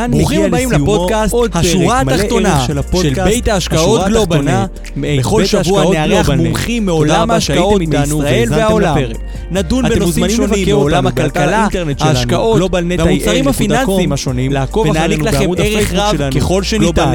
[0.00, 1.64] כאן ברוכים מגיע לסיומו עוד פרק
[2.06, 4.70] מלא ערך של הפודקאסט, של בית ההשקעות גלובלנט.
[4.96, 6.30] בכל שבוע נארח.
[6.30, 8.96] מומחים מעולם ההשקעות והאזנתם והעולם.
[9.50, 11.66] נדון בנושאים שונים מעולם הכלכלה,
[12.00, 14.52] ההשקעות והמוצרים הפיננסיים השונים,
[14.84, 17.12] ונעניק לכם ערך רב ככל שניתן.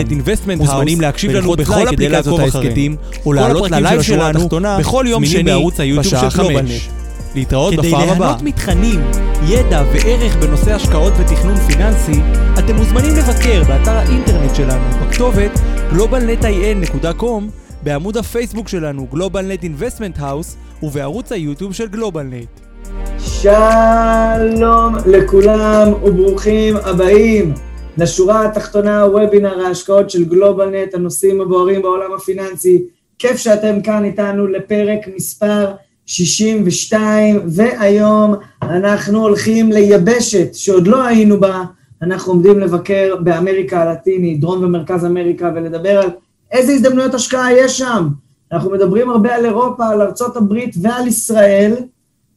[0.57, 2.95] מוזמנים להקשיב לנו בכל אפליקציות ההסכתים.
[3.25, 4.49] או לעלות ללייב שלנו
[4.79, 5.51] בכל יום שני
[5.97, 6.29] בשעה.
[6.29, 6.89] חמש.
[7.35, 8.17] להתראות כדי בפעם הבאה.
[8.17, 8.99] ליהנות מתכנים,
[9.47, 12.21] ידע וערך בנושא השקעות ותכנון פיננסי,
[12.59, 15.51] אתם מוזמנים לבקר באתר האינטרנט שלנו בכתובת
[15.91, 17.43] globalnetil.com,
[17.83, 22.59] בעמוד הפייסבוק שלנו GlobalNet Investment House ובערוץ היוטיוב של גלובלנט.
[23.19, 27.53] שלום לכולם וברוכים הבאים
[27.97, 32.83] לשורה התחתונה וובינר ההשקעות של גלובלנט, הנושאים הבוערים בעולם הפיננסי.
[33.19, 35.65] כיף שאתם כאן איתנו לפרק מספר
[36.05, 41.63] 62, והיום אנחנו הולכים ליבשת שעוד לא היינו בה,
[42.01, 46.09] אנחנו עומדים לבקר באמריקה הלטינית, דרום ומרכז אמריקה, ולדבר על
[46.51, 48.07] איזה הזדמנויות השקעה יש שם.
[48.51, 51.73] אנחנו מדברים הרבה על אירופה, על ארצות הברית ועל ישראל.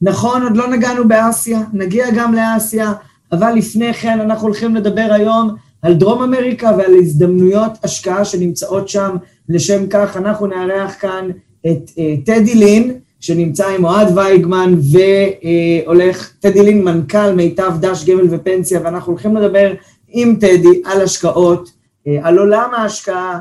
[0.03, 2.92] נכון, עוד לא נגענו באסיה, נגיע גם לאסיה,
[3.33, 9.17] אבל לפני כן אנחנו הולכים לדבר היום על דרום אמריקה ועל הזדמנויות השקעה שנמצאות שם.
[9.48, 11.29] לשם כך אנחנו נארח כאן
[11.67, 14.74] את uh, טדי לין, שנמצא עם אוהד וייגמן
[15.84, 19.74] והולך, טדי לין מנכ"ל מיטב דש גמל ופנסיה, ואנחנו הולכים לדבר
[20.08, 23.39] עם טדי על השקעות, uh, על עולם ההשקעה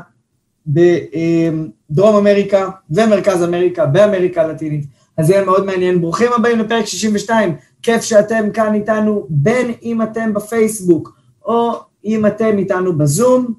[0.66, 4.84] בדרום אמריקה ומרכז אמריקה, באמריקה הלטינית.
[5.16, 6.00] אז זה יהיה מאוד מעניין.
[6.00, 11.72] ברוכים הבאים לפרק 62, כיף שאתם כאן איתנו, בין אם אתם בפייסבוק או
[12.04, 13.54] אם אתם איתנו בזום,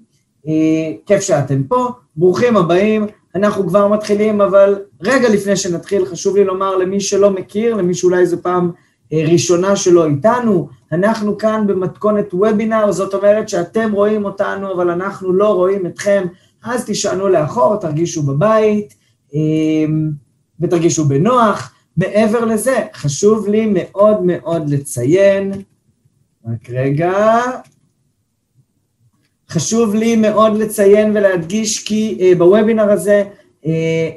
[0.47, 0.53] אה,
[1.05, 3.05] כיף שאתם פה, ברוכים הבאים.
[3.35, 8.25] אנחנו כבר מתחילים, אבל רגע לפני שנתחיל, חשוב לי לומר למי שלא מכיר, למי שאולי
[8.25, 8.71] זו פעם
[9.13, 15.33] אה, ראשונה שלו איתנו, אנחנו כאן במתכונת וובינר, זאת אומרת שאתם רואים אותנו, אבל אנחנו
[15.33, 16.25] לא רואים אתכם,
[16.63, 18.93] אז תשענו לאחור, תרגישו בבית.
[19.35, 19.39] אה,
[20.59, 21.73] ותרגישו בנוח.
[21.97, 25.51] מעבר לזה, חשוב לי מאוד מאוד לציין,
[26.45, 27.41] רק רגע,
[29.51, 33.23] חשוב לי מאוד לציין ולהדגיש כי uh, בוובינר הזה
[33.63, 33.67] uh,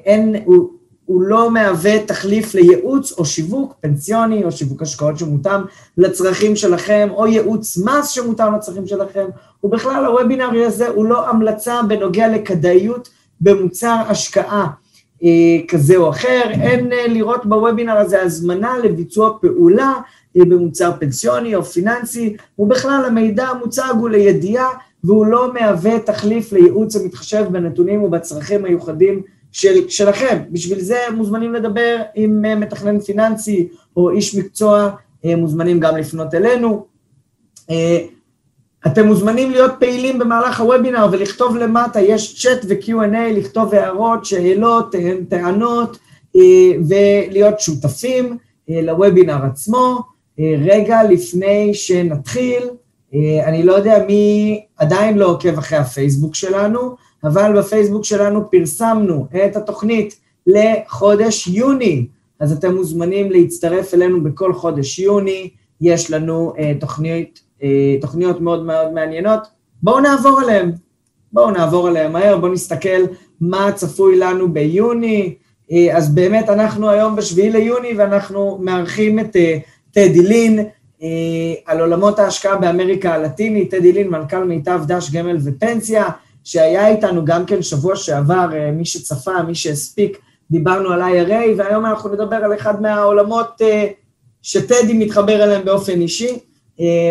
[0.05, 0.71] אין, הוא,
[1.05, 5.61] הוא לא מהווה תחליף לייעוץ או שיווק פנסיוני או שיווק השקעות שמותאם
[5.97, 9.27] לצרכים שלכם או ייעוץ מס שמותאם לצרכים שלכם,
[9.65, 13.09] ובכלל הוובינר הזה הוא לא המלצה בנוגע לכדאיות
[13.41, 14.67] במוצר השקעה.
[15.69, 19.93] כזה או אחר, אין לראות בוובינר הזה הזמנה לביצוע פעולה
[20.37, 24.69] במוצר פנסיוני או פיננסי, ובכלל המידע המוצג הוא לידיעה
[25.05, 30.39] והוא לא מהווה תחליף לייעוץ המתחשב בנתונים ובצרכים המיוחדים של, שלכם.
[30.51, 34.91] בשביל זה מוזמנים לדבר עם מתכנן פיננסי או איש מקצוע,
[35.25, 36.87] מוזמנים גם לפנות אלינו.
[38.87, 44.95] אתם מוזמנים להיות פעילים במהלך הוובינר ולכתוב למטה, יש צ'אט ו-Q&A, לכתוב הערות, שאלות,
[45.29, 45.99] טענות,
[46.89, 48.37] ולהיות שותפים
[48.69, 50.01] לוובינר עצמו.
[50.39, 52.63] רגע לפני שנתחיל,
[53.45, 59.57] אני לא יודע מי עדיין לא עוקב אחרי הפייסבוק שלנו, אבל בפייסבוק שלנו פרסמנו את
[59.57, 62.07] התוכנית לחודש יוני,
[62.41, 65.51] אז אתם מוזמנים להצטרף אלינו בכל חודש יוני,
[65.81, 67.41] יש לנו תוכנית
[68.01, 69.41] תוכניות מאוד מאוד מעניינות,
[69.83, 70.73] בואו נעבור עליהן,
[71.33, 73.03] בואו נעבור עליהן מהר, בואו נסתכל
[73.41, 75.35] מה צפוי לנו ביוני,
[75.93, 79.37] אז באמת אנחנו היום בשביעי ליוני ואנחנו מארחים את
[79.91, 80.59] טדי לין
[81.67, 86.05] על עולמות ההשקעה באמריקה הלטינית, טדי לין מנכ"ל מיטב דש גמל ופנסיה,
[86.45, 90.19] שהיה איתנו גם כן שבוע שעבר, מי שצפה, מי שהספיק,
[90.51, 93.61] דיברנו על IRA, והיום אנחנו נדבר על אחד מהעולמות
[94.43, 96.39] שטדי מתחבר אליהם באופן אישי,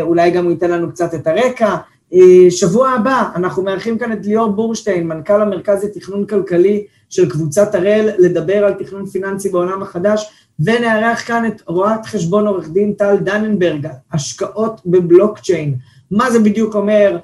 [0.01, 1.75] אולי גם הוא ייתן לנו קצת את הרקע.
[2.49, 8.09] שבוע הבא אנחנו מארחים כאן את ליאור בורשטיין, מנכ"ל המרכז לתכנון כלכלי של קבוצת הראל,
[8.17, 13.87] לדבר על תכנון פיננסי בעולם החדש, ונארח כאן את רואת חשבון עורך דין טל דננברג,
[14.11, 15.75] השקעות בבלוקצ'יין.
[16.11, 17.17] מה זה בדיוק אומר?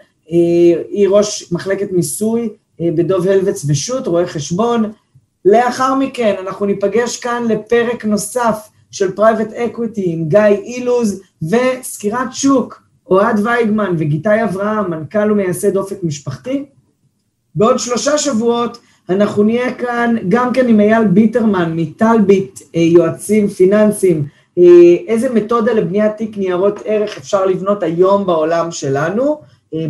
[0.90, 2.50] היא ראש מחלקת מיסוי
[2.82, 4.92] בדוב הלבץ ושות', רואה חשבון.
[5.46, 12.82] לאחר מכן אנחנו ניפגש כאן לפרק נוסף, של private equity עם גיא אילוז וסקירת שוק,
[13.10, 16.66] אוהד וייגמן וגיטאי אברהם, מנכ"ל ומייסד אופק משפחתי.
[17.56, 18.78] בעוד שלושה שבועות
[19.10, 24.28] אנחנו נהיה כאן גם כן עם אייל ביטרמן מטלביט, יועצים פיננסיים,
[25.08, 29.42] איזה מתודה לבניית תיק ניירות ערך אפשר לבנות היום בעולם שלנו,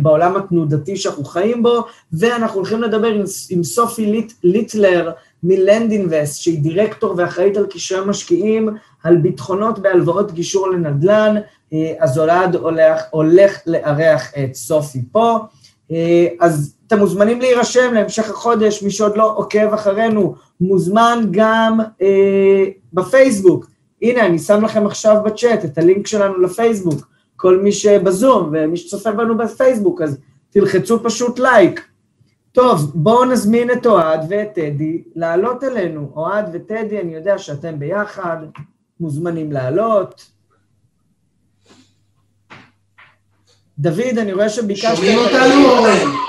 [0.02, 5.10] בעולם התנודתי שאנחנו חיים בו, ואנחנו הולכים לדבר עם, עם סופי ליט, ליטלר
[5.42, 8.68] מלנד אינבסט, שהיא דירקטור ואחראית על קשרי משקיעים,
[9.04, 11.36] על ביטחונות בהלוואות גישור לנדל"ן,
[11.98, 15.38] אז אולד הולך, הולך לארח את סופי פה.
[16.40, 23.66] אז אתם מוזמנים להירשם להמשך החודש, מי שעוד לא עוקב אחרינו, מוזמן גם אה, בפייסבוק.
[24.02, 27.08] הנה, אני שם לכם עכשיו בצ'אט את הלינק שלנו לפייסבוק.
[27.36, 30.18] כל מי שבזום ומי שצופה בנו בפייסבוק, אז
[30.50, 31.88] תלחצו פשוט לייק.
[32.52, 36.10] טוב, בואו נזמין את אוהד ואת טדי לעלות אלינו.
[36.16, 38.36] אוהד וטדי, אני יודע שאתם ביחד,
[39.00, 40.30] מוזמנים לעלות.
[43.78, 44.96] דוד, אני רואה שביקשת...
[44.96, 46.27] שומעים אותנו, אורן?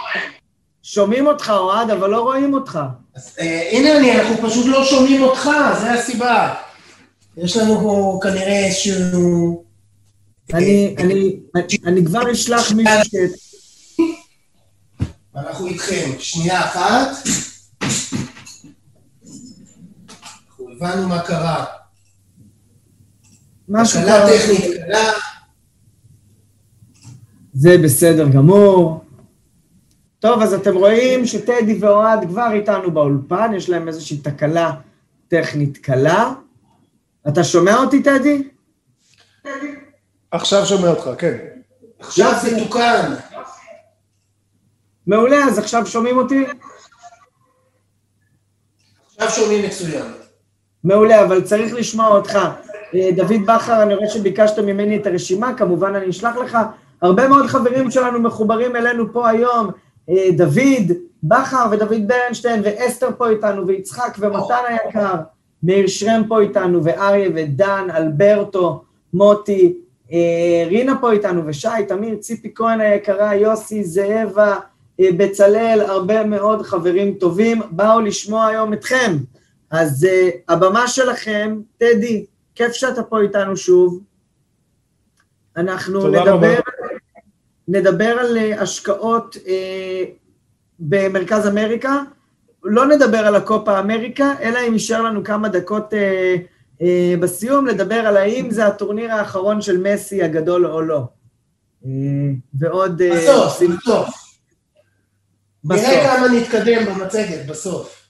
[0.92, 2.80] שומעים אותך, אוהד, אבל לא רואים אותך.
[3.16, 5.50] אז, אה, הנה אני, אנחנו פשוט לא שומעים אותך,
[5.82, 6.54] זה הסיבה.
[7.38, 9.64] יש לנו פה כנראה איזשהו...
[10.54, 11.40] אני, אני,
[11.86, 13.16] אני כבר אשלח מישהו ש...
[15.36, 16.12] אנחנו איתכם.
[16.20, 17.28] שנייה אחת.
[20.48, 21.66] אנחנו הבנו מה קרה.
[23.70, 24.38] משהו תקלה קרה.
[24.38, 25.12] טכנית קלה.
[27.54, 29.09] זה בסדר גמור.
[30.20, 34.72] טוב, אז אתם רואים שטדי ואוהד כבר איתנו באולפן, יש להם איזושהי תקלה
[35.28, 36.34] טכנית קלה.
[37.28, 38.48] אתה שומע אותי, טדי?
[40.32, 41.38] עכשיו שומע אותך, כן.
[42.00, 43.14] עכשיו זה תוקן.
[45.08, 46.46] מעולה, אז עכשיו שומעים אותי?
[49.18, 50.06] עכשיו שומעים מצוין.
[50.84, 52.40] מעולה, אבל צריך לשמוע אותך.
[52.96, 56.58] אה, דוד בכר, אני רואה שביקשת ממני את הרשימה, כמובן אני אשלח לך.
[57.02, 59.72] הרבה מאוד חברים שלנו מחוברים אלינו פה היום,
[60.32, 60.92] דוד
[61.24, 65.16] בכר ודוד ברנשטיין ואסתר פה איתנו, ויצחק ומתן היקר,
[65.64, 68.84] מאיר שרם פה איתנו, ואריה ודן, אלברטו,
[69.14, 69.74] מוטי,
[70.12, 74.56] אה, רינה פה איתנו, ושי, תמיר, ציפי כהן היקרה, יוסי, זאבה,
[75.00, 79.18] אה, בצלאל, הרבה מאוד חברים טובים, באו לשמוע היום אתכם.
[79.72, 84.00] אז uh, הבמה שלכם, טדי, כיף שאתה פה איתנו שוב.
[85.58, 86.48] אנחנו נדבר, רבה.
[87.70, 89.50] נדבר על uh, השקעות uh,
[90.80, 92.02] במרכז אמריקה.
[92.64, 96.84] לא נדבר על הקופה אמריקה, אלא אם יישאר לנו כמה דקות uh,
[97.20, 101.04] בסיום, לדבר על האם זה הטורניר האחרון של מסי הגדול או לא.
[102.54, 103.02] ועוד...
[103.02, 104.10] בסוף, בסוף.
[105.64, 105.86] בסוף.
[105.86, 108.08] נראה כמה נתקדם במצגת, בסוף.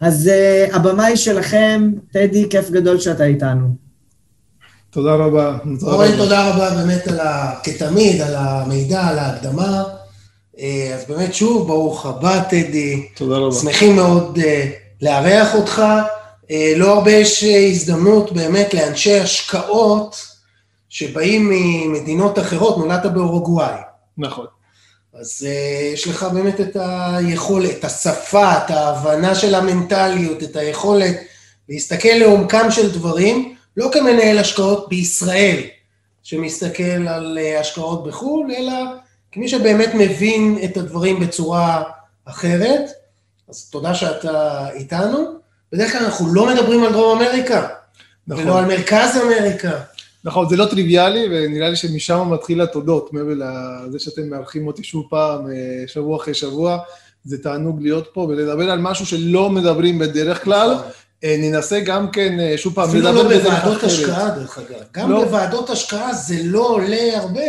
[0.00, 3.83] אז uh, הבמה היא שלכם, טדי, כיף גדול שאתה איתנו.
[4.94, 5.56] תודה רבה.
[5.82, 6.16] אורן.
[6.16, 7.54] תודה רבה באמת על ה...
[7.64, 9.84] כתמיד, על המידע, על ההקדמה.
[10.58, 13.08] אה, אז באמת שוב, ברוך הבא, טדי.
[13.14, 13.54] תודה רבה.
[13.54, 14.70] שמחים מאוד אה,
[15.02, 15.82] לארח אותך.
[16.50, 20.16] אה, לא הרבה יש הזדמנות באמת לאנשי השקעות
[20.88, 23.80] שבאים ממדינות אחרות, נולדת באורוגוואי.
[24.18, 24.46] נכון.
[25.20, 25.46] אז
[25.92, 31.16] יש לך באמת את היכולת, את השפה, את ההבנה של המנטליות, את היכולת
[31.68, 35.60] להסתכל לעומקם של דברים, לא כמנהל השקעות בישראל,
[36.22, 38.72] שמסתכל על uh, השקעות בחו"ל, אלא
[39.32, 41.82] כמי שבאמת מבין את הדברים בצורה
[42.24, 42.90] אחרת.
[43.48, 45.38] אז תודה שאתה איתנו.
[45.72, 47.68] בדרך כלל אנחנו לא מדברים על דרום אמריקה,
[48.26, 48.44] נכון.
[48.44, 49.80] ולא על מרכז אמריקה.
[50.24, 55.06] נכון, זה לא טריוויאלי, ונראה לי שמשם מתחיל התודות, מעבר לזה שאתם מארחים אותי שוב
[55.10, 56.78] פעם, אה, שבוע אחרי שבוע.
[57.24, 60.76] זה תענוג להיות פה ולדבר על משהו שלא מדברים בדרך כלל.
[61.24, 63.82] אה, ננסה גם כן, אה, שוב פעם, אפילו לא בוועדות.
[63.82, 64.78] השקעה, דרך אגב.
[64.94, 65.24] גם לא.
[65.24, 67.40] בוועדות השקעה זה לא עולה הרבה.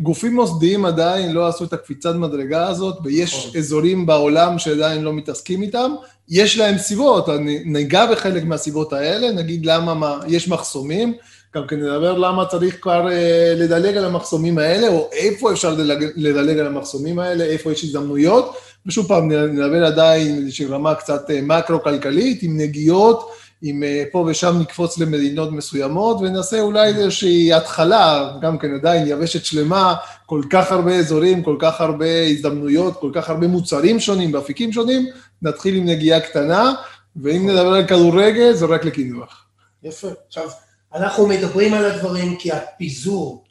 [0.00, 3.58] גופים מוסדיים עדיין לא עשו את הקפיצת מדרגה הזאת, ויש נכון.
[3.60, 5.94] אזורים בעולם שעדיין לא מתעסקים איתם.
[6.28, 11.14] יש להם סיבות, אני ניגע בחלק מהסיבות האלה, נגיד למה מה, יש מחסומים,
[11.56, 16.06] גם כן נדבר למה צריך כבר אה, לדלג על המחסומים האלה, או איפה אפשר לדלג,
[16.16, 18.56] לדלג על המחסומים האלה, איפה יש הזדמנויות,
[18.88, 23.30] ושוב פעם נדבר עדיין איזושהי רמה קצת אה, מקרו-כלכלית, עם נגיעות,
[23.62, 29.44] עם אה, פה ושם נקפוץ למדינות מסוימות, ונעשה אולי איזושהי התחלה, גם כן עדיין יבשת
[29.44, 29.94] שלמה,
[30.26, 35.06] כל כך הרבה אזורים, כל כך הרבה הזדמנויות, כל כך הרבה מוצרים שונים באפיקים שונים,
[35.42, 36.72] נתחיל עם נגיעה קטנה,
[37.16, 39.44] ואם נדבר על כדורגל, זה רק לקינוח.
[39.82, 40.08] יפה.
[40.26, 40.48] עכשיו,
[40.94, 43.44] אנחנו מדברים על הדברים כי הפיזור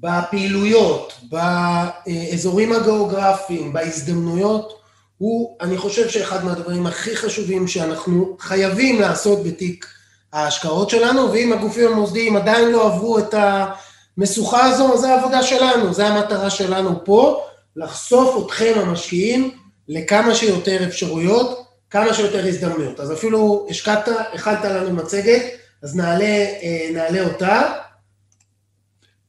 [0.00, 4.80] בפעילויות, באזורים הגיאוגרפיים, בהזדמנויות,
[5.18, 9.86] הוא, אני חושב שאחד מהדברים הכי חשובים שאנחנו חייבים לעשות בתיק
[10.32, 13.34] ההשקעות שלנו, ואם הגופים המוסדיים עדיין לא עברו את
[14.18, 17.42] המשוכה הזו, זו העבודה שלנו, זו המטרה שלנו פה,
[17.76, 19.50] לחשוף אתכם המשקיעים
[19.88, 23.00] לכמה שיותר אפשרויות, כמה שיותר הזדמנויות.
[23.00, 25.42] אז אפילו השקעת, הכנת לנו מצגת,
[25.82, 27.72] אז נעלה, אה, נעלה אותה.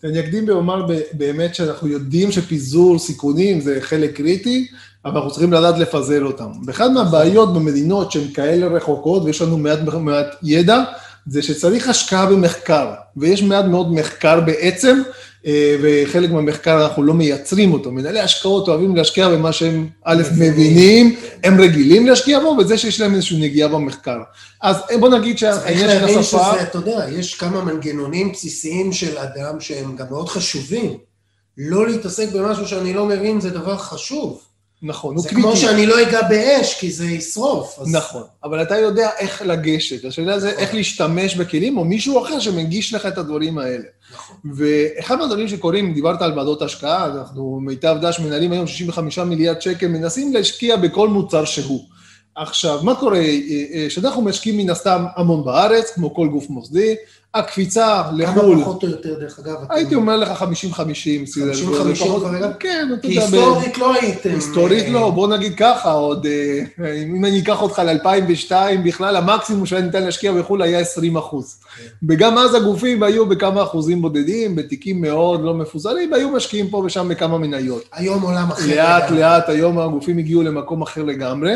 [0.03, 4.67] אני אקדים ואומר באמת שאנחנו יודעים שפיזור סיכונים זה חלק קריטי,
[5.05, 6.51] אבל אנחנו צריכים לדעת לפזר אותם.
[6.65, 10.83] ואחת מהבעיות במדינות שהן כאלה רחוקות, ויש לנו מעט, מעט ידע,
[11.27, 15.01] זה שצריך השקעה במחקר, ויש מעט מאוד מחקר בעצם,
[15.81, 17.91] וחלק מהמחקר אנחנו לא מייצרים אותו.
[17.91, 23.15] מנהלי השקעות אוהבים להשקיע במה שהם א', מבינים, הם רגילים להשקיע בו, וזה שיש להם
[23.15, 24.19] איזושהי נגיעה במחקר.
[24.61, 26.51] אז בוא נגיד שהעניין של צריך להבין השפה...
[26.51, 30.97] שזה, אתה יודע, יש כמה מנגנונים בסיסיים של אדם שהם גם מאוד חשובים.
[31.57, 34.46] לא להתעסק במשהו שאני לא מבין זה דבר חשוב.
[34.81, 35.41] נכון, הוא זה קריטי.
[35.41, 37.79] כמו שאני לא אגע באש, כי זה ישרוף.
[37.79, 42.39] אז- נכון, אבל אתה יודע איך לגשת, השאלה זה איך להשתמש בכלים, או מישהו אחר
[42.39, 43.83] שמגיש לך את הדברים האלה.
[44.13, 44.35] נכון.
[44.55, 49.87] ואחד מהדברים שקורים, דיברת על ועדות השקעה, אנחנו מיטב דש מנהלים היום 65 מיליארד שקל,
[49.87, 51.96] מנסים להשקיע בכל מוצר שהוא.
[52.37, 53.17] עכשיו, מה קורה?
[53.17, 53.39] אה,
[53.73, 56.95] אה, שאנחנו משקיעים מן הסתם המון בארץ, כמו כל גוף מוסדי,
[57.33, 60.43] הקפיצה לחו"ל, כמה פחות או יותר, דרך אגב, הייתי אומר לך 50-50,
[61.25, 62.51] סדר 50-50 גודל, פחות- כרגע?
[62.59, 64.29] כן, אתה כי יודע, ב- היסטורית לא הייתם...
[64.29, 68.51] היסטורית אה, לא, בוא נגיד ככה, עוד, אה, אם אני אקח אותך ל-2002,
[68.85, 71.55] בכלל המקסימום שהיה ניתן להשקיע בחו"ל היה 20 אחוז.
[72.09, 77.07] וגם אז הגופים היו בכמה אחוזים בודדים, בתיקים מאוד לא מפוזרים, והיו משקיעים פה ושם
[77.09, 77.83] בכמה מניות.
[77.93, 78.75] היום עולם אחר.
[78.75, 79.19] לאט לגמרי.
[79.21, 81.53] לאט היום הגופים הגיעו למקום אחר לגמרי,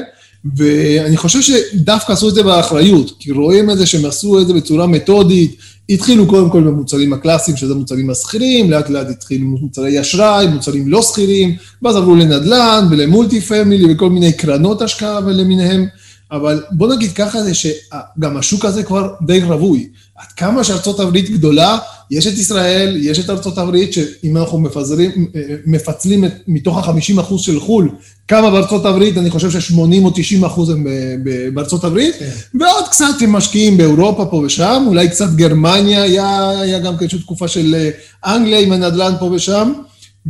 [0.55, 4.53] ואני חושב שדווקא עשו את זה באחריות, כי רואים את זה שהם עשו את זה
[4.53, 5.55] בצורה מתודית,
[5.89, 11.01] התחילו קודם כל במוצרים הקלאסיים, שזה מוצרים השכירים, לאט לאט התחילו מוצרי אשראי, מוצרים לא
[11.01, 15.85] שכירים, ואז עברו לנדל"ן ולמולטי פמילי וכל מיני קרנות השקעה ולמיניהם,
[16.31, 19.89] אבל בוא נגיד ככה זה שגם השוק הזה כבר די רווי.
[20.21, 21.77] עד כמה שארצות הברית גדולה,
[22.11, 25.27] יש את ישראל, יש את ארצות הברית, שאם אנחנו מפזרים,
[25.65, 27.89] מפצלים את, מתוך ה-50% של חו"ל,
[28.27, 30.83] כמה בארצות הברית, אני חושב ש-80 או 90 אחוז הם
[31.23, 32.59] ב- בארצות הברית, כן.
[32.59, 37.19] ועוד קצת הם משקיעים באירופה פה ושם, אולי קצת גרמניה, היה, היה גם כן איזושהי
[37.19, 37.89] תקופה של אה,
[38.35, 39.73] אנגליה עם הנדל"ן פה ושם,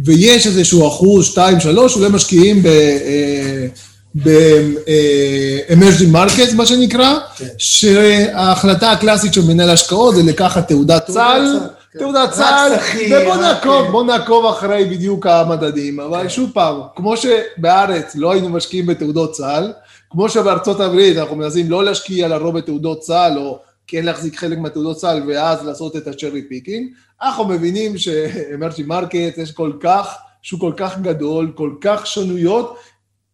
[0.06, 2.68] ויש איזשהו אחוז, שתיים, שלוש, אולי משקיעים ב...
[2.68, 3.68] אה,
[4.16, 7.46] ב-emerging markets, מה שנקרא, כן.
[7.58, 12.00] שההחלטה הקלאסית של מנהל השקעות זה לקחת תעודת סל, סל, כן.
[12.00, 13.92] תעודת סל, סחיר, ובוא נעקוב, כן.
[13.92, 16.00] בוא נעקוב אחרי בדיוק המדדים.
[16.00, 16.30] אבל כן.
[16.30, 19.74] שוב פעם, כמו שבארץ לא היינו משקיעים בתעודות סל,
[20.10, 24.98] כמו שבארצות הברית אנחנו מנסים לא להשקיע לרוב בתעודות סל, או כן להחזיק חלק מהתעודות
[24.98, 26.88] סל ואז לעשות את ה cherry picking,
[27.22, 32.76] אנחנו מבינים שה emerging market, יש כל כך, שוק כל כך גדול, כל כך שונות,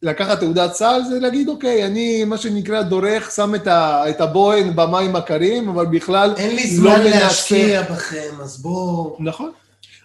[0.04, 4.76] לקחת תעודת סל זה להגיד, אוקיי, אני, מה שנקרא, דורך, שם את, ה, את הבוהן
[4.76, 9.18] במים הקרים, אבל בכלל אין לי לא זמן מנסה- להשקיע בכם, אז בואו...
[9.20, 9.52] נכון.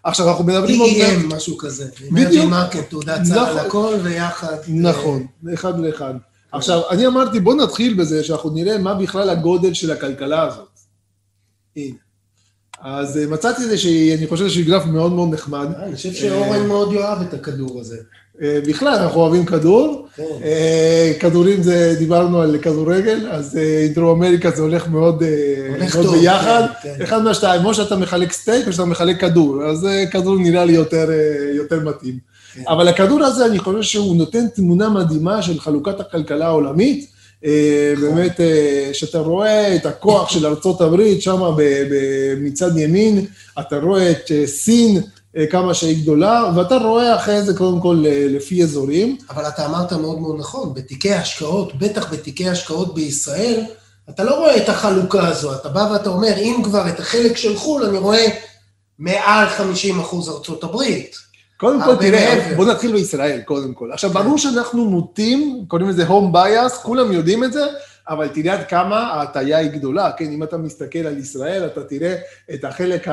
[0.04, 0.80] עכשיו, אנחנו מדברים.
[0.82, 1.88] TEM, משהו כזה.
[2.12, 2.50] בדיוק.
[2.50, 3.66] market, תעודת סל, נכון.
[3.66, 4.56] הכל ויחד.
[4.68, 6.14] נכון, אחד לאחד.
[6.52, 10.68] עכשיו, אני אמרתי, בוא נתחיל בזה, שאנחנו נראה מה בכלל הגודל של הכלכלה הזאת.
[11.76, 11.94] הנה.
[12.80, 15.66] אז אה, מצאתי איזה שהיא, אני חושב שהיא גרף מאוד מאוד נחמד.
[15.76, 17.96] אה, אני חושב שאורן מאוד יאהב את הכדור הזה.
[18.42, 20.06] אה, בכלל, אנחנו אוהבים כדור.
[20.16, 20.22] כן.
[20.44, 25.22] אה, כדורים זה, דיברנו על כדורגל, אז אה, דרום אמריקה זה הולך מאוד,
[25.68, 26.66] הולך מאוד טוב, ביחד.
[26.82, 27.02] כן, כן.
[27.02, 31.10] אחד מהשתיים, או שאתה מחלק סטייק או שאתה מחלק כדור, אז כדור נראה לי יותר,
[31.54, 32.18] יותר מתאים.
[32.54, 32.62] כן.
[32.68, 37.12] אבל הכדור הזה, אני חושב שהוא נותן תמונה מדהימה של חלוקת הכלכלה העולמית.
[37.42, 38.08] נכון.
[38.14, 38.40] באמת,
[38.92, 41.40] שאתה רואה את הכוח של ארצות הברית שם
[42.40, 43.24] מצד ימין,
[43.60, 45.00] אתה רואה את סין,
[45.50, 49.16] כמה שהיא גדולה, ואתה רואה אחרי זה קודם כל אה, לפי אזורים.
[49.30, 53.64] אבל אתה אמרת מאוד מאוד נכון, בתיקי השקעות, בטח בתיקי השקעות בישראל,
[54.10, 57.56] אתה לא רואה את החלוקה הזו, אתה בא ואתה אומר, אם כבר את החלק של
[57.56, 58.26] חו"ל, אני רואה
[58.98, 61.16] מעל 50 אחוז ארצות הברית.
[61.56, 62.56] קודם כל, תראה, מעבר.
[62.56, 63.92] בוא נתחיל בישראל, קודם כל.
[63.92, 67.66] עכשיו, ברור שאנחנו מוטים, קוראים לזה home bias, כולם יודעים את זה,
[68.08, 70.24] אבל תראה עד כמה ההטייה היא גדולה, כן?
[70.24, 72.14] אם אתה מסתכל על ישראל, אתה תראה
[72.54, 73.06] את החלק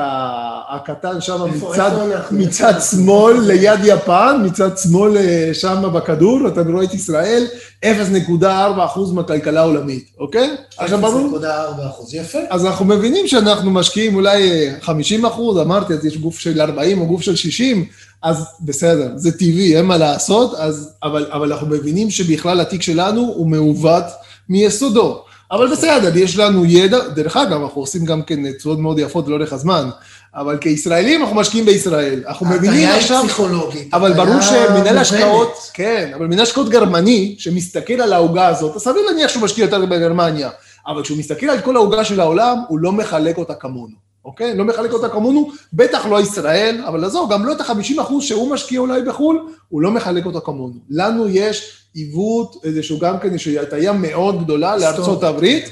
[0.68, 1.90] הקטן שם מצד?
[2.30, 2.74] מצד?
[2.90, 7.46] שמאל ליד יפן, מצד שמאל אה, שם בכדור, אתה רואה את ישראל,
[7.84, 8.44] 0.4
[8.84, 10.56] אחוז מהכלכלה העולמית, אוקיי?
[10.76, 12.38] עכשיו, ברור, 0.4 אחוז, יפה.
[12.50, 17.00] אז אנחנו מבינים שאנחנו משקיעים אולי אה, 50 אחוז, אמרתי, אז יש גוף של 40
[17.00, 17.84] או גוף של 60,
[18.22, 23.20] אז בסדר, זה טבעי, אין מה לעשות, אז, אבל, אבל אנחנו מבינים שבכלל התיק שלנו
[23.20, 24.04] הוא מעוות
[24.50, 25.24] מיסודו.
[25.50, 29.52] אבל בסדר, יש לנו ידע, דרך אגב, אנחנו עושים גם כן תשואות מאוד יפות לאורך
[29.52, 29.90] הזמן,
[30.34, 32.22] אבל כישראלים אנחנו משקיעים בישראל.
[32.26, 33.22] אנחנו מבינים ההטיה היא עכשיו...
[33.24, 33.94] פסיכולוגית.
[33.94, 34.98] אבל ברור שמנהל.
[34.98, 39.64] השקעות, כן, אבל מנהל השקעות גרמני, שמסתכל על העוגה הזאת, אז סביר להניח שהוא משקיע
[39.64, 40.50] יותר בגרמניה,
[40.86, 44.56] אבל כשהוא מסתכל על כל העוגה של העולם, הוא לא מחלק אותה כמונו, אוקיי?
[44.56, 48.50] לא מחלק אותה כמונו, בטח לא ישראל, אבל עזוב, גם לא את ה-50 אחוז שהוא
[48.50, 50.74] משקיע אולי בחו"ל, הוא לא מחלק אותה כמונו.
[50.90, 55.64] לנו יש עיוות, איזשהו גם כן, איזושהי הטיה מאוד גדולה לארצות הברית,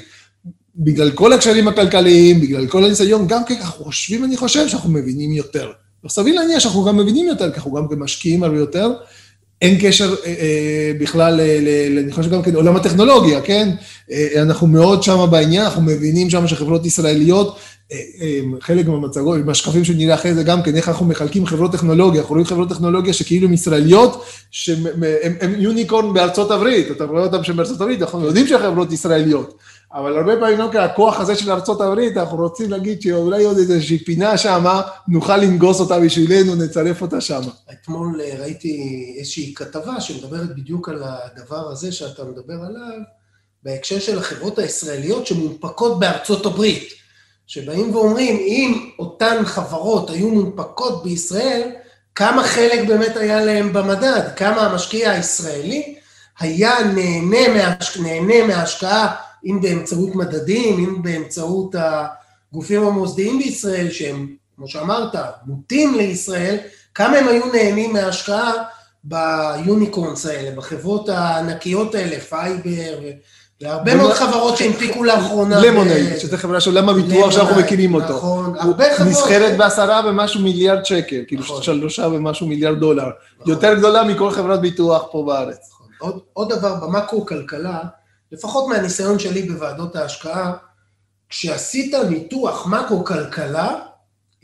[0.75, 5.31] בגלל כל הקשרים הכלכליים, בגלל כל הניסיון, גם כן אנחנו חושבים, אני חושב, שאנחנו מבינים
[5.31, 5.71] יותר.
[6.07, 8.93] סביר להניח שאנחנו גם מבינים יותר, כי אנחנו גם כן משקיעים הרבה יותר.
[9.61, 11.41] אין קשר אה, אה, בכלל,
[12.03, 13.69] אני חושב גם כן, עולם הטכנולוגיה, כן?
[14.11, 17.57] אה, אנחנו מאוד שם בעניין, אנחנו מבינים שם שחברות ישראליות,
[17.91, 22.21] אה, אה, חלק מהמצגות, מהשקפים שנראה אחרי זה גם כן, איך אנחנו מחלקים חברות טכנולוגיה,
[22.21, 24.83] אנחנו רואים חברות טכנולוגיה שכאילו הן ישראליות, שהן
[25.41, 29.57] הן יוניקורן בארצות הברית, אתה רואה אותן שהן בארצות הברית, אנחנו יודעים שהן חברות ישראליות,
[29.93, 34.03] אבל הרבה פעמים לא הכוח הזה של ארצות הברית, אנחנו רוצים להגיד שאולי עוד איזושהי
[34.05, 34.65] פינה שם,
[35.07, 37.41] נוכל לנגוס אותה בשבילנו, נצרף אותה שם.
[37.71, 42.99] אתמול אה, ראיתי איזושהי כתבה שמדברת בדיוק על הדבר הזה שאתה מדבר עליו,
[43.63, 46.93] בהקשר של החברות הישראליות שמונפקות בארצות הברית,
[47.47, 51.71] שבאים ואומרים, אם אותן חברות היו מונפקות בישראל,
[52.15, 55.95] כמה חלק באמת היה להם במדד, כמה המשקיע הישראלי
[56.39, 57.97] היה נהנה, מהש...
[57.97, 59.15] נהנה מההשקעה,
[59.45, 61.75] אם באמצעות מדדים, אם באמצעות
[62.53, 65.15] הגופים המוסדיים בישראל, שהם, כמו שאמרת,
[65.45, 66.57] מוטים לישראל,
[66.95, 68.51] כמה הם היו נהנים מההשקעה
[69.03, 72.99] ב unicorns האלה, בחברות הענקיות האלה, Fiverr,
[73.61, 75.61] והרבה מאוד חברות שהנפיקו לאחרונה.
[75.61, 78.17] Lemonade, שזו חברה של עולם הביטוח שאנחנו מכירים אותו.
[78.17, 79.11] נכון, הרבה חברות.
[79.11, 81.63] נסחרת בעשרה ומשהו מיליארד שקל, כאילו נכון.
[81.63, 83.09] שלושה ומשהו מיליארד דולר.
[83.39, 83.53] נכון.
[83.53, 85.69] יותר גדולה מכל חברת ביטוח פה בארץ.
[85.99, 87.79] עוד, עוד דבר במקרו-כלכלה,
[88.31, 90.53] לפחות מהניסיון שלי בוועדות ההשקעה,
[91.29, 93.75] כשעשית ניתוח מקרו-כלכלה,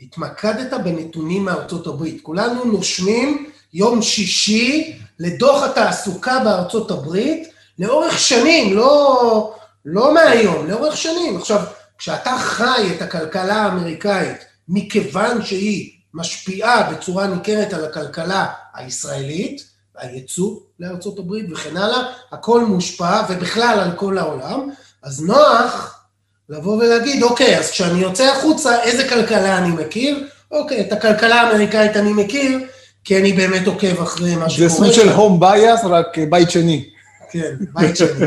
[0.00, 2.20] התמקדת בנתונים מארצות הברית.
[2.22, 11.36] כולנו נושמים יום שישי לדוח התעסוקה בארצות הברית לאורך שנים, לא, לא מהיום, לאורך שנים.
[11.36, 11.60] עכשיו,
[11.98, 14.36] כשאתה חי את הכלכלה האמריקאית,
[14.68, 19.64] מכיוון שהיא משפיעה בצורה ניכרת על הכלכלה הישראלית,
[19.96, 22.02] היצוא לארצות הברית וכן הלאה,
[22.32, 24.70] הכל מושפע, ובכלל על כל העולם,
[25.02, 26.04] אז נוח
[26.48, 30.26] לבוא ולהגיד, אוקיי, אז כשאני יוצא החוצה, איזה כלכלה אני מכיר?
[30.50, 32.58] אוקיי, את הכלכלה האמריקאית אני מכיר,
[33.04, 36.88] כי אני באמת עוקב אחרי מה זה שקורה סוג של הום בייס, רק בית שני.
[37.30, 38.26] כן, בית שני.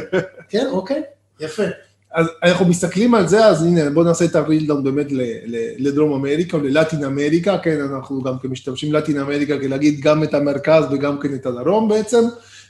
[0.49, 1.01] כן, אוקיי,
[1.39, 1.63] יפה.
[2.13, 5.07] אז אנחנו מסתכלים על זה, אז הנה, בואו נעשה את הרילדאון באמת
[5.77, 10.23] לדרום אמריקה או ללטין אמריקה, כן, אנחנו גם כן משתמשים לטין אמריקה כדי להגיד גם
[10.23, 12.21] את המרכז וגם כן את הדרום בעצם,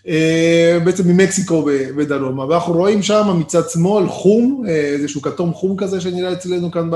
[0.08, 2.46] אה, בעצם ממקסיקו ודרומה.
[2.46, 6.90] ואנחנו רואים שם מצד שמאל חום, אה, איזשהו כתום חום כזה שנראה אצלנו כאן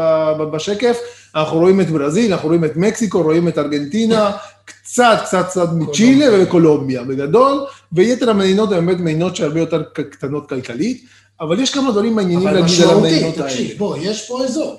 [0.54, 0.98] בשקף,
[1.36, 4.32] אנחנו רואים את ברזיל, אנחנו רואים את מקסיקו, רואים את ארגנטינה,
[4.66, 11.06] קצת, קצת, קצת מצ'ילה וקולומביה בגדול, ויתר המדינות הן באמת מדינות שהרבה יותר קטנות כלכלית.
[11.42, 13.50] אבל יש כמה דברים מעניינים להגיד על המדינות האלה.
[13.50, 14.76] תקשיב, בוא, יש פה אזור.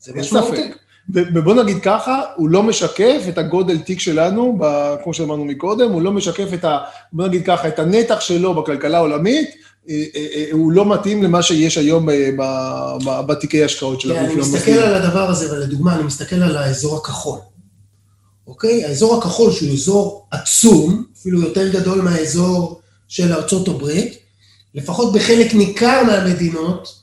[0.00, 0.70] זה משמעותי.
[1.08, 6.02] ובוא נגיד ככה, הוא לא משקף את הגודל תיק שלנו, ב- כמו שאמרנו מקודם, הוא
[6.02, 6.78] לא משקף את ה...
[7.12, 9.50] בוא נגיד ככה, את הנתח שלו בכלכלה העולמית,
[9.88, 12.08] אה, אה, אה, הוא לא מתאים למה שיש היום
[13.26, 14.70] בתיקי השקעות של כן, אני מסתכל.
[14.70, 17.38] על הדבר הזה, ולדוגמה, אני מסתכל על האזור הכחול.
[18.46, 18.84] אוקיי?
[18.84, 24.21] האזור הכחול, שהוא אזור עצום, אפילו יותר גדול מהאזור של ארצות הברית,
[24.74, 27.02] לפחות בחלק ניכר מהמדינות,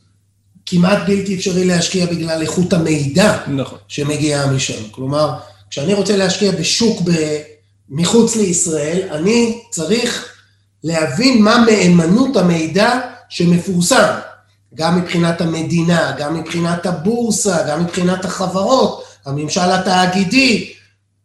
[0.65, 3.77] כמעט בלתי אפשרי להשקיע בגלל איכות המידע נכון.
[3.87, 4.89] שמגיעה משם.
[4.91, 5.33] כלומר,
[5.69, 7.11] כשאני רוצה להשקיע בשוק ב...
[7.89, 10.33] מחוץ לישראל, אני צריך
[10.83, 14.13] להבין מה מהימנות המידע שמפורסם,
[14.75, 20.73] גם מבחינת המדינה, גם מבחינת הבורסה, גם מבחינת החברות, הממשל התאגידי,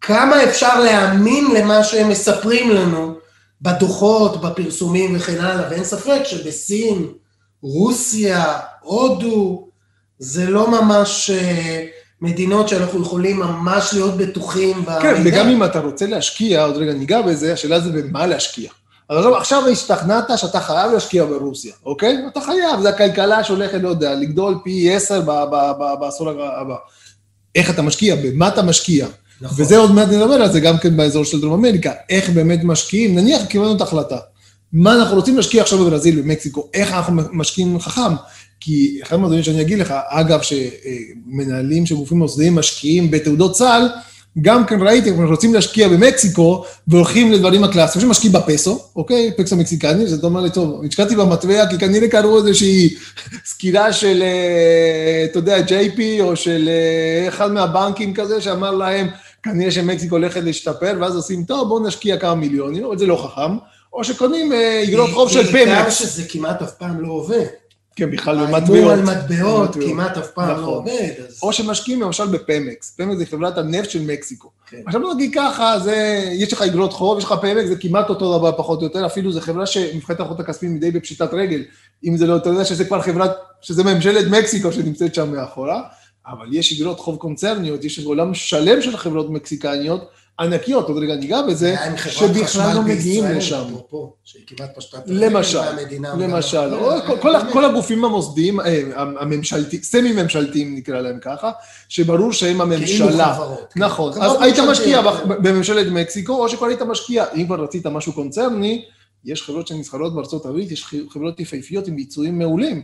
[0.00, 3.13] כמה אפשר להאמין למה שהם מספרים לנו
[3.62, 7.06] בדוחות, בפרסומים וכן הלאה, ואין ספק שבסין,
[7.62, 9.68] רוסיה, הודו,
[10.18, 11.86] זה לא ממש אה,
[12.20, 15.00] מדינות שאנחנו יכולים ממש להיות בטוחים במידע.
[15.00, 18.70] כן, וגם אם אתה רוצה להשקיע, עוד רגע ניגע בזה, השאלה זה במה להשקיע.
[19.10, 22.18] אבל עכשיו השתכנעת שאתה חייב להשקיע ברוסיה, אוקיי?
[22.32, 25.20] אתה חייב, זו הכלכלה שהולכת, לא יודע, לגדול פי עשר
[26.00, 26.76] בעשור הבא.
[27.54, 29.06] איך אתה משקיע, במה אתה משקיע.
[29.40, 29.64] נכון.
[29.64, 33.14] וזה עוד מעט נדבר על זה גם כן באזור של דרום אמריקה, איך באמת משקיעים,
[33.14, 34.18] נניח קיבלנו את ההחלטה.
[34.72, 38.14] מה אנחנו רוצים להשקיע עכשיו בברזיל, במקסיקו, איך אנחנו משקיעים חכם?
[38.60, 43.86] כי אחד מהדברים שאני אגיד לך, אגב, שמנהלים של גופים מוסדיים משקיעים בתעודות סל,
[44.42, 49.30] גם ראיתי, אנחנו רוצים להשקיע במקסיקו, והולכים לדברים הקלאסיים, שמשקיעים בפסו, אוקיי?
[49.36, 52.94] פקסו מקסיקני, זה אתה אומר לי, טוב, השקעתי במטבע, כי כנראה קראו איזושהי
[53.50, 59.08] סקירה של, אה, אתה יודע, JP, או של אה, אחד מהבנקים כזה, שאמר להם,
[59.42, 63.56] כנראה שמקסיקו הולכת להשתפר, ואז עושים, טוב, בואו נשקיע כמה מיליונים, אבל זה לא חכם.
[63.92, 65.94] או שקונים אה, אגרות חוב של בעיקר פמקס.
[65.94, 67.44] שזה כמעט אף פעם לא עובד.
[67.96, 68.92] כן, בכלל ההימור במטבעות.
[68.92, 69.74] על מטבעות.
[69.74, 70.62] כמעט אף פעם נכון.
[70.64, 71.10] לא עובד.
[71.28, 72.90] אז- או שמשקיעים למשל בפמקס.
[72.96, 74.50] פמקס זה חברת הנפט של מקסיקו.
[74.70, 74.76] כן.
[74.86, 75.94] עכשיו בוא נגיד ככה, זה,
[76.32, 79.32] יש לך אגרות חוב, יש לך פמקס, זה כמעט אותו דבר פחות או יותר, אפילו
[79.32, 81.62] זו חברה שמבחינת החובות הכספיים היא די בפשיטת רגל.
[82.04, 83.30] אם זה לא, אתה יודע שזה כבר חברת,
[83.60, 85.82] שזה ממשלת מקסיקו שנמצאת שם מאחורה,
[86.26, 90.08] אבל יש אגרות חוב קונצרניות, יש עולם שלם של חברות מקסיקניות,
[90.40, 91.74] ענקיות, עוד רגע ניגע בזה,
[92.10, 93.64] שבכלל לא מגיעים לשם.
[95.06, 95.58] למשל,
[96.22, 97.52] למשל, או כל- באמת.
[97.52, 101.50] כל הגופים המוסדיים, אה, הממשלתיים, סמי-ממשלתיים נקרא להם ככה,
[101.88, 103.38] שברור שהם כאילו הממשלה.
[103.74, 103.80] כן.
[103.82, 108.84] נכון, אז היית משקיע בממשלת מקסיקו, או שכבר היית משקיע, אם כבר רצית משהו קונצרני,
[109.24, 112.82] יש חברות שנסחרות בארצות הברית, יש חברות יפהפיות עם ביצועים מעולים.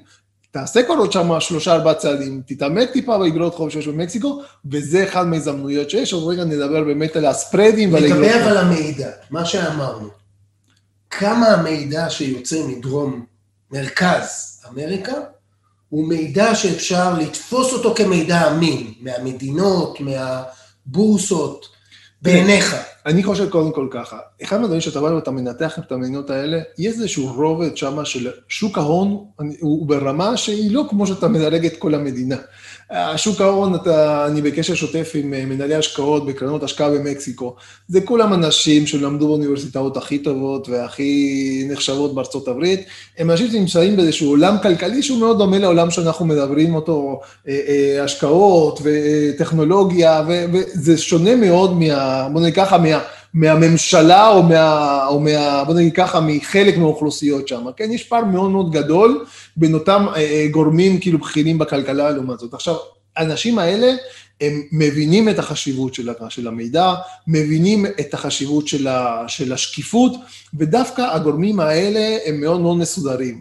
[0.51, 5.27] תעשה כבר עוד שם שלושה ארבעה צעדים, תתעמק טיפה באגרות חוב שיש במקסיקו, וזה אחד
[5.27, 8.43] מההזדמנויות שיש, עוד רגע נדבר באמת על הספרדים ועל אגרות חוב.
[8.43, 10.09] אבל המידע, מה שאמרנו,
[11.11, 13.25] כמה המידע שיוצא מדרום
[13.71, 15.13] מרכז אמריקה,
[15.89, 21.67] הוא מידע שאפשר לתפוס אותו כמידע אמין, מהמדינות, מהבורסות,
[22.23, 22.77] בעיניך.
[23.07, 26.95] אני חושב קודם כל ככה, אחד מהדברים שאתה בא ואתה מנתח את המדינות האלה, יש
[26.95, 29.25] איזשהו רובד שם של שוק ההון,
[29.61, 32.37] הוא ברמה שהיא לא כמו שאתה מדרג את כל המדינה.
[32.91, 37.55] השוק ההון, אתה, אני בקשר שוטף עם אה, מנהלי השקעות בקרנות השקעה במקסיקו.
[37.89, 42.81] זה כולם אנשים שלמדו באוניברסיטאות הכי טובות והכי נחשבות בארצות הברית.
[43.19, 48.05] הם אנשים שנמצאים באיזשהו עולם כלכלי שהוא מאוד דומה לעולם שאנחנו מדברים אותו, אה, אה,
[48.05, 50.23] השקעות וטכנולוגיה,
[50.53, 52.29] וזה שונה מאוד מה...
[52.33, 53.01] בוא ככה, מה...
[53.35, 55.07] מהממשלה או מה...
[55.07, 55.65] או מה...
[55.65, 57.93] בוא נגיד ככה, מחלק מהאוכלוסיות שם, כן?
[57.93, 59.25] יש פער מאוד מאוד גדול
[59.57, 62.55] בין אותם אה, אה, גורמים כאילו בכירים בכלכלה לעומת זאת.
[62.55, 62.77] עכשיו,
[63.17, 63.93] האנשים האלה,
[64.41, 66.95] הם מבינים את החשיבות של, של המידע,
[67.27, 70.13] מבינים את החשיבות של, ה, של השקיפות,
[70.55, 73.41] ודווקא הגורמים האלה הם מאוד מאוד מסודרים.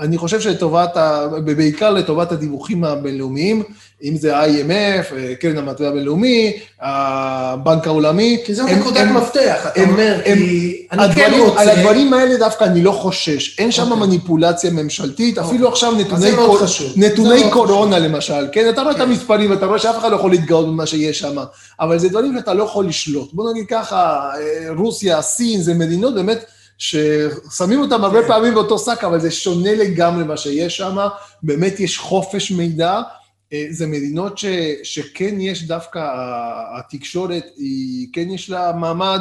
[0.00, 3.62] אני חושב שלטובת, ה, בעיקר לטובת הדיווחים הבינלאומיים,
[4.04, 8.38] אם זה ה-IMF, אה, קרן המטבע הבינלאומי, הבנק העולמי.
[8.44, 11.60] כי זו נקודת מפתח, אתה אומר, כי אני כן רוצה...
[11.60, 14.06] על הדברים האלה דווקא אני לא חושש, אין שם אוקיי.
[14.06, 15.50] מניפולציה ממשלתית, אוקיי.
[15.50, 15.92] אפילו עכשיו
[16.96, 19.02] נתוני, קורונה למשל, כן, אתה רואה את כן.
[19.02, 21.36] המספרים, אתה רואה שאף אחד לא יכול להתגאות במה שיש שם,
[21.80, 23.32] אבל זה דברים שאתה לא יכול לשלוט.
[23.32, 26.44] בוא נגיד ככה, אה, רוסיה, סין, זה מדינות באמת
[26.80, 28.28] ששמים אותם הרבה כן.
[28.28, 30.96] פעמים באותו שק, אבל זה שונה לגמרי מה שיש שם,
[31.42, 33.00] באמת יש חופש מידע.
[33.52, 34.44] אה, זה מדינות ש,
[34.82, 36.00] שכן יש דווקא,
[36.78, 39.20] התקשורת, היא, כן יש לה מעמד,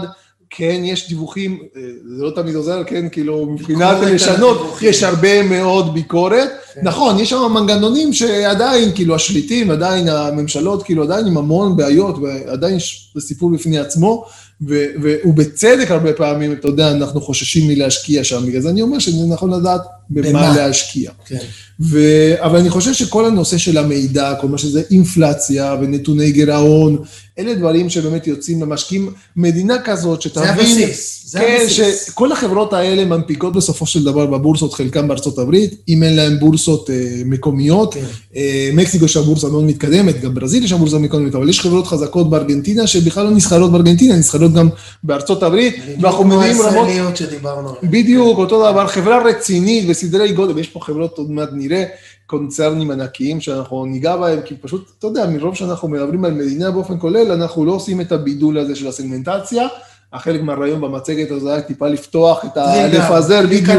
[0.49, 1.81] כן יש דיווחים, אה,
[2.17, 4.89] זה לא תמיד עוזר, כן, כאילו מבחינת ביקורת על לשנות, הדיווחים.
[4.89, 6.49] יש הרבה מאוד ביקורת.
[6.73, 6.81] כן.
[6.83, 12.75] נכון, יש שם מנגנונים שעדיין, כאילו השליטים, עדיין הממשלות, כאילו עדיין עם המון בעיות, ועדיין
[12.75, 14.25] יש- זה סיפור בפני עצמו,
[14.61, 19.53] ובצדק הרבה פעמים, אתה יודע, אנחנו חוששים מלהשקיע שם, בגלל זה אני אומר שזה נכון
[19.53, 20.55] לדעת במה במה?
[20.55, 21.11] להשקיע.
[21.25, 21.37] כן.
[21.79, 21.99] ו...
[22.37, 26.97] אבל אני חושב שכל הנושא של המידע, כל מה שזה אינפלציה ונתוני גירעון,
[27.39, 29.11] אלה דברים שבאמת יוצאים למשקיעים.
[29.35, 30.43] מדינה כזאת שתבין...
[30.43, 32.05] זה הבסיס, זה כן, הבסיס.
[32.07, 36.89] שכל החברות האלה מנפיקות בסופו של דבר בבורסות, חלקם בארצות הברית, אם אין להם בורסות
[36.89, 37.93] אה, מקומיות.
[37.93, 37.99] כן.
[38.35, 41.59] אה, מקסיקו יש שם בורסה מאוד מתקדמת, גם ברזיל יש שם בורסה מקומית, אבל יש
[41.59, 44.69] חברות חזקות בארגנטינה שבכלל לא נסחרות בארגנטינה, נסחרות גם
[45.03, 46.87] בארצות הברית, ואנחנו בדיוק מביאים רמות...
[46.87, 47.91] הישראליות שדיברנו עליהן.
[47.91, 51.83] בדיוק, אותו דבר, חברה רצינית בסדרי גודל, ויש פה חברות, עוד מעט נראה,
[52.29, 56.99] קונצרנים ענקיים שאנחנו ניגע בהם, כי פשוט, אתה יודע, מרוב שאנחנו מדברים על מדינה באופן
[56.99, 59.67] כולל, אנחנו לא עושים את הבידול הזה של הסגמנטציה.
[60.13, 62.87] החלק מהרעיון במצגת הזה היה טיפה לפתוח את ה...
[62.87, 63.69] לפזר בדיוק,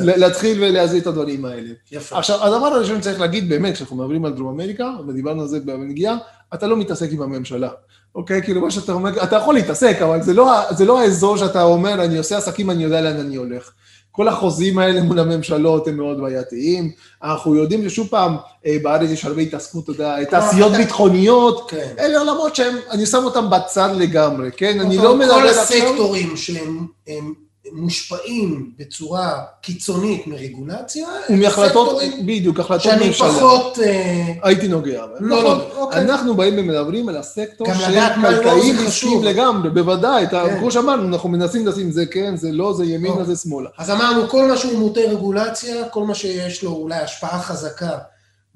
[0.00, 1.68] להתחיל ולהזיז את הדברים האלה.
[1.92, 2.18] יפה.
[2.18, 6.16] עכשיו, הדבר הראשון שצריך להגיד באמת, כשאנחנו מדברים על דרום אמריקה, ודיברנו על זה בנגיעה,
[6.54, 7.68] אתה לא מתעסק עם הממשלה.
[8.14, 8.42] אוקיי?
[8.42, 12.04] כאילו מה שאתה אומר, אתה יכול להתעסק, אבל זה לא, זה לא האזור שאתה אומר,
[12.04, 13.70] אני עושה עסקים, אני יודע לאן אני הולך.
[14.16, 16.90] כל החוזים האלה מול הממשלות הם מאוד בעייתיים.
[17.24, 21.94] אנחנו יודעים ששוב פעם, אה, בארץ יש הרבה התעסקות, אתה יודע, תעשיות אתה- ביטחוניות, כן.
[21.98, 24.80] אלה עולמות שהם, אני שם אותם בצד לגמרי, כן?
[24.80, 25.48] אני לא מדבר כל.
[25.48, 27.34] הסקטורים שהם הם
[27.72, 33.28] מושפעים בצורה קיצונית מרגולציה, ומהחלטות, בדיוק, החלטות שאני ממשלה.
[33.28, 33.78] פחות...
[33.78, 35.04] אה, הייתי נוגע.
[35.20, 36.00] לא, נכון, לא, אוקיי.
[36.00, 39.24] אנחנו באים ומדברים על הסקטור של מה לא חשוב.
[39.24, 40.26] לגמרי, בוודאי.
[40.30, 40.58] כן.
[40.58, 43.24] כמו שאמרנו, אנחנו מנסים לשים זה כן, זה לא, זה ימינה, לא.
[43.24, 43.70] זה שמאלה.
[43.78, 47.98] אז אמרנו, כל מה שהוא מוטה רגולציה, כל מה שיש לו אולי השפעה חזקה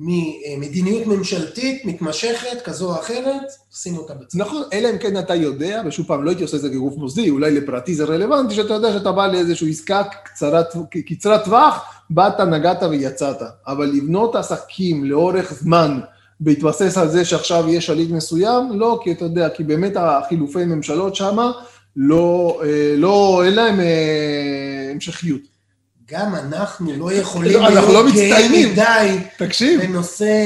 [0.03, 4.39] ממדיניות ממשלתית מתמשכת כזו או אחרת, שים אותה בצד.
[4.39, 7.31] נכון, אלא אם כן אתה יודע, ושוב פעם, לא הייתי עושה את זה כגוף מוסדי,
[7.31, 10.67] אולי לפרטי זה רלוונטי, שאתה יודע שאתה בא לאיזושהי עסקה קצרת,
[11.07, 13.37] קצרת טווח, באת, נגעת ויצאת.
[13.67, 16.01] אבל לבנות עסקים לאורך זמן,
[16.41, 21.15] בהתבסס על זה שעכשיו יש שליט מסוים, לא, כי אתה יודע, כי באמת החילופי ממשלות
[21.15, 21.53] שמה,
[21.97, 25.50] לא, אה, לא, אין להם אה, המשכיות.
[26.11, 28.73] גם אנחנו לא יכולים אנחנו לא להיות גאים.
[28.73, 29.19] מדי
[29.79, 30.45] בנושא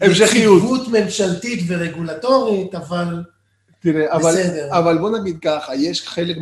[0.00, 0.30] המשכיות.
[0.30, 3.22] יציבות ממשלתית ורגולטורית, אבל
[3.80, 4.34] תראה, אבל.
[4.70, 6.36] אבל בוא נגיד ככה, יש חלק,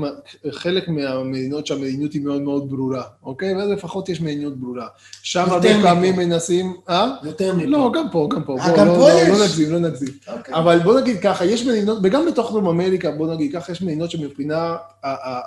[0.50, 3.56] חלק מהמדינות שהמדיניות היא מאוד מאוד ברורה, אוקיי?
[3.56, 4.86] ואז לפחות יש מדיניות ברורה.
[5.22, 5.68] שם הרבה.
[5.82, 6.74] פעמים מנסים...
[6.88, 7.10] אה?
[7.24, 7.66] יותר מפה.
[7.66, 8.58] לא, גם פה, גם פה.
[8.60, 9.28] אה, גם לא, פה לא, יש?
[9.28, 10.08] לא נגזים, לא נגזים.
[10.28, 10.54] אוקיי.
[10.54, 14.10] אבל בוא נגיד ככה, יש מדינות, וגם בתוך דרום אמריקה, בוא נגיד ככה, יש מדינות
[14.10, 14.76] שמבחינה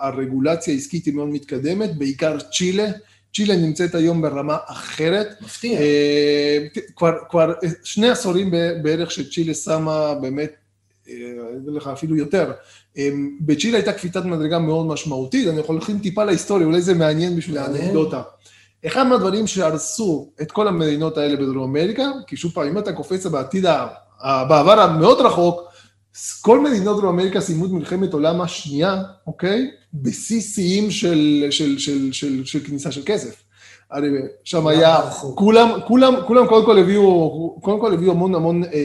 [0.02, 2.88] הרגולציה העסקית היא מאוד מתקדמת, בעיקר צ'ילה.
[3.36, 5.28] צ'ילה נמצאת היום ברמה אחרת.
[5.42, 5.80] מפתיע.
[5.80, 6.58] אה,
[6.96, 10.52] כבר, כבר שני עשורים בערך שצ'ילה שמה באמת,
[11.12, 12.52] אני אגיד לך אפילו יותר.
[12.98, 13.10] אה,
[13.42, 17.58] בצ'ילה הייתה קפיצת מדרגה מאוד משמעותית, אני יכול להכין טיפה להיסטוריה, אולי זה מעניין בשביל.
[17.58, 18.22] האנקדוטה.
[18.86, 23.26] אחד מהדברים שהרסו את כל המדינות האלה בדרום אמריקה, כי שוב פעם, אם אתה קופץ
[23.26, 23.66] בעתיד,
[24.24, 25.62] בעבר המאוד רחוק,
[26.42, 29.72] כל מדינות דרום אמריקה סיימו את מלחמת העולם השנייה, אוקיי?
[29.94, 33.44] בשיא שיאים של, של, של, של, של כניסה של כסף.
[33.92, 34.10] הרי
[34.44, 34.98] שם היה.
[35.36, 38.80] כולם, כולם, כולם קודם כל הביאו, קודם כל הביאו המון המון אה, אה,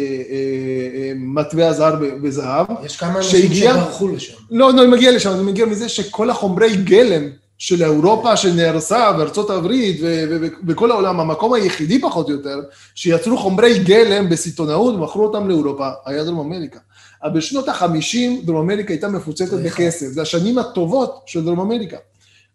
[0.94, 2.66] אה, מטבע זר ב- בזהב.
[2.84, 4.34] יש כמה אנשים שברחו לשם.
[4.50, 9.50] לא, לא, אני מגיע לשם, אני מגיע מזה שכל החומרי גלם של אירופה שנהרסה, וארצות
[9.50, 10.00] הברית,
[10.66, 12.60] וכל העולם, המקום היחידי פחות או יותר,
[12.94, 16.78] שיצרו חומרי גלם בסיטונאות ומכרו אותם לאירופה, היה דרום אמריקה.
[17.22, 19.56] אבל בשנות ה-50 דרום אמריקה הייתה מפוצצת.
[19.64, 21.96] בכסף, זה השנים הטובות של דרום אמריקה.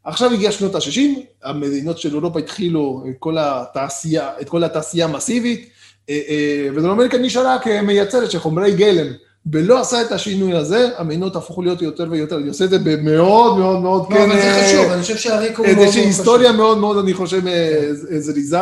[0.04, 5.70] עכשיו הגיע שנות ה-60, המדינות של אירופה התחילו את כל התעשייה, את כל התעשייה המסיבית,
[6.10, 9.14] אה, אה, ודרום אמריקה נשארה כמייצרת של חומרי גלם.
[9.52, 13.58] ולא עשה את השינוי הזה, המדינות הפכו להיות יותר ויותר, אני עושה את זה במאוד
[13.58, 16.04] מאוד מאוד, לא, אבל זה אה, חשוב, אני חושב שהרקע הוא מאוד מאוד חשוב.
[16.04, 18.60] היסטוריה מאוד מאוד, אני חושב, אה, זריזה.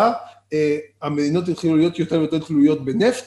[0.54, 3.26] אה, המדינות התחילו להיות יותר ויותר תלויות בנפט.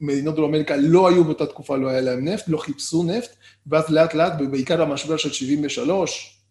[0.00, 3.30] מדינות דרום אמריקה לא היו באותה תקופה, לא היה להם נפט, לא חיפשו נפט,
[3.66, 6.43] ואז לאט לאט, ובעיקר המשבר של 73, הם, אה, ו-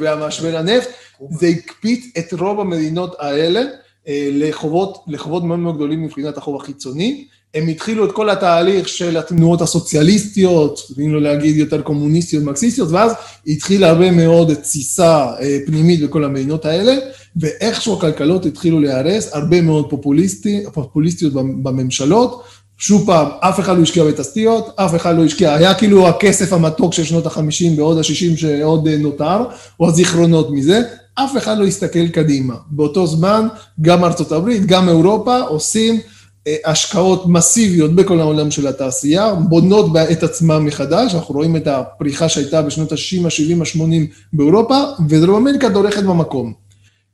[0.00, 0.88] והמשבר הנפט,
[1.30, 3.62] זה הקפיץ את רוב המדינות האלה
[4.08, 7.26] אה, לחובות, לחובות מאוד מאוד גדולים מבחינת החוב החיצוני.
[7.54, 13.12] הם התחילו את כל התהליך של התנועות הסוציאליסטיות, אם לא להגיד יותר קומוניסטיות, מרקסיסטיות, ואז
[13.46, 16.96] התחילה הרבה מאוד תסיסה אה, פנימית בכל המדינות האלה,
[17.36, 22.42] ואיכשהו הכלכלות התחילו להיהרס, הרבה מאוד פופוליסטי, פופוליסטיות בממשלות.
[22.78, 26.92] שוב פעם, אף אחד לא השקיע בתשתיות, אף אחד לא השקיע, היה כאילו הכסף המתוק
[26.92, 29.44] של שנות ה-50 ועוד ה-60 שעוד אה, נותר,
[29.80, 30.80] או הזיכרונות מזה,
[31.14, 32.54] אף אחד לא הסתכל קדימה.
[32.70, 33.46] באותו זמן,
[33.80, 36.00] גם ארצות הברית, גם אירופה, עושים
[36.46, 42.28] אה, השקעות מסיביות בכל העולם של התעשייה, בונות את עצמם מחדש, אנחנו רואים את הפריחה
[42.28, 46.52] שהייתה בשנות ה-60, ה-70, ה-80 באירופה, ודרום אמריקה דורכת במקום.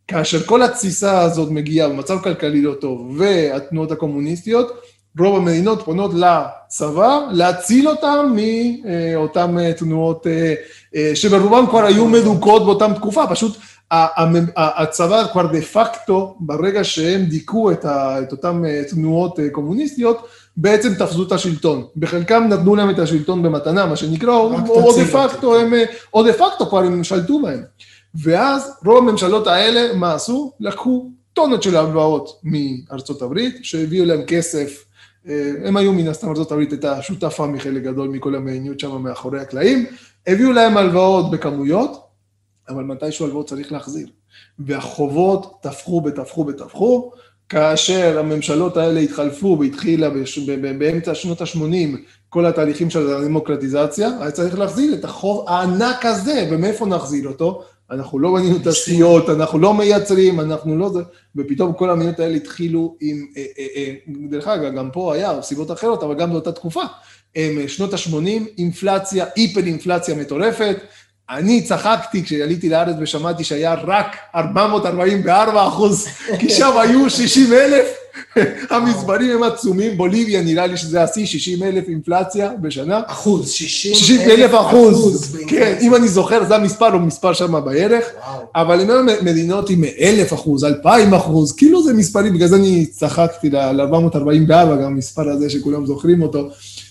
[0.08, 4.72] כאשר כל התסיסה הזאת מגיעה במצב כלכלי לא טוב, והתנועות הקומוניסטיות,
[5.18, 8.36] רוב המדינות פונות לצבא להציל אותם
[8.84, 10.54] מאותן תנועות אה,
[10.96, 13.56] אה, שברובם כבר היו מדוכאות באותה תקופה, פשוט
[14.56, 20.26] הצבא כבר דה פקטו, ברגע שהם דיכאו את, ה- את אותן אה, תנועות אה, קומוניסטיות,
[20.56, 21.84] בעצם תפסו את השלטון.
[21.96, 25.04] בחלקם נתנו להם את השלטון במתנה, מה שנקרא, או דה.
[25.28, 27.62] פקטו הם, אה, או דה פקטו כבר הם שלטו בהם.
[28.14, 30.52] ואז רוב הממשלות האלה, מה עשו?
[30.60, 34.89] לקחו טונות של הלוואות מארצות הברית, שהביאו להם כסף, אה,
[35.64, 39.86] הם היו מן הסתם, ארצות הברית הייתה שותפה מחלק גדול מכל המדיניות שם מאחורי הקלעים,
[40.26, 42.06] הביאו להם הלוואות בכמויות,
[42.68, 44.08] אבל מתישהו הלוואות צריך להחזיר.
[44.58, 47.10] והחובות תפחו ותפחו ותפחו,
[47.48, 50.10] כאשר הממשלות האלה התחלפו והתחילה
[50.78, 51.96] באמצע שנות ה-80
[52.28, 57.64] כל התהליכים של הדמוקרטיזציה, היה צריך להחזיר את החוב הענק הזה, ומאיפה נחזיר אותו?
[57.90, 61.00] אנחנו לא בנינו תשתיות, אנחנו לא מייצרים, אנחנו לא זה,
[61.36, 63.94] ופתאום כל המדינות האלה התחילו עם, אה, אה, אה,
[64.28, 66.82] דרך אגב, גם פה היה, סיבות אחרות, אבל גם באותה תקופה,
[67.66, 70.76] שנות ה-80, אינפלציה, היפר אינפלציה מטורפת,
[71.30, 76.06] אני צחקתי כשעליתי לארץ ושמעתי שהיה רק 444 אחוז,
[76.38, 77.86] כי שם היו 60 אלף,
[78.70, 83.00] המספרים הם עצומים, בוליביה נראה לי שזה השיא, 60 אלף אינפלציה בשנה.
[83.06, 85.78] אחוז, 60 60 אלף אחוז, כן, באינפלציה.
[85.78, 88.40] אם אני זוכר, זה המספר או מספר שם בערך, וואו.
[88.54, 92.86] אבל אני אומר מדינות עם אלף אחוז, אלפיים אחוז, כאילו זה מספרים, בגלל זה אני
[92.86, 96.48] צחקתי ל-444, גם המספר הזה שכולם זוכרים אותו,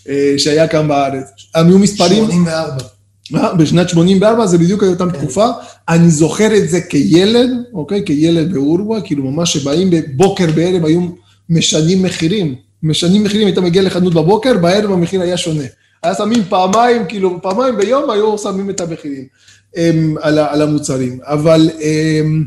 [0.09, 1.25] אה, שהיה כאן בארץ.
[1.55, 2.98] הם היו מספרים, 84.
[3.31, 5.47] בשנת 84 זה בדיוק הייתה אותה תקופה,
[5.89, 8.03] אני זוכר את זה כילד, אוקיי?
[8.05, 11.01] כילד באורווה, כאילו ממש שבאים בבוקר בערב היו
[11.49, 15.63] משנים מחירים, משנים מחירים, היית מגיע לחנות בבוקר, בערב המחיר היה שונה.
[16.03, 19.23] היה שמים פעמיים, כאילו פעמיים ביום היו שמים את המחירים
[19.75, 22.45] הם, על, ה- על המוצרים, אבל הם,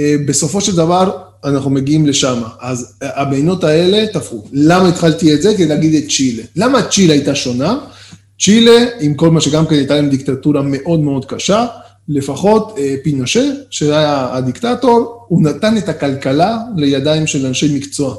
[0.00, 1.10] אה, בסופו של דבר
[1.44, 2.42] אנחנו מגיעים לשם.
[2.60, 4.44] אז אה, המדינות האלה תפחו.
[4.52, 5.54] למה התחלתי את זה?
[5.54, 6.42] כדי להגיד את צ'ילה.
[6.56, 7.78] למה צ'ילה הייתה שונה?
[8.40, 11.66] צ'ילה, עם כל מה שגם כן הייתה להם דיקטטורה מאוד מאוד קשה,
[12.08, 18.16] לפחות אה, פינושה, שהיה הדיקטטור, הוא נתן את הכלכלה לידיים של אנשי מקצוע.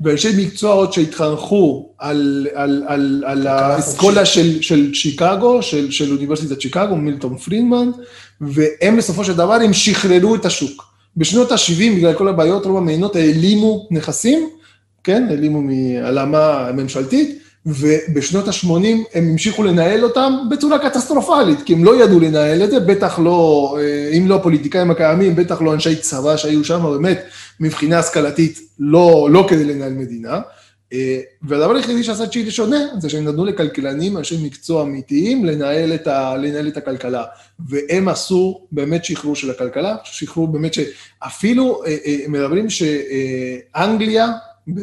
[0.00, 6.60] ואנשי מקצוע עוד שהתחנכו על, על, על, על האסכולה של, של שיקגו, של, של אוניברסיטת
[6.60, 7.90] שיקגו, מילטון פרידמן,
[8.40, 10.84] והם בסופו של דבר, הם שחררו את השוק.
[11.16, 14.48] בשנות ה-70, בגלל כל הבעיות, רוב המדינות העלימו נכסים,
[15.04, 18.68] כן, העלימו מהעלמה ממשלתית, ובשנות ה-80
[19.14, 23.76] הם המשיכו לנהל אותם בצורה קטסטרופלית, כי הם לא ידעו לנהל את זה, בטח לא,
[23.80, 27.24] אה, אם לא הפוליטיקאים הקיימים, בטח לא אנשי צבא שהיו שם, באמת,
[27.60, 30.40] מבחינה השכלתית, לא, לא כדי לנהל מדינה.
[30.92, 36.06] אה, והדבר היחידי שעשה צ'ילה שונה, זה שהם נתנו לכלכלנים, אנשי מקצוע אמיתיים, לנהל את,
[36.06, 37.24] ה, לנהל את הכלכלה.
[37.68, 44.28] והם עשו באמת שחרור של הכלכלה, שחרור באמת שאפילו אה, מדברים שאנגליה,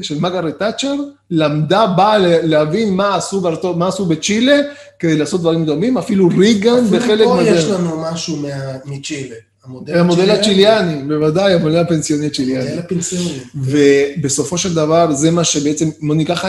[0.02, 0.94] של מגרט תאצ'ר,
[1.32, 4.62] למדה, באה להבין מה עשו, בארצות, מה עשו בצ'ילה
[5.00, 7.06] כדי לעשות דברים דומים, אפילו ריגן בחלק מזה.
[7.06, 8.38] אפילו פה יש לנו משהו
[8.86, 9.36] מצ'ילה.
[9.66, 12.68] המודל, המודל הצ'יליאני, בוודאי, המודל הפנסיוני הצ'יליאני.
[12.68, 13.40] המודל הפנסיוני.
[13.56, 16.46] ובסופו של דבר, זה מה שבעצם, בוא ניקח,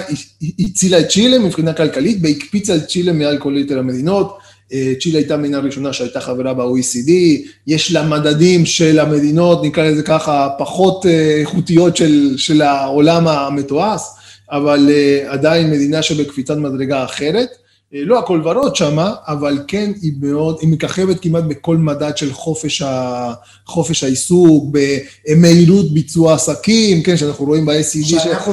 [0.61, 4.39] הצילה את צ'ילה מבחינה כלכלית, והקפיצה את צ'ילה מעל כל יתר המדינות.
[4.73, 7.11] אה, צ'ילה הייתה המדינה הראשונה שהייתה חברה ב-OECD,
[7.67, 14.03] יש לה מדדים של המדינות, נקרא לזה ככה, פחות אה, איכותיות של, של העולם המתועש,
[14.51, 17.49] אבל אה, עדיין מדינה שבקפיצת מדרגה אחרת.
[17.93, 22.83] לא הכל ורוד שמה, אבל כן היא מאוד, היא מככבת כמעט בכל מדד של חופש,
[22.83, 23.33] ה,
[23.67, 24.75] חופש העיסוק,
[25.29, 28.05] במהירות ביצוע עסקים, כן, שאנחנו רואים ב-SED,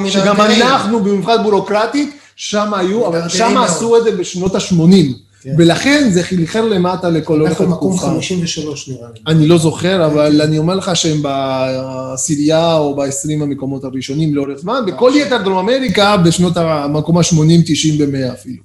[0.09, 5.22] שגם אנחנו, במיוחד ביורוקרטית, שם היו, אבל שם עשו את זה בשנות ה-80.
[5.43, 5.55] כן.
[5.57, 7.71] ולכן זה חלחל למטה לכל אורך התקופה.
[7.71, 9.19] אנחנו מקום 53 נראה לי.
[9.27, 14.81] אני לא זוכר, אבל אני אומר לך שהם בעשירייה או ב-20 המקומות הראשונים לאורך זמן,
[14.87, 18.63] בכל יתר דרום אמריקה בשנות המקום ה-80, 90 ו-100 אפילו.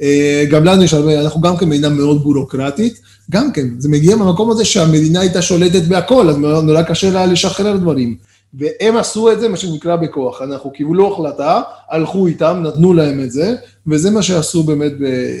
[0.00, 4.50] אה, גם לנו יש הרבה, אנחנו גם כמדינה מאוד ביורוקרטית, גם כן, זה מגיע מהמקום
[4.50, 8.16] הזה שהמדינה הייתה שולטת בהכל, אז נורא קשה לה לשחרר דברים.
[8.54, 10.42] והם עשו את זה, מה שנקרא בכוח.
[10.42, 11.60] אנחנו קיבלו החלטה,
[11.90, 13.54] הלכו איתם, נתנו להם את זה,
[13.86, 14.92] וזה מה שעשו באמת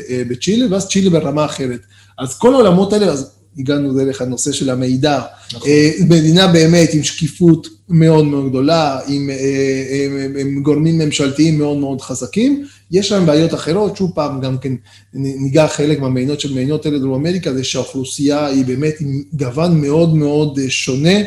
[0.08, 1.80] אה, בצ'ילה, ואז צ'ילה ברמה אחרת.
[2.18, 5.20] אז כל העולמות האלה, אז הגענו דרך הנושא של המידע.
[5.52, 5.68] נכון.
[5.68, 11.76] אה, מדינה באמת עם שקיפות מאוד מאוד גדולה, עם, אה, עם, עם גורמים ממשלתיים מאוד
[11.76, 12.64] מאוד חזקים.
[12.90, 14.72] יש להם בעיות אחרות, שוב פעם, גם כן
[15.14, 20.14] ניגע חלק מהמדינות של מדינות אלה דרום אמריקה, זה שהאוכלוסייה היא באמת עם גוון מאוד
[20.14, 21.18] מאוד שונה.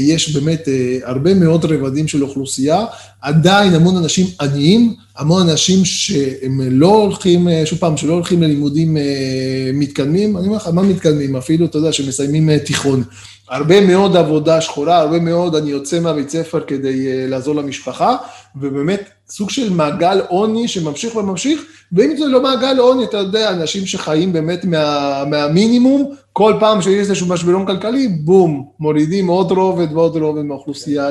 [0.00, 0.68] יש באמת
[1.02, 2.84] הרבה מאוד רבדים של אוכלוסייה,
[3.20, 9.70] עדיין המון אנשים עניים, המון אנשים שהם לא הולכים, שוב פעם, שלא הולכים ללימודים אה,
[9.74, 11.36] מתקדמים, אני אומר לך, מה מתקדמים?
[11.36, 13.02] אפילו, אתה יודע, שמסיימים אה, תיכון.
[13.50, 18.16] הרבה מאוד עבודה שחורה, הרבה מאוד, אני יוצא מהבית ספר כדי אה, לעזור למשפחה,
[18.56, 23.86] ובאמת סוג של מעגל עוני שממשיך וממשיך, ואם זה לא מעגל עוני, אתה יודע, אנשים
[23.86, 30.16] שחיים באמת מה, מהמינימום, כל פעם שיש איזשהו משברון כלכלי, בום, מורידים עוד רובד ועוד
[30.16, 31.10] רובד מהאוכלוסייה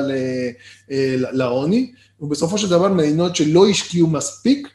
[1.32, 1.92] לעוני.
[2.20, 4.68] ובסופו של דבר מדינות שלא השקיעו מספיק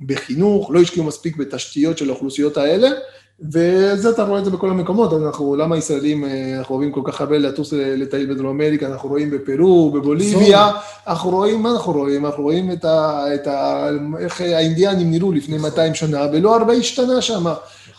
[0.00, 2.88] בחינוך, לא השקיעו מספיק בתשתיות של האוכלוסיות האלה,
[3.48, 7.20] וזה, אתה רואה את זה בכל המקומות, אנחנו, למה הישראלים, אה, אנחנו אוהבים כל כך
[7.20, 10.70] הרבה לטוס לטייל בדרום אמריקה, אנחנו רואים בפרו, בבוליביה,
[11.06, 12.26] אנחנו רואים, מה אנחנו רואים?
[12.26, 13.24] אנחנו רואים את ה...
[13.34, 17.44] את ה איך האינדיאנים נראו לפני 200 שנה, ולא הרבה השתנה שם.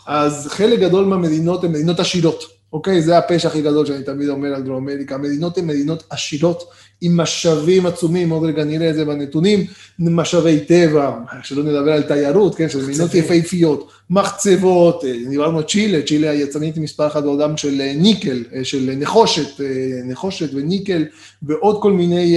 [0.06, 2.44] אז חלק גדול מהמדינות הן מדינות עשירות.
[2.72, 3.02] אוקיי?
[3.02, 5.14] זה הפשע הכי גדול שאני תמיד אומר על דרום אמריקה.
[5.14, 6.64] המדינות הן מדינות עשירות
[7.00, 9.66] עם משאבים עצומים, עוד רגע נראה את זה בנתונים,
[9.98, 16.02] משאבי טבע, שלא נדבר על תיירות, כן, של מדינות יפהפיות, מחצבות, אה, דיברנו על צ'ילה,
[16.06, 19.60] צ'ילה היצרנית מספר אחת בעולם של אה, ניקל, אה, של נחושת,
[20.04, 21.04] נחושת וניקל,
[21.42, 22.36] ועוד כל מיני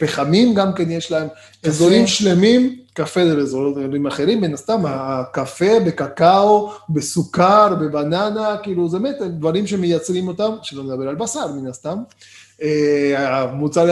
[0.00, 1.28] פחמים גם כן יש להם,
[1.64, 2.76] אזורים שלמים.
[2.96, 10.28] קפה זה באזורים אחרים, מן הסתם, הקפה בקקאו, בסוכר, בבננה, כאילו, זה באמת דברים שמייצרים
[10.28, 11.98] אותם, שלא נדבר על בשר, מן הסתם.
[13.16, 13.86] המוצר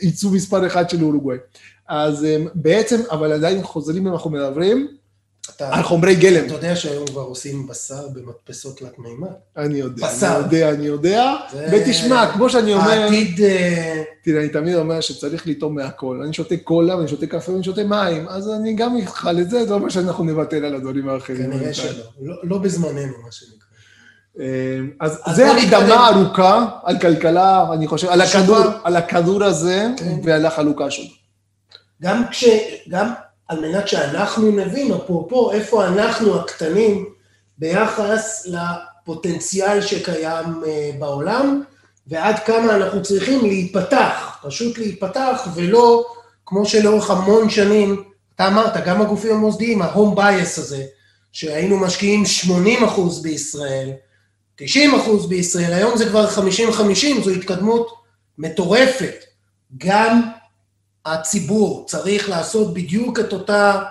[0.00, 1.38] הייצוא מספר אחד של אורוגוואי.
[1.88, 4.88] אז אה, בעצם, אבל עדיין חוזרים אם אנחנו מדברים,
[5.60, 6.46] על חומרי גלם.
[6.46, 9.28] אתה יודע שהיום כבר עושים בשר במדפסות תלת מימד?
[9.56, 10.36] אני יודע, בשר.
[10.36, 11.34] אני יודע, אני יודע.
[11.72, 12.90] ותשמע, כמו שאני אומר...
[12.90, 13.40] העתיד...
[13.40, 16.20] אה, תראה, אני תמיד אומר שצריך לטעום מהכל.
[16.24, 19.66] אני שותה קולה ואני שותה קפה ואני שותה מים, אז אני גם אוכל את זה,
[19.66, 21.52] זה אומר שאנחנו נוותר על הדברים האחרים.
[21.52, 22.04] כנראה שלא.
[22.20, 23.57] לא, לא בזמננו, מה שנקרא.
[24.40, 30.18] אה, אז זה הקדמה ארוכה על כלכלה, אני חושב, על הכדור, על הכדור הזה כן.
[30.24, 31.04] ועל החלוקה שלו.
[32.02, 32.44] גם כש...
[32.88, 33.12] גם
[33.48, 37.04] על מנת שאנחנו נבין, אפרופו, איפה אנחנו הקטנים
[37.58, 41.62] ביחס לפוטנציאל שקיים אה, בעולם,
[42.06, 46.04] ועד כמה אנחנו צריכים להיפתח, פשוט להיפתח, ולא
[46.46, 48.02] כמו שלאורך המון שנים,
[48.34, 50.82] אתה אמרת, גם הגופים המוסדיים, ההום בייס הזה,
[51.32, 53.90] שהיינו משקיעים 80 אחוז בישראל,
[54.58, 57.94] 90 אחוז בישראל, היום זה כבר 50-50, זו התקדמות
[58.38, 59.24] מטורפת.
[59.78, 60.22] גם
[61.06, 63.82] הציבור צריך לעשות בדיוק את אותה,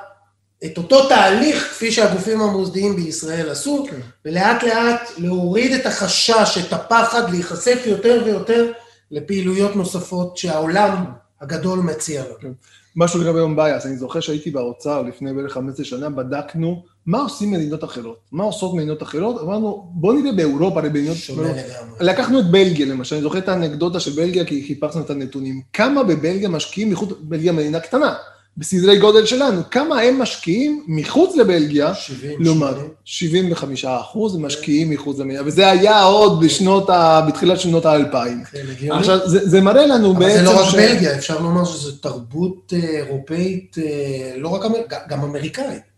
[0.65, 3.99] את אותו תהליך כפי שהגופים המוסדיים בישראל עשו, כן.
[4.25, 8.71] ולאט לאט להוריד את החשש, את הפחד, להיחשף יותר ויותר
[9.11, 11.05] לפעילויות נוספות שהעולם
[11.41, 12.53] הגדול מציע לנו.
[12.95, 17.51] משהו לגבי הום בייס, אני זוכר שהייתי באוצר לפני בערך 15 שנה, בדקנו מה עושים
[17.51, 21.17] מדינות אחרות, מה עושות מדינות אחרות, אמרנו, בוא נראה באירופה, הרי במדינות...
[21.17, 21.65] שונה לגמרי.
[21.99, 25.61] לקחנו את בלגיה למשל, אני זוכר את האנקדוטה של בלגיה, כי חיפשנו את הנתונים.
[25.73, 28.13] כמה בבלגיה משקיעים מחוץ, בלגיה מדינה קטנה,
[28.57, 35.19] בסדרי גודל שלנו, כמה הם משקיעים מחוץ לבלגיה, 70, לעומת 75 אחוז הם משקיעים מחוץ
[35.19, 37.21] למדינה, וזה היה עוד בשנות ה...
[37.27, 38.43] בתחילת שנות האלפיים.
[38.79, 38.91] כן.
[38.91, 41.91] עכשיו, זה, זה מראה לנו אבל בעצם זה לא רק ש- בלגיה, אפשר לומר שזו
[41.91, 44.61] תרבות אה, אירופאית, אה, לא רק
[45.09, 45.96] גם אמריקאית.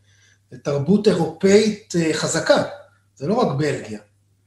[0.52, 2.64] זו תרבות אירופאית אה, חזקה,
[3.16, 4.00] זה לא רק בלגיה.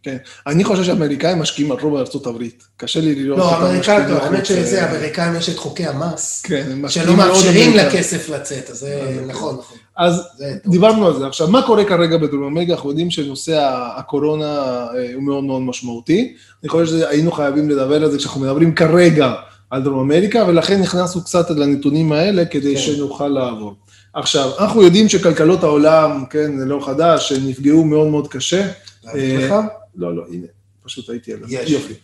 [0.02, 0.16] כן.
[0.46, 2.62] אני חושב שהאמריקאים משקיעים על רוב ארצות הברית.
[2.76, 6.42] קשה לי לראות לא, אותם משקיעים לא, האמת שזה, אה, האמריקאים יש את חוקי המס,
[6.46, 7.76] כן, שלא מאפשרים.
[7.76, 9.78] לכסף לצאת, אז זה נכון, נכון.
[9.96, 10.72] אז זה טוב.
[10.72, 11.26] דיברנו על זה.
[11.26, 12.72] עכשיו, מה קורה כרגע בדרום אמריקה?
[12.72, 13.58] אנחנו יודעים שנושא
[13.96, 16.34] הקורונה אה, הוא מאוד מאוד משמעותי.
[16.62, 19.32] אני חושב שהיינו חייבים לדבר על זה כשאנחנו מדברים כרגע
[19.70, 22.80] על דרום אמריקה, ולכן נכנסנו קצת לנתונים האלה כדי כן.
[22.80, 23.74] שנוכל לעבור.
[24.14, 28.68] עכשיו, אנחנו יודעים שכלכלות העולם, כן, זה לא חדש, נפגעו מאוד מאוד קשה.
[29.04, 29.54] להגיד אה, לך?
[29.96, 30.46] לא, לא, הנה,
[30.82, 31.54] פשוט הייתי על זה.
[31.54, 31.70] יש.
[31.70, 31.94] יופי.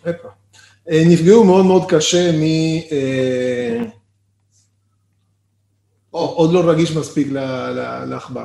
[0.91, 2.43] אה, נפגעו מאוד מאוד קשה מ...
[6.11, 7.29] עוד לא רגיש מספיק
[8.07, 8.45] לעכבר.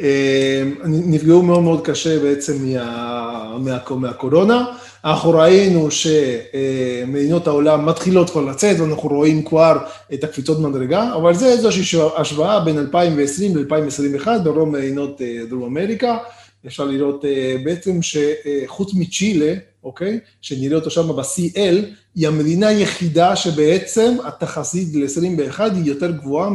[0.00, 4.64] אה, נפגעו מאוד מאוד קשה בעצם מה, מה, מהקורונה.
[5.04, 9.78] אנחנו ראינו שמדינות העולם מתחילות כבר לצאת, ואנחנו רואים כבר
[10.14, 16.16] את הקפיצות מדרגה, אבל זה איזושהי השוואה בין 2020 ל-2021 ברוב מדינות אה, דרום אמריקה.
[16.66, 19.54] אפשר לראות אה, בעצם שחוץ מצ'ילה,
[19.84, 21.84] אוקיי, שנראה אותו שם ב-CL,
[22.14, 26.50] היא המדינה היחידה שבעצם התחזית ל-21 היא יותר גבוהה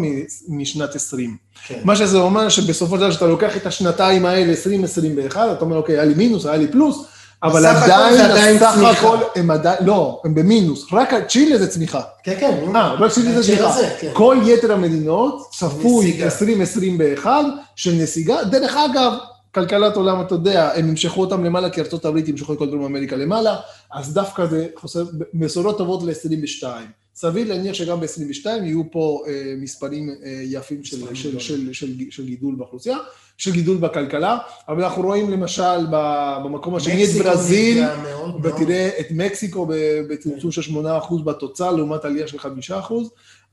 [0.47, 1.37] משנת 20.
[1.67, 1.79] כן.
[1.83, 5.95] מה שזה אומר שבסופו של דבר, כשאתה לוקח את השנתיים האלה, 2021, אתה אומר, אוקיי,
[5.95, 7.05] היה לי מינוס, היה לי פלוס,
[7.43, 8.91] אבל עדיין, עדיין צמיחה.
[8.91, 12.01] הכל, הם עדיין, לא, הם במינוס, רק צ'ילה זה צמיחה.
[12.23, 12.75] כן, כן.
[12.75, 13.73] אה, רק צ'ילה זה צמיחה.
[13.99, 14.11] כן.
[14.13, 16.25] כל יתר המדינות צפוי נסיגה.
[16.25, 17.31] 2021
[17.75, 18.43] של נסיגה.
[18.43, 19.13] דרך אגב,
[19.55, 22.85] כלכלת עולם, אתה יודע, הם ימשכו אותם למעלה, כי ארצות הברית ימשכו את כל דרום
[22.85, 23.55] אמריקה למעלה,
[23.93, 26.63] אז דווקא זה חוסר, בשורות טובות ל-22.
[27.15, 31.39] סביר להניח שגם ב-22 יהיו פה אה, מספרים אה, יפים של, של, גדולים.
[31.39, 32.97] של, של, של גידול באוכלוסייה,
[33.37, 34.37] של גידול בכלכלה,
[34.67, 37.83] אבל אנחנו רואים למשל במקום השני את ברזיל.
[38.43, 39.67] ותראה את מקסיקו
[40.09, 42.93] בצמצום של 8% בתוצר, לעומת עלייה של 5%.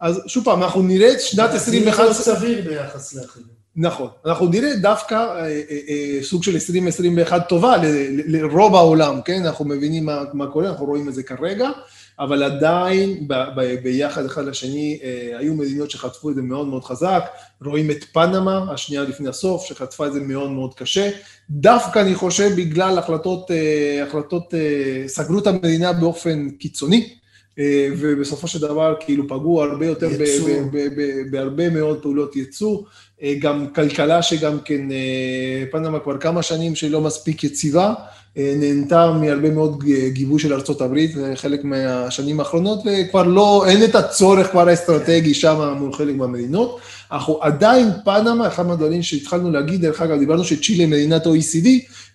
[0.00, 2.04] אז שוב פעם, אנחנו נראה את שנת ברזיל 21...
[2.04, 3.53] לא סביר ביחס לאחרים.
[3.76, 7.76] נכון, אנחנו נראה דווקא אה, אה, אה, סוג של 2021 טובה
[8.26, 9.44] לרוב העולם, כן?
[9.44, 11.70] אנחנו מבינים מה, מה קורה, אנחנו רואים את זה כרגע,
[12.18, 14.98] אבל עדיין ב, ב, ביחד אחד לשני
[15.38, 17.24] היו מדינות שחטפו את זה מאוד מאוד חזק,
[17.64, 21.10] רואים את פנמה, השנייה לפני הסוף, שחטפה את זה מאוד מאוד קשה.
[21.50, 23.50] דווקא אני חושב בגלל החלטות,
[24.02, 24.54] החלטות,
[25.06, 27.14] סגרו את המדינה באופן קיצוני.
[27.98, 30.48] ובסופו של דבר כאילו פגעו הרבה יותר ב- יצוא.
[30.48, 32.82] ב- ב- ב- בהרבה מאוד פעולות ייצוא,
[33.38, 37.94] גם כלכלה שגם כן, אה, פנמה כבר כמה שנים שהיא לא מספיק יציבה, אה,
[38.36, 43.84] נהנתה מהרבה מאוד ג- גיבוי של ארצות הברית, זה חלק מהשנים האחרונות, וכבר לא, אין
[43.84, 46.80] את הצורך כבר האסטרטגי שם מול חלק מהמדינות.
[47.12, 51.68] אנחנו עדיין, פנמה, אחד מהדברים שהתחלנו להגיד, דרך אגב, דיברנו שצ'ילה מדינת OECD,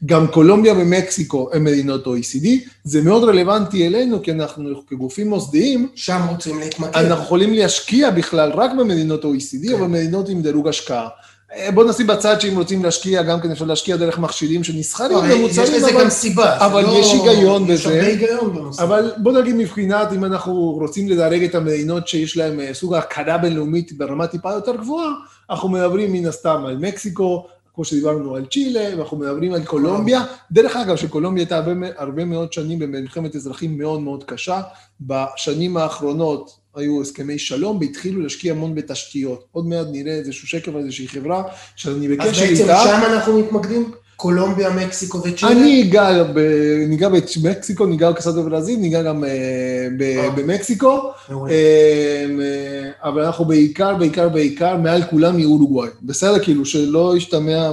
[0.06, 2.48] גם קולומביה ומקסיקו הם מדינות OECD,
[2.84, 6.96] זה מאוד רלוונטי אלינו, כי אנחנו כגופים מוסדיים, שם רוצים להתמקד.
[6.96, 9.74] אנחנו יכולים להשקיע בכלל רק במדינות OECD, כן.
[9.74, 11.08] או במדינות עם דירוג השקעה.
[11.56, 15.26] אה, בוא נשים בצד שאם רוצים להשקיע, גם כן אפשר להשקיע דרך מכשירים שנסחרים לא,
[15.28, 16.04] יש ומוצרים, לזה אבל...
[16.04, 16.66] גם סיבה.
[16.66, 17.96] אבל לא- יש היגיון יש בזה.
[17.96, 18.84] הרבה היגיון בנושא.
[18.84, 23.38] אבל בוא נגיד מבחינת, אם אנחנו רוצים לדרג את המדינות שיש להן אה, סוג הכרה
[23.38, 25.10] בינלאומית ברמה טיפה יותר גבוהה,
[25.50, 27.46] אנחנו מדברים מן הסתם על מקסיקו,
[27.76, 30.22] כמו שדיברנו על צ'ילה, ואנחנו מדברים על קולומביה.
[30.52, 34.62] דרך אגב, שקולומביה הייתה הרבה, הרבה מאוד שנים במלחמת אזרחים מאוד מאוד קשה.
[35.02, 39.46] בשנים האחרונות היו הסכמי שלום, והתחילו להשקיע המון בתשתיות.
[39.52, 41.44] עוד מעט נראה איזשהו שקף על איזושהי חברה,
[41.76, 42.84] שאני אז בקשר בעצם איתה.
[42.84, 43.92] שם אנחנו מתמקדים?
[44.20, 45.52] קולומביה, מקסיקו וצ'ילה?
[45.52, 46.40] אני אגע, ב...
[46.88, 49.30] ניגע במקסיקו, ניגע קצת בברזיל, ניגע גם אה,
[49.98, 50.02] ב...
[50.02, 50.30] אה.
[50.30, 51.12] במקסיקו.
[51.32, 55.90] אה, אה, אבל אנחנו בעיקר, בעיקר, בעיקר, מעל כולם מאורוגוואי.
[56.02, 57.72] בסדר, כאילו, שלא ישתמע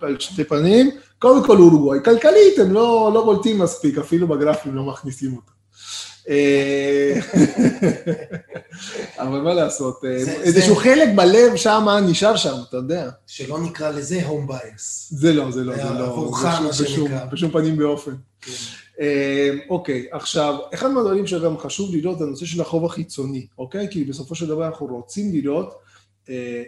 [0.00, 1.98] על שתי פנים, קודם כל אורוגוואי.
[2.04, 5.55] כלכלית, הם לא, לא בולטים מספיק, אפילו בגרפים לא מכניסים אותם.
[6.28, 7.20] אה,
[9.18, 10.10] אבל מה לעשות, אה,
[10.42, 13.08] איזשהו חלק בלב שם נשאר שם, אתה יודע.
[13.26, 15.08] שלא נקרא לזה הום בייס.
[15.10, 16.28] זה לא, זה לא, זה זה לא,
[17.32, 18.14] בשום- פנים ואופן.
[18.40, 18.52] כן.
[19.00, 23.88] אה, אוקיי, עכשיו, אחד מהדברים שגם חשוב לראות זה הנושא של החוב החיצוני, אוקיי?
[23.90, 25.76] כי בסופו של דבר אנחנו רוצים לראות, אה,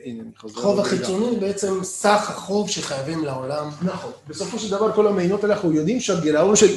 [0.04, 0.60] הנה אני חוזר.
[0.60, 0.88] החוב רגע.
[0.88, 3.68] החיצוני בעצם סך החוב שחייבים לעולם.
[3.82, 4.10] נכון.
[4.28, 6.76] בסופו של דבר כל המדינות האלה אנחנו יודעים שהגירעון של,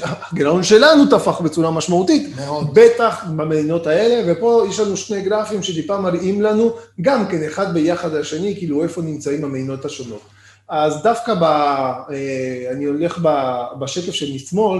[0.61, 2.35] שלנו תפח בצורה משמעותית.
[2.35, 2.67] מאוד.
[2.73, 6.71] בטח במדינות האלה, ופה יש לנו שני גרפים שטיפה מראים לנו,
[7.01, 10.21] גם כן אחד ביחד השני, כאילו איפה נמצאים המדינות השונות.
[10.69, 11.43] אז דווקא ב...
[11.43, 14.79] אה, אני הולך ב- בשקף של משמאל,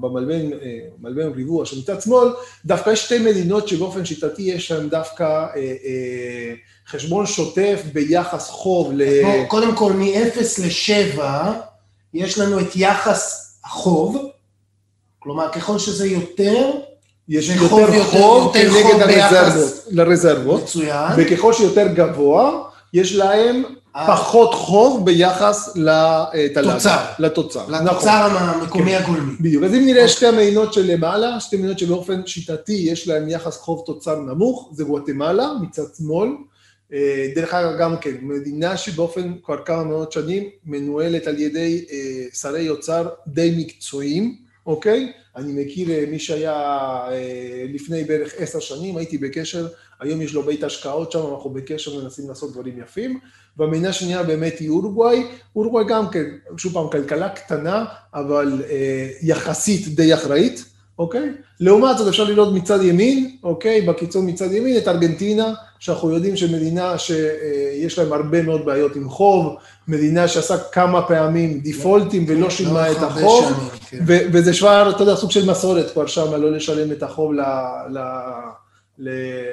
[0.00, 0.52] במלבן
[1.22, 2.28] אה, ריבוע של מצד שמאל,
[2.64, 6.54] דווקא יש שתי מדינות שבאופן שיטתי יש להן דווקא אה, אה,
[6.88, 9.22] חשבון שוטף ביחס חוב ל...
[9.22, 11.20] בוא, קודם כל, מ-0 ל-7,
[12.14, 14.16] יש לנו את יחס החוב,
[15.18, 16.70] כלומר, ככל שזה יותר,
[17.28, 21.12] יש יותר חוב יותר- חוב כנגד הרזרבות, לרזרבות, מצוין.
[21.16, 22.62] וככל שיותר גבוה,
[22.92, 23.62] יש להם
[23.96, 24.16] אה.
[24.16, 26.72] פחות חוב ביחס לתל"ג.
[26.72, 26.98] תוצר.
[27.18, 27.62] לתוצר.
[27.68, 27.86] נכון.
[27.86, 29.02] לתוצר המקומי כן.
[29.04, 29.34] הגולמי.
[29.40, 29.64] בדיוק.
[29.64, 34.18] אז אם נראה שתי המדינות שלמעלה, שתי מדינות שבאופן שיטתי יש להן יחס חוב תוצר
[34.18, 36.28] נמוך, זה גואטמלה מצד שמאל.
[36.94, 42.24] אה, דרך אגב, גם כן, מדינה שבאופן כבר כמה מאות שנים מנוהלת על ידי אה,
[42.32, 44.36] שרי אוצר די מקצועיים,
[44.66, 45.12] אוקיי?
[45.36, 47.08] אני מכיר אה, מי שהיה
[47.68, 49.68] לפני בערך עשר שנים, הייתי בקשר,
[50.00, 53.18] היום יש לו בית השקעות שם, אנחנו בקשר מנסים לעשות דברים יפים.
[53.56, 55.26] והמדינה השנייה באמת היא אורוגוואי,
[55.56, 56.24] אורוגוואי גם כן,
[56.56, 57.84] שוב פעם, כלכלה קטנה,
[58.14, 58.62] אבל
[59.22, 60.64] יחסית די אחראית,
[60.98, 61.32] אוקיי?
[61.60, 63.80] לעומת זאת אפשר לראות מצד ימין, אוקיי?
[63.80, 69.56] בקיצון מצד ימין את ארגנטינה, שאנחנו יודעים שמדינה שיש להם הרבה מאוד בעיות עם חוב,
[69.88, 73.98] מדינה שעשה כמה פעמים דיפולטים ולא שילמה את החוב, כן.
[74.06, 77.32] וזה כבר, אתה יודע, סוג של מסורת כבר שם, לא לשלם את החוב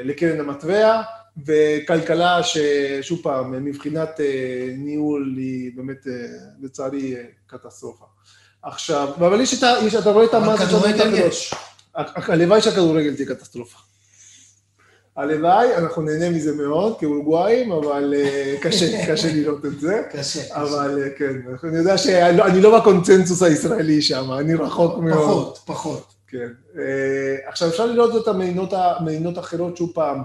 [0.03, 1.01] לקרן המטבע,
[1.45, 6.13] וכלכלה ששוב פעם, מבחינת אה, ניהול היא באמת, אה,
[6.61, 8.05] לצערי, אה, קטסטרופה.
[8.64, 9.74] עכשיו, אבל יש את ה...
[9.84, 11.28] יש, אתה רואה את המאזן של כדורגל המדינות.
[11.32, 11.53] יש.
[11.95, 13.78] הלוואי שהכדורגל תהיה קטסטרופה.
[15.18, 20.01] הלוואי, אנחנו נהנה מזה מאוד כאורוגוואים, אבל אה, קשה, קשה לראות את זה.
[20.12, 20.41] קשה.
[20.55, 21.34] אבל אה, כן,
[21.64, 25.18] אני יודע שאני לא- לא בקונצנזוס הישראלי שם, אני רחוק מאוד.
[25.18, 26.14] פחות, פחות.
[26.28, 26.47] כן.
[26.78, 30.24] אה, עכשיו אפשר לראות את המדינות, האחרות שוב פעם,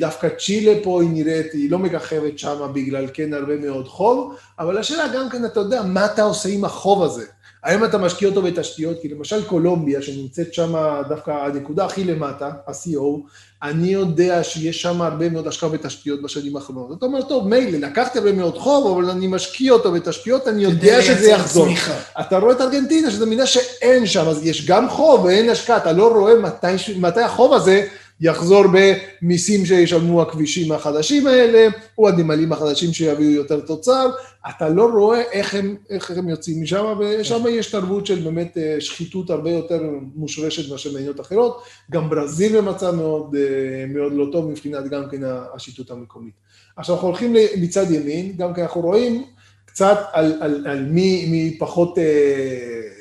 [0.00, 4.78] דווקא צ'ילה פה היא נראית, היא לא מככבת שם בגלל כן הרבה מאוד חוב, אבל
[4.78, 7.24] השאלה גם כן, אתה יודע, מה אתה עושה עם החוב הזה?
[7.64, 8.96] האם אתה משקיע אותו בתשתיות?
[9.02, 10.74] כי למשל קולומביה, שנמצאת שם
[11.08, 13.20] דווקא הנקודה הכי למטה, ה-CO,
[13.62, 16.98] אני יודע שיש שם הרבה מאוד השקעה בתשתיות בשנים האחרונות.
[16.98, 21.02] אתה אומר, טוב, מילא, לקחתי הרבה מאוד חוב, אבל אני משקיע אותו בתשתיות, אני יודע
[21.02, 21.66] שזה יחזור.
[21.66, 21.94] צמיחה.
[22.20, 25.92] אתה רואה את ארגנטינה, שזו מדינה שאין שם, אז יש גם חוב ואין השקעה, אתה
[25.92, 27.86] לא רואה מתי, מתי החוב הזה
[28.22, 31.68] יחזור במיסים שישלמו הכבישים החדשים האלה,
[31.98, 34.10] או הנמלים החדשים שיביאו יותר תוצר,
[34.48, 38.76] אתה לא רואה איך הם, איך הם יוצאים משם, ושם יש תרבות של באמת אה,
[38.80, 39.82] שחיתות הרבה יותר
[40.14, 45.20] מושרשת מאשר מדינות אחרות, גם ברזיל במצב מאוד, אה, מאוד לא טוב מבחינת גם כן
[45.54, 46.34] השיטות המקומית.
[46.76, 49.24] עכשיו אנחנו הולכים מצד ימין, גם כן אנחנו רואים
[49.64, 52.04] קצת על, על, על מי, מי, פחות, אה,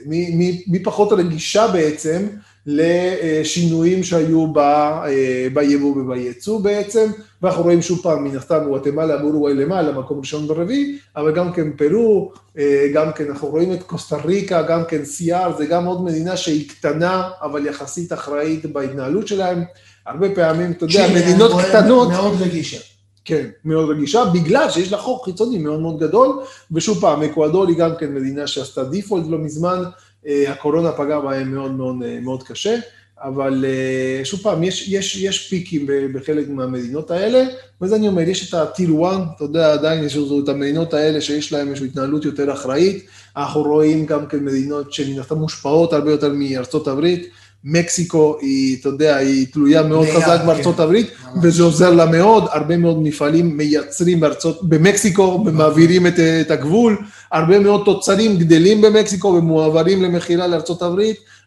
[0.06, 2.28] מי, מי, מי פחות רגישה בעצם
[2.66, 9.92] לשינויים שהיו אה, ביבוא וביצוא בעצם, ואנחנו רואים שוב פעם, מן הסתם, גואטמלה ואורוגוואי למעלה,
[9.92, 14.62] מקום ראשון ורביעי, אבל גם כן פרו, אה, גם כן אנחנו רואים את קוסטה ריקה,
[14.62, 19.64] גם כן CR, זה גם עוד מדינה שהיא קטנה, אבל יחסית אחראית בהתנהלות שלהם.
[20.06, 22.78] הרבה פעמים, אתה יודע, מדינות קטנות, מאוד רגישה.
[23.26, 26.40] כן, מאוד רגישה, בגלל שיש לה חוק חיצוני מאוד מאוד גדול,
[26.72, 29.84] ושוב פעם, אקוודור היא גם כן מדינה שעשתה דיפולט לא מזמן,
[30.26, 32.76] הקורונה פגעה בהם מאוד מאוד, אה, מאוד קשה,
[33.24, 37.44] אבל אה, שוב פעם, יש, יש, יש פיקים בחלק מהמדינות האלה,
[37.82, 41.54] וזה אני אומר, יש את ה-Tier 1, אתה יודע, עדיין יש את המדינות האלה שיש
[41.54, 43.06] להן איזושהי התנהלות יותר אחראית,
[43.38, 47.28] אנחנו רואים גם כן מדינות שמן הסתם מושפעות הרבה יותר מארצות הברית,
[47.64, 50.48] מקסיקו היא, אתה יודע, היא תלויה מאוד ליד, חזק כן.
[50.48, 51.46] בארצות הברית, ממש.
[51.46, 56.98] וזה עוזר לה מאוד, הרבה מאוד מפעלים מייצרים בארצות, במקסיקו, ומעבירים את, את הגבול,
[57.32, 60.48] הרבה מאוד תוצרים גדלים במקסיקו ומועברים למכירה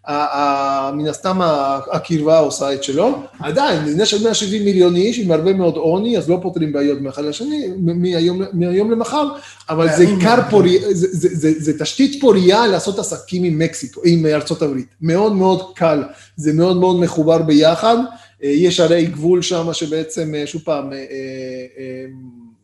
[0.06, 1.38] ה- מן הסתם
[1.92, 3.22] הקרבה עושה את שלו.
[3.40, 7.24] עדיין, מדינה של 170 מיליון איש עם הרבה מאוד עוני, אז לא פותרים בעיות מאחד
[7.24, 9.28] לשני, מהיום, מהיום למחר,
[9.68, 14.26] אבל זה מאוד פוריה, זה, זה, זה, זה תשתית פוריה לעשות עסקים עם מקסיקו, עם
[14.62, 14.86] הברית.
[15.00, 16.02] מאוד מאוד קל,
[16.36, 17.96] זה מאוד מאוד מחובר ביחד.
[18.44, 20.98] אה, יש הרי גבול שם שבעצם, אה, שוב פעם, אה,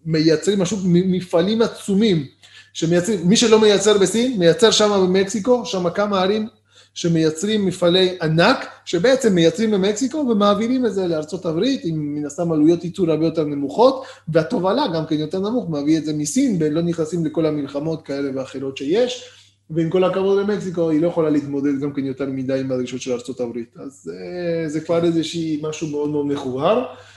[0.06, 2.26] מייצרים משהו, מפעלים עצומים
[2.72, 6.48] שמייצרים, מי שלא מייצר בסין, מייצר שם במקסיקו, שם כמה ערים
[6.94, 12.84] שמייצרים מפעלי ענק, שבעצם מייצרים במקסיקו ומעבירים את זה לארצות הברית, עם מן הסתם עלויות
[12.84, 17.26] ייצור הרבה יותר נמוכות, והתובלה גם כן יותר נמוך, מביא את זה מסין, ולא נכנסים
[17.26, 19.30] לכל המלחמות כאלה ואחרות שיש.
[19.70, 23.12] ועם כל הכבוד למקסיקו, היא לא יכולה להתמודד גם כן יותר מדי עם הדרישות של
[23.12, 23.56] ארה"ב.
[23.76, 27.09] אז אה, זה כבר איזושהי משהו מאוד מאוד ו-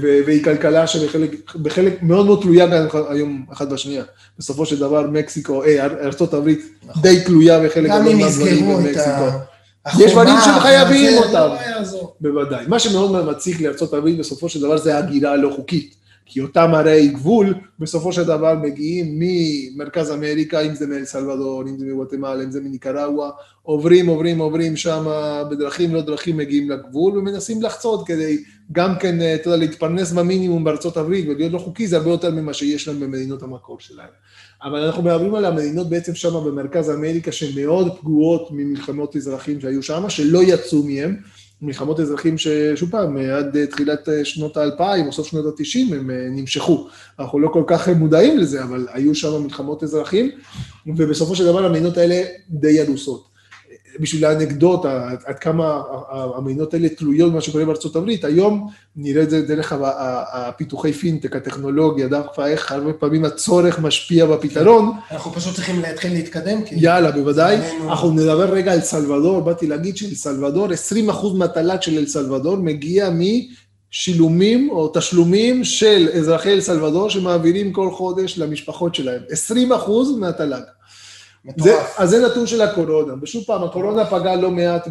[0.00, 4.04] והיא כלכלה שבחלק מאוד מאוד תלויה גם היום אחת בשנייה.
[4.38, 6.48] בסופו של דבר מקסיקו, אה, ארה"ב
[6.88, 7.02] נכון.
[7.02, 9.10] די תלויה בחלק גם אם יסגרו את במקסיקו.
[9.10, 9.58] ה...
[10.00, 11.54] יש דברים החומה, שהם חייבים זה אותם.
[11.92, 12.12] לא.
[12.20, 12.64] בוודאי.
[12.68, 15.97] מה שמאוד מאוד מציק לארה"ב בסופו של דבר זה ההגירה הלא חוקית.
[16.28, 21.78] כי אותם ערי גבול בסופו של דבר מגיעים ממרכז אמריקה, אם זה מאל סלבדור, אם
[21.78, 23.30] זה מגואטמלה, אם זה מניקרגואה,
[23.62, 25.04] עוברים, עוברים, עוברים שם
[25.50, 30.96] בדרכים לא דרכים מגיעים לגבול ומנסים לחצות כדי גם כן, אתה יודע, להתפרנס במינימום בארצות
[30.96, 34.08] הברית ולהיות לא חוקי זה הרבה יותר ממה שיש להם במדינות המקור שלהם.
[34.62, 40.04] אבל אנחנו מדברים על המדינות בעצם שם במרכז אמריקה שמאוד פגועות ממלחמות אזרחים שהיו שם,
[40.08, 41.16] שלא יצאו מהם.
[41.62, 46.88] מלחמות אזרחים ששוב פעם, עד תחילת שנות האלפיים או סוף שנות התשעים הם אה, נמשכו.
[47.18, 50.30] אנחנו לא כל כך מודעים לזה, אבל היו שם מלחמות אזרחים,
[50.86, 53.28] ובסופו של דבר המדינות האלה די ארוסות.
[54.00, 55.80] בשביל האנקדוטה, עד- כמה
[56.36, 59.72] המדינות האלה תלויות במה שקורה בארצות הברית, היום נראה את זה דרך
[60.32, 66.62] הפיתוחי פינטק, הטכנולוגיה, דווקא איך הרבה פעמים הצורך משפיע בפתרון, אנחנו פשוט צריכים להתחיל להתקדם,
[66.64, 66.74] כי...
[66.78, 67.56] יאללה, בוודאי.
[67.86, 70.66] אנחנו נדבר רגע על סלבדור, באתי להגיד שאל סלבדור,
[71.10, 73.10] 20% מהתל"ג של אל סלבדור מגיע
[73.90, 79.20] משילומים או תשלומים של אזרחי אל סלבדור שמעבירים כל חודש למשפחות שלהם.
[79.70, 79.72] 20%
[80.18, 80.62] מהתל"ג.
[81.56, 81.74] זה.
[81.98, 84.88] אז זה נתון של הקורונה, ושוב פעם, הקורונה פגעה לא מעט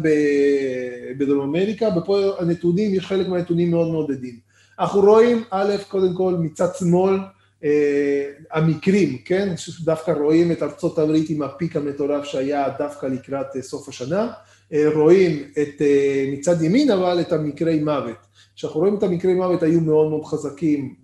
[1.18, 4.34] בדרום אמריקה, ופה הנתונים, יש חלק מהנתונים מאוד מעודדים.
[4.80, 7.18] אנחנו רואים, א', קודם כל, מצד שמאל,
[7.64, 13.62] אה, המקרים, כן, דווקא רואים את ארצות הברית עם הפיק המטורף שהיה דווקא לקראת אה,
[13.62, 14.30] סוף השנה,
[14.72, 18.27] אה, רואים את, אה, מצד ימין אבל את המקרי מוות.
[18.58, 20.94] כשאנחנו רואים את המקרי מוות היו מאוד מאוד חזקים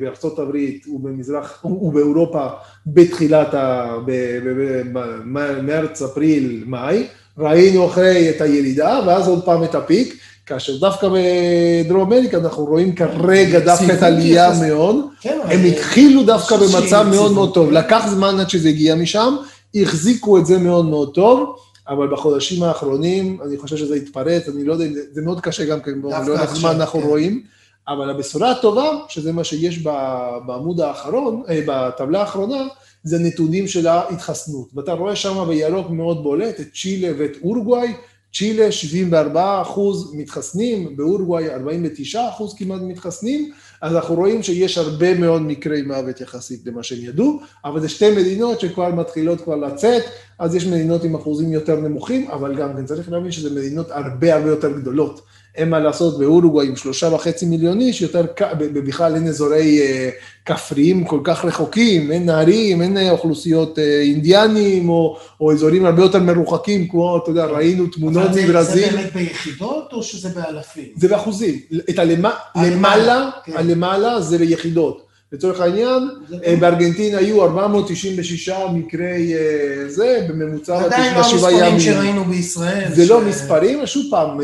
[0.00, 2.46] בארצות הברית ובמזרח, ובאירופה
[2.86, 3.96] בתחילת ה...
[4.06, 7.06] ב- ב- ב- ב- מרץ, אפריל, מאי,
[7.38, 10.14] ראינו אחרי את הירידה ואז עוד פעם את הפיק,
[10.46, 14.50] כאשר דווקא בדרום אמריקה אנחנו רואים כרגע דווקא את העלייה.
[14.68, 17.54] מאוד, כן, הם התחילו דווקא במצב מאוד מאוד.
[17.54, 19.36] טוב, לקח זמן עד שזה הגיע משם,
[19.74, 21.56] החזיקו את זה מאוד מאוד טוב,
[21.88, 26.02] אבל בחודשים האחרונים, אני חושב שזה התפרץ, אני לא יודע, זה- מאוד קשה גם כן,
[26.02, 27.06] דווקא לאורך זמן אנחנו כן.
[27.06, 27.42] רואים,
[27.88, 29.78] אבל הבשורה הטובה, שזה מה שיש
[30.46, 32.66] בעמוד האחרון, אה, בטבלה האחרונה,
[33.04, 34.68] זה נתונים של ההתחסנות.
[34.74, 37.92] ואתה רואה שם בירוק מאוד בולט את צ'ילה ואת אורוגוואי,
[38.34, 43.52] צ'ילה 74 אחוז מתחסנים, באורוגוואי 49 אחוז כמעט מתחסנים,
[43.82, 48.10] אז אנחנו רואים שיש הרבה מאוד מקרי מוות יחסית למה שהם ידעו, אבל זה שתי
[48.10, 50.02] מדינות שכבר מתחילות כבר לצאת,
[50.38, 54.34] אז יש מדינות עם אחוזים יותר נמוכים, אבל גם כן צריך להבין שזה מדינות הרבה
[54.34, 55.20] הרבה יותר גדולות.
[55.58, 58.22] אין מה לעשות באורוגוואי עם שלושה וחצי מיליון איש, יותר,
[58.72, 60.10] בכלל אין אזורי אה,
[60.44, 66.02] כפריים כל כך רחוקים, אין נהרים, אין אה, אוכלוסיות אה, אינדיאנים, או, או אזורים הרבה
[66.02, 68.90] יותר מרוחקים, כמו, אתה יודע, ראינו תמונות אבל זה- מברזיל.
[68.90, 70.84] זה באמת ביחידות או שזה באלפים?
[70.96, 71.58] זה באחוזים.
[71.90, 73.52] את הלמעלה, הלמעלה, למעלה, כן.
[73.56, 75.07] הלמעלה זה ביחידות.
[75.32, 81.80] לצורך העניין, זה אה, בארגנטינה היו 496 מקרי אה, זה, בממוצע עדיין לא 97 המספרים.
[81.80, 82.88] שראינו בישראל.
[82.94, 84.38] זה ש- לא מספרים, שוב פעם,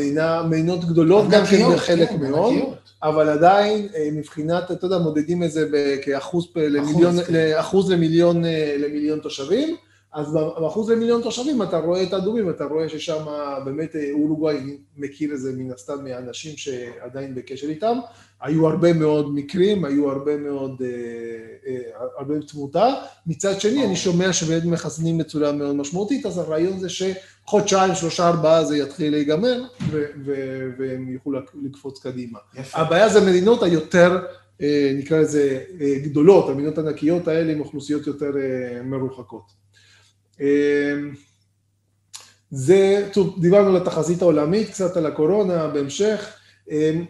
[0.51, 2.75] מדינות גדולות גם כן ענקיות, בחלק כן, מאוד, ענקיות.
[3.03, 5.67] אבל עדיין אה, מבחינת, אתה יודע, מודדים את זה
[6.03, 7.33] כאחוז למיליון, כן.
[7.33, 8.43] לאחוז למיליון,
[8.79, 9.77] למיליון תושבים,
[10.15, 13.25] אז באחוז למיליון תושבים אתה רואה את האדומים, אתה רואה ששם
[13.65, 14.57] באמת אורוגוואי
[14.97, 17.99] מכיר את זה מן הסתם מהאנשים שעדיין בקשר איתם,
[18.45, 20.89] היו הרבה מאוד מקרים, היו הרבה מאוד, אה,
[21.67, 21.79] אה,
[22.19, 22.95] הרבה תמותה,
[23.27, 28.65] מצד שני אני שומע שבאמת מחסנים בצורה מאוד משמעותית, אז הרעיון זה שחודשיים, שלושה, ארבעה
[28.65, 29.63] זה יתחיל להיגמר,
[30.79, 32.39] והם יוכלו לק- לקפוץ קדימה.
[32.55, 32.79] יפה.
[32.79, 34.19] הבעיה זה המדינות היותר,
[34.61, 35.61] אה, נקרא לזה,
[36.03, 38.31] גדולות, המדינות הענקיות האלה עם אוכלוסיות יותר
[38.85, 39.65] מרוחקות.
[42.51, 46.33] זה, טוב, דיברנו על התחזית העולמית, קצת על הקורונה בהמשך,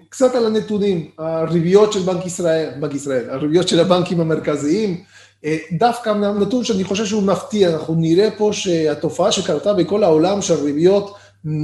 [0.08, 5.00] קצת על הנתונים, הריביות של בנק ישראל, בנק ישראל, הריביות של הבנקים המרכזיים,
[5.44, 11.14] אה, דווקא נתון שאני חושב שהוא מפתיע, אנחנו נראה פה שהתופעה שקרתה בכל העולם שהריביות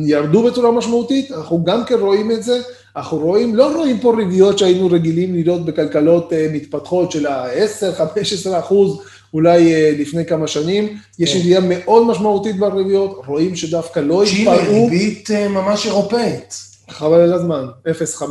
[0.06, 2.60] ירדו בצורה משמעותית, אנחנו גם כן רואים את זה,
[2.96, 9.00] אנחנו רואים, לא רואים פה ריביות שהיינו רגילים לראות בכלכלות אה, מתפתחות של ה-10-15 אחוז,
[9.34, 11.40] אולי אה, לפני כמה שנים, יש כן.
[11.40, 16.69] עלייה מאוד משמעותית בריביות, רואים שדווקא לא צ'ילה, התפרעו, ריבית אה, ממש אירופאית.
[16.90, 18.24] חבל על הזמן, 0.5,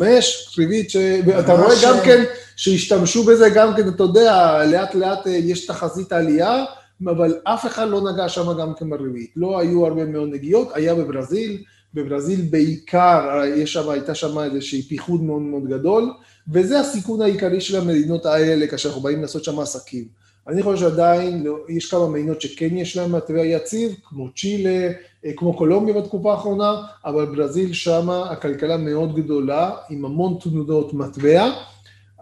[0.58, 0.94] ריבית
[1.26, 2.24] ממש, רואה גם אה, כן
[2.56, 6.66] שהשתמשו בזה גם כן, אתה יודע, לאט לאט אה, יש תחזית עלייה,
[7.08, 9.32] אבל אף אחד לא נגע שם גם כן בריבית.
[9.36, 14.82] לא היו הרבה מאוד נגיעות, היה בברזיל, בברזיל בעיקר, אה, יש שם, הייתה שם איזושהי
[14.82, 16.12] פיחוד מאוד מאוד גדול,
[16.54, 20.20] וזה הסיכון העיקרי של המדינות האלה כאשר אנחנו באים לעשות שם עסקים.
[20.48, 24.92] אני חושב שעדיין לא, יש כמה מדינות שכן יש להן מטבע יציב, כמו צ'ילה,
[25.38, 31.52] כמו קולומביה בתקופה האחרונה, אבל ברזיל שמה הכלכלה מאוד גדולה, עם המון תנודות מטבע,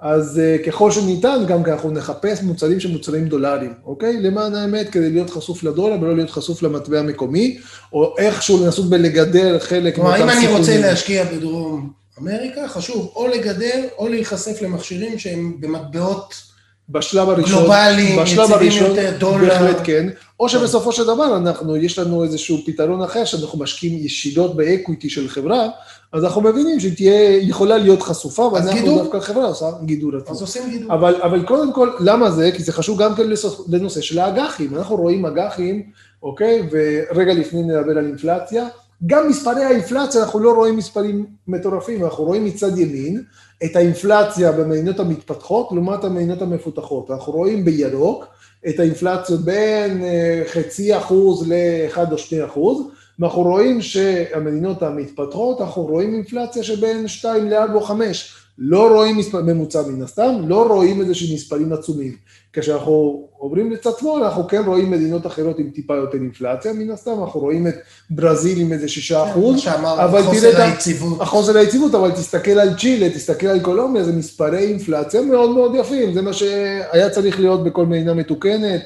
[0.01, 4.21] אז uh, ככל שניתן, גם כי אנחנו נחפש מוצרים שמוצרים דולרים, אוקיי?
[4.21, 7.57] למען האמת, כדי להיות חשוף לדולר ולא להיות חשוף למטבע המקומי,
[7.93, 10.27] או איכשהו לנסות בלגדר חלק מאותם סיכונים.
[10.27, 11.91] כלומר, אם אני רוצה להשקיע בדרום
[12.21, 16.46] אמריקה, חשוב או לגדר או להיחשף למכשירים שהם במטבעות
[16.89, 19.47] בשלב הראשון, גלובליים, בשלב הראשון, יותר, דולר.
[19.47, 20.09] בהחלט כן,
[20.39, 25.27] או שבסופו של דבר אנחנו, יש לנו איזשהו פתרון אחר, שאנחנו משקיעים ישידות באקוויטי של
[25.27, 25.67] חברה,
[26.13, 29.03] אז אנחנו מבינים שהיא תהיה, יכולה להיות חשופה, ואנחנו גידור.
[29.03, 30.35] דווקא חברה עושה גידור עצמו.
[30.35, 30.93] אז עושים גידור.
[30.93, 32.51] אבל, אבל קודם כל, למה זה?
[32.55, 33.23] כי זה חשוב גם כן
[33.67, 34.75] לנושא של האג"חים.
[34.75, 35.83] אנחנו רואים אג"חים,
[36.23, 36.61] אוקיי?
[36.71, 38.67] ורגע לפני נדבר על אינפלציה.
[39.05, 43.23] גם מספרי האינפלציה, אנחנו לא רואים מספרים מטורפים, אנחנו רואים מצד ימין
[43.65, 47.11] את האינפלציה במדינות המתפתחות לעומת המדינות המפותחות.
[47.11, 48.25] אנחנו רואים בירוק
[48.69, 52.87] את האינפלציות בין אה, חצי אחוז לאחד או שני אחוז,
[53.19, 58.46] ואנחנו רואים שהמדינות המתפתחות, אנחנו רואים אינפלציה שבין 2 ל-4 או 5.
[58.57, 62.15] לא רואים מספר, ממוצע מן הסתם, לא רואים איזה שהם מספרים עצומים.
[62.53, 67.11] כשאנחנו עוברים לצד שמאל, אנחנו כן רואים מדינות אחרות עם טיפה יותר אינפלציה, מן הסתם,
[67.23, 67.75] אנחנו רואים את
[68.09, 71.21] ברזיל עם איזה שישה כן, אחוז, אבל חוסר היציבות.
[71.21, 76.13] החוסר היציבות, אבל תסתכל על צ'ילה, תסתכל על קולומביה, זה מספרי אינפלציה מאוד מאוד יפים,
[76.13, 78.81] זה מה שהיה צריך להיות בכל מדינה מתוקנת.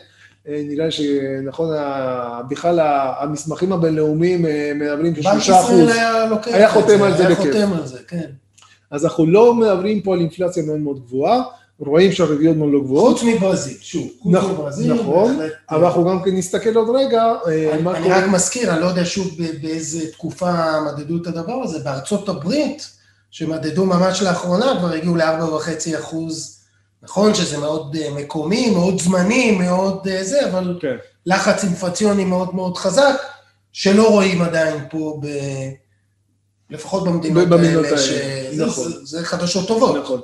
[0.48, 1.70] אה, נראה לי שנכון,
[2.50, 2.80] בכלל
[3.20, 5.80] המסמכים הבינלאומיים אה, מדברים ששלושה אחוז.
[5.80, 7.56] בנק ישראל היה לוקח היה חותם על זה בכיף.
[7.56, 8.30] היה חותם על זה, כן.
[8.92, 11.42] אז אנחנו לא מדברים פה על אינפלציה מאוד מאוד גבוהה,
[11.80, 13.20] רואים שהריביות מאוד לא גבוהות.
[13.20, 14.94] חוץ מברזיל, שוב, חוץ נכון, מברזיל.
[14.94, 15.40] נכון,
[15.70, 17.24] אבל אנחנו גם כן נסתכל עוד רגע.
[17.48, 19.28] אה, אני, אני רק מזכיר, אני לא יודע שוב
[19.62, 22.90] באיזה תקופה מדדו את הדבר הזה, בארצות הברית,
[23.32, 26.58] שמדדו ממש לאחרונה, כבר הגיעו ל-4.5 אחוז.
[27.04, 30.96] נכון שזה מאוד uh, מקומי, מאוד זמני, מאוד זה, אבל כן.
[31.26, 33.16] לחץ אינפלציוני מאוד מאוד חזק,
[33.74, 35.28] שלא רואים עדיין פה ב...
[36.72, 38.66] לפחות במדינות, במדינות האלה, האלה.
[38.66, 38.92] נכון.
[38.92, 39.96] זה, זה חדשות טובות.
[40.04, 40.22] נכון.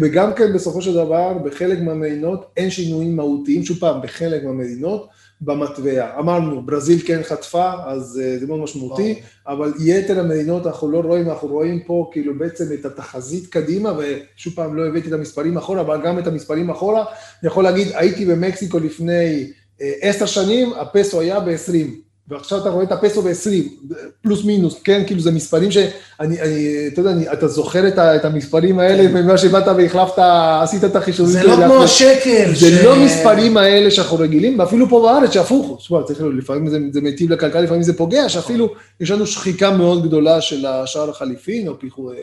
[0.00, 5.08] וגם כן בסופו של דבר, בחלק מהמדינות אין שינויים מהותיים, שוב פעם, בחלק מהמדינות,
[5.40, 6.18] במטבע.
[6.18, 11.30] אמרנו, ברזיל כן חטפה, אז uh, זה מאוד משמעותי, אבל יתר המדינות אנחנו לא רואים,
[11.30, 15.80] אנחנו רואים פה כאילו בעצם את התחזית קדימה, ושוב פעם לא הבאתי את המספרים אחורה,
[15.80, 17.04] אבל גם את המספרים אחורה.
[17.42, 22.09] אני יכול להגיד, הייתי במקסיקו לפני אה, עשר שנים, הפסו היה ב-20.
[22.30, 25.02] ועכשיו אתה רואה את הפסו ב-20, פלוס מינוס, כן?
[25.06, 25.86] כאילו זה מספרים שאני,
[26.20, 26.38] אני,
[26.86, 29.22] אתה יודע, אני, אתה זוכר את, ה, את המספרים האלה, כן.
[29.22, 30.18] ממה שבאת והחלפת,
[30.62, 31.32] עשית את החישובים.
[31.32, 32.54] זה לא כמו שקל.
[32.54, 32.84] זה ש...
[32.84, 37.32] לא מספרים האלה שאנחנו רגילים, ואפילו פה בארץ, שהפוך, תשמע, צריך לפעמים זה, זה מיטיב
[37.32, 42.12] לכלכלה, לפעמים זה פוגע, שאפילו יש לנו שחיקה מאוד גדולה של השער החליפין, או פיחו,
[42.12, 42.16] אה,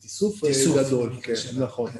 [0.00, 0.50] תיסוף אה,
[0.82, 1.90] גדול, כן, נכון.
[1.90, 1.98] כן.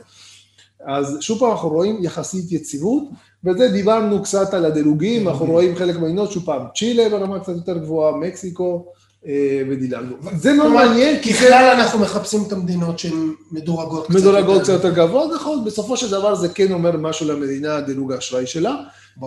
[0.86, 3.02] אז שוב פעם אנחנו רואים יחסית יציבות,
[3.44, 7.78] וזה דיברנו קצת על הדירוגים, אנחנו רואים חלק מהמדינות, שוב פעם, צ'ילה ברמה קצת יותר
[7.78, 8.86] גבוהה, מקסיקו,
[9.26, 10.16] אה, ודילגנו.
[10.36, 14.28] זה מאוד מעניין, כי ככלל אנחנו מחפשים את המדינות שהן מדורגות קצת יותר.
[14.28, 18.46] מדורגות קצת יותר גבוה, נכון, בסופו של דבר זה כן אומר משהו למדינה, דירוג האשראי
[18.46, 18.76] שלה.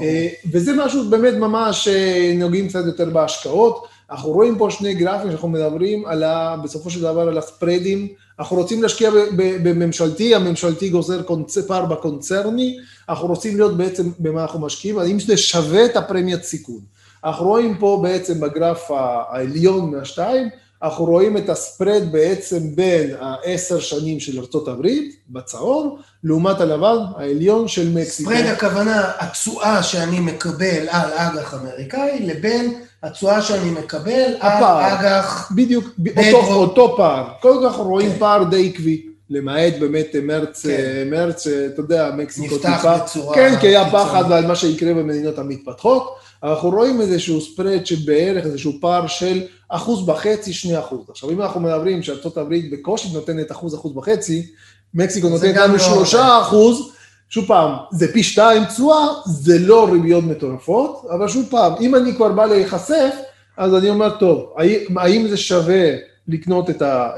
[0.02, 3.88] אה, וזה משהו באמת ממש אה, נוגעים קצת יותר בהשקעות.
[4.12, 8.08] אנחנו רואים פה שני גרפים שאנחנו מדברים על ה, בסופו של דבר על הספרדים.
[8.40, 11.22] אנחנו רוצים להשקיע בממשלתי, הממשלתי גוזר
[11.68, 12.78] פער בקונצרני,
[13.10, 16.80] אנחנו רוצים להיות בעצם במה אנחנו משקיעים, האם זה שווה את הפרמיית סיכון.
[17.24, 20.50] אנחנו רואים פה בעצם בגרף העליון מהשתיים,
[20.84, 24.88] אנחנו רואים את הספרד בעצם בין העשר שנים של ארה"ב,
[25.30, 28.32] בצהוב, לעומת הלבן העליון של מקסיקו.
[28.32, 32.74] ספרד הכוונה התשואה שאני מקבל על אג"ח אמריקאי, לבין
[33.04, 35.52] התשואה שאני מקבל על אג"ח...
[35.56, 35.86] בדיוק,
[36.18, 37.24] אותו, אותו פער.
[37.42, 38.20] קודם כל אנחנו רואים כן.
[38.20, 39.02] פער די עקבי.
[39.30, 41.08] למעט באמת מרץ, כן.
[41.12, 42.70] מרץ, אתה יודע, מקסיקו טיפה.
[42.70, 43.36] נפתח בצורה...
[43.36, 46.16] כן, כי היה פחד על מה שיקרה במדינות המתפתחות.
[46.44, 51.00] אנחנו רואים איזשהו ספרד שבערך איזשהו פער של אחוז וחצי, שני אחוז.
[51.10, 54.48] עכשיו, אם אנחנו מדברים שארצות הברית בקושי נותנת אחוז, אחוז וחצי,
[54.94, 56.92] מקסיקו נותנת לנו לא שלושה אחוז,
[57.30, 62.16] שוב פעם, זה פי שתיים תשואה, זה לא ריביות מטורפות, אבל שוב פעם, אם אני
[62.16, 63.16] כבר בא להיחשף,
[63.58, 64.54] אז אני אומר, טוב,
[64.98, 65.92] האם זה שווה
[66.28, 66.70] לקנות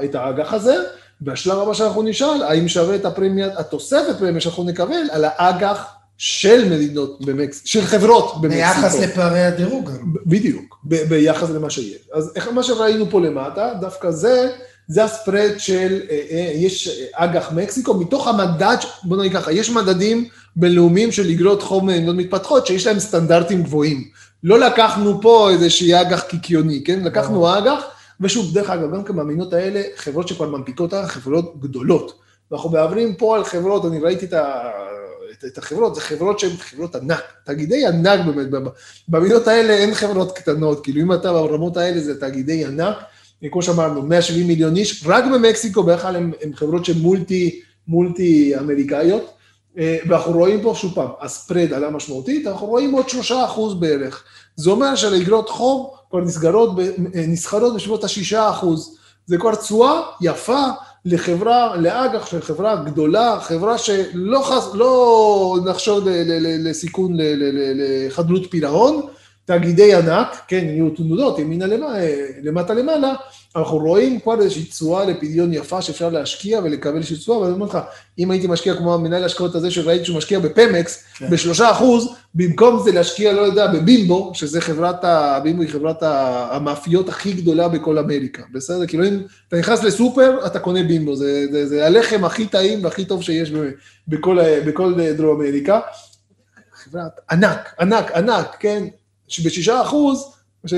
[0.04, 0.74] את האג"ח הזה?
[1.20, 5.86] והשלב הבא שאנחנו נשאל, האם שווה את הפרמיה, התוספת פרמיה שאנחנו נקבל על האג"ח
[6.18, 8.54] של מדינות במקסיקו, של חברות במקסיקו.
[8.54, 9.90] ביחס לפערי הדירוג.
[10.26, 12.08] בדיוק, ב- ביחס למה שיש.
[12.12, 14.50] אז איך מה שראינו פה למטה, דווקא זה,
[14.90, 20.28] זה הספרד של, אה, אה, יש אג"ח מקסיקו, מתוך המדד, בוא נגיד ככה, יש מדדים
[20.56, 24.04] בינלאומיים של אגרות חוב מדינות מתפתחות, שיש להם סטנדרטים גבוהים.
[24.44, 27.00] לא לקחנו פה איזושהי אג"ח קיקיוני, כן?
[27.04, 27.84] לקחנו אג"ח,
[28.20, 32.18] ושוב, דרך אגב, גם במדינות האלה, חברות שכבר מנפיקות אג"ח, חברות גדולות.
[32.50, 34.70] ואנחנו מעברים פה על חברות, אני ראיתי את ה...
[35.32, 38.62] את, את החברות, זה חברות שהן חברות ענק, תאגידי ענק באמת,
[39.08, 42.96] במדינות האלה אין חברות קטנות, כאילו אם אתה ברמות האלה זה תאגידי ענק,
[43.50, 46.96] כמו שאמרנו, 170 מיליון איש, רק במקסיקו בכלל הם, הם חברות שהן
[47.86, 49.30] מולטי, אמריקאיות,
[49.78, 54.24] אה, ואנחנו רואים פה, שוב פעם, הספרד עלה משמעותית, אנחנו רואים עוד שלושה אחוז בערך.
[54.56, 58.96] זה אומר שלאגרות חוב כבר נסגרות, אה, נסחרות בסביבות השישה אחוז.
[59.26, 60.64] זה כבר תשואה יפה
[61.04, 66.04] לחברה, לאג"ח של חברה גדולה, חברה שלא חס, לא נחשוב
[66.38, 67.16] לסיכון
[67.74, 69.06] לחדלות פירעון,
[69.50, 71.98] תאגידי ענק, כן, יהיו תנודות ימינה למטה,
[72.42, 73.14] למטה למעלה,
[73.56, 77.78] אנחנו רואים כבר איזושהי תשואה לפדיון יפה שאפשר להשקיע ולקבל איזושהי תשואה, ואני אומר לך,
[78.18, 81.30] אם הייתי משקיע כמו המנהל ההשקעות הזה שראיתי שהוא משקיע בפמקס, כן.
[81.30, 87.32] בשלושה אחוז, במקום זה להשקיע, לא יודע, בבימבו, שזה חברת, הבימבו היא חברת המאפיות הכי
[87.32, 88.86] גדולה בכל אמריקה, בסדר?
[88.86, 93.04] כאילו אם אתה נכנס לסופר, אתה קונה בימבו, זה, זה, זה הלחם הכי טעים והכי
[93.04, 93.52] טוב שיש
[94.08, 95.80] בכל, בכל דרום אמריקה.
[96.72, 98.84] חברת ענק, ענק, ענק, כן?
[99.30, 100.32] שבשישה אחוז,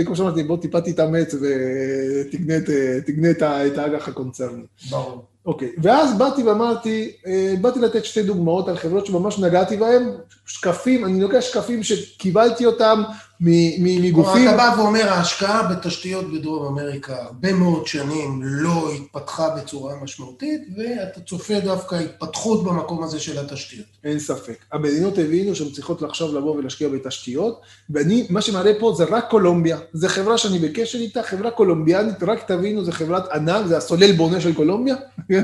[0.04, 3.30] כמו שאמרתי, בוא טיפה תתאמץ ותקנה
[3.66, 4.62] את האג"ח הקונצרני.
[4.90, 5.24] ברור.
[5.46, 10.02] אוקיי, ואז באתי ואמרתי, אה, באתי לתת שתי דוגמאות על חברות שממש נגעתי בהן,
[10.46, 13.02] שקפים, אני לוקח שקפים שקיבלתי אותם
[13.42, 14.48] מגופים...
[14.48, 21.20] אתה בא ואומר, ההשקעה בתשתיות בדרום אמריקה הרבה מאוד שנים לא התפתחה בצורה משמעותית, ואתה
[21.20, 23.86] צופה דווקא התפתחות במקום הזה של התשתיות.
[24.04, 24.56] אין ספק.
[24.72, 29.78] המדינות הבינו שהן צריכות עכשיו לבוא ולהשקיע בתשתיות, ואני, מה שמראה פה זה רק קולומביה.
[29.92, 34.40] זו חברה שאני בקשר איתה, חברה קולומביאנית, רק תבינו, זו חברת ענק, זה הסולל בונה
[34.40, 34.96] של קולומביה,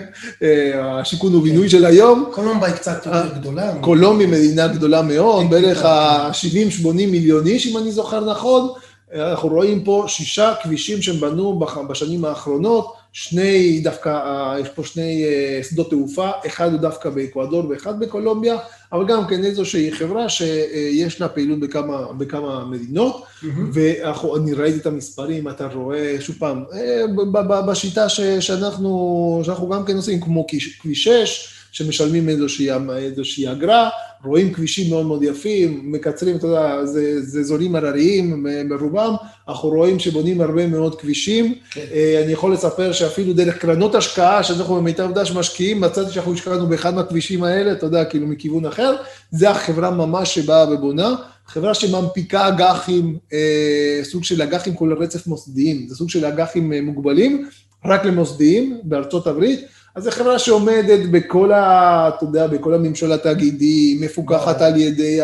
[0.42, 2.30] אה, השיכון ובינוי של היום.
[2.32, 3.72] קולומבה היא קצת יותר גדולה.
[3.80, 8.68] קולומביה מדינה גדולה מאוד, בערך ה-70-80 מיליון איש, אם אני זוכר נכון.
[9.14, 15.24] אנחנו רואים פה שישה כבישים שהם בנו בשנים האחרונות, שני, דווקא, אה, יש פה שני
[15.24, 18.56] אה, שדות תעופה, אחד הוא דווקא באקוודור ואחד בקולומביה,
[18.92, 23.46] אבל גם כן איזושהי חברה שיש לה פעילות בכמה, בכמה מדינות, mm-hmm.
[23.72, 28.08] ואני ראיתי את המספרים, אתה רואה, שוב פעם, אה, בשיטה
[28.40, 30.46] שאנחנו, שאנחנו גם כן עושים, כמו
[30.80, 33.88] כביש 6, שמשלמים איזושהי, איזושהי אגרה,
[34.24, 39.14] רואים כבישים מאוד מאוד יפים, מקצרים, אתה יודע, זה, זה אזורים הרריים ברובם,
[39.48, 41.54] אנחנו רואים שבונים הרבה מאוד כבישים.
[41.70, 41.84] כן.
[41.92, 46.66] אה, אני יכול לספר שאפילו דרך קרנות השקעה, שאנחנו במיטב דש משקיעים, מצאתי שאנחנו השקענו
[46.66, 48.96] באחד מהכבישים האלה, אתה יודע, כאילו מכיוון אחר,
[49.30, 51.14] זה החברה ממש שבאה ובונה.
[51.46, 56.80] חברה שמנפיקה אג"חים, אה, סוג של אג"חים כל רצף מוסדיים, זה סוג של אג"חים אה,
[56.80, 57.48] מוגבלים,
[57.84, 59.60] רק למוסדיים בארצות הברית.
[59.94, 62.08] אז זו חברה שעומדת בכל ה...
[62.08, 65.20] אתה יודע, בכל הממשל התאגידי, מפוקחת על ידי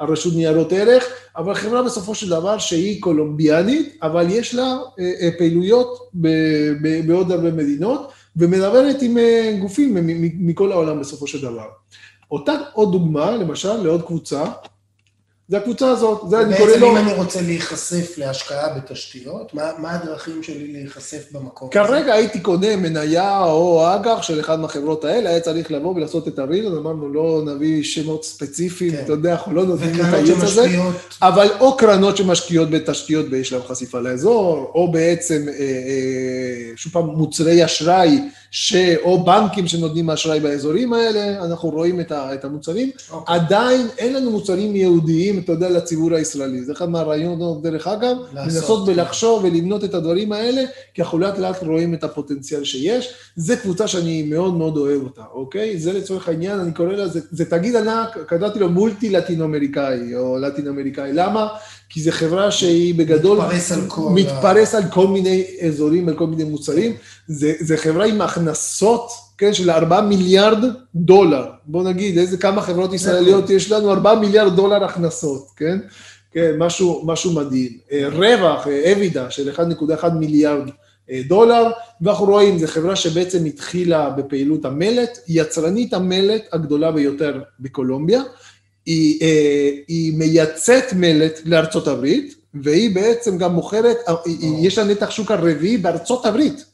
[0.00, 1.04] הרשות ניירות ערך,
[1.36, 6.10] אבל חברה בסופו של דבר שהיא קולומביאנית, אבל יש לה אה, אה, פעילויות
[7.06, 9.96] בעוד הרבה מדינות, ומדברת עם אה, גופים
[10.38, 11.66] מכל העולם בסופו של דבר.
[12.30, 14.44] אותה עוד דוגמה, למשל, לעוד קבוצה,
[15.48, 16.74] זה הקבוצה הזאת, זה אני קורא לו...
[16.74, 21.88] בעצם אם אני רוצה להיחשף להשקעה בתשתיות, מה, מה הדרכים שלי להיחשף במקום הזה?
[21.88, 26.38] כרגע הייתי קונה מניה או אג"ח של אחד מהחברות האלה, היה צריך לבוא ולעשות את
[26.38, 29.02] הריל, אז אמרנו לא נביא שמות ספציפיים, כן.
[29.04, 30.68] אתה יודע, אנחנו לא נותנים את הייעוץ הזה,
[31.22, 37.06] אבל או קרנות שמשקיעות בתשתיות ויש להן חשיפה לאזור, או בעצם, אה, אה, שוב פעם,
[37.06, 38.20] מוצרי אשראי,
[38.50, 38.74] ש...
[39.02, 42.90] או בנקים שנותנים אשראי באזורים האלה, אנחנו רואים את, ה, את המוצרים.
[43.10, 43.36] אוקיי.
[43.36, 46.64] עדיין אין לנו מוצרים ייעודיים, אתה יודע, לציבור הישראלי.
[46.64, 50.62] זה אחד מהרעיונות, דרך אגב, לנסות ולחשוב ולבנות את הדברים האלה,
[50.94, 53.14] כי אנחנו לאט לאט רואים את הפוטנציאל שיש.
[53.36, 55.78] זו קבוצה שאני מאוד מאוד אוהב אותה, אוקיי?
[55.78, 61.12] זה לצורך העניין, אני קורא לזה, זה תאגיד ענק, קראתי לו מולטי לטין-אמריקאי, או לטין-אמריקאי.
[61.12, 61.48] למה?
[61.88, 63.38] כי זו חברה שהיא בגדול...
[63.38, 64.08] מתפרס על כל...
[64.14, 66.92] מתפרס על כל מיני אזורים, על כל מיני מוצרים.
[67.28, 70.64] זו חברה עם הכנסות, כן, של 4 מיליארד
[70.94, 71.44] דולר.
[71.66, 73.92] בוא נגיד, איזה כמה חברות ישראליות יש לנו?
[73.92, 75.78] 4 מיליארד דולר הכנסות, כן?
[76.32, 77.72] כן, משהו, משהו מדהים.
[77.92, 80.70] אה, רווח, אבידה, אה, של 1.1 מיליארד
[81.10, 81.70] אה, דולר,
[82.00, 88.22] ואנחנו רואים, זו חברה שבעצם התחילה בפעילות המלט, יצרנית המלט הגדולה ביותר בקולומביה.
[88.86, 89.20] היא,
[89.88, 93.96] היא מייצאת מלט לארצות הברית, והיא בעצם גם מוכרת,
[94.62, 96.64] יש לה נתח שוק הרביעי בארצות הברית.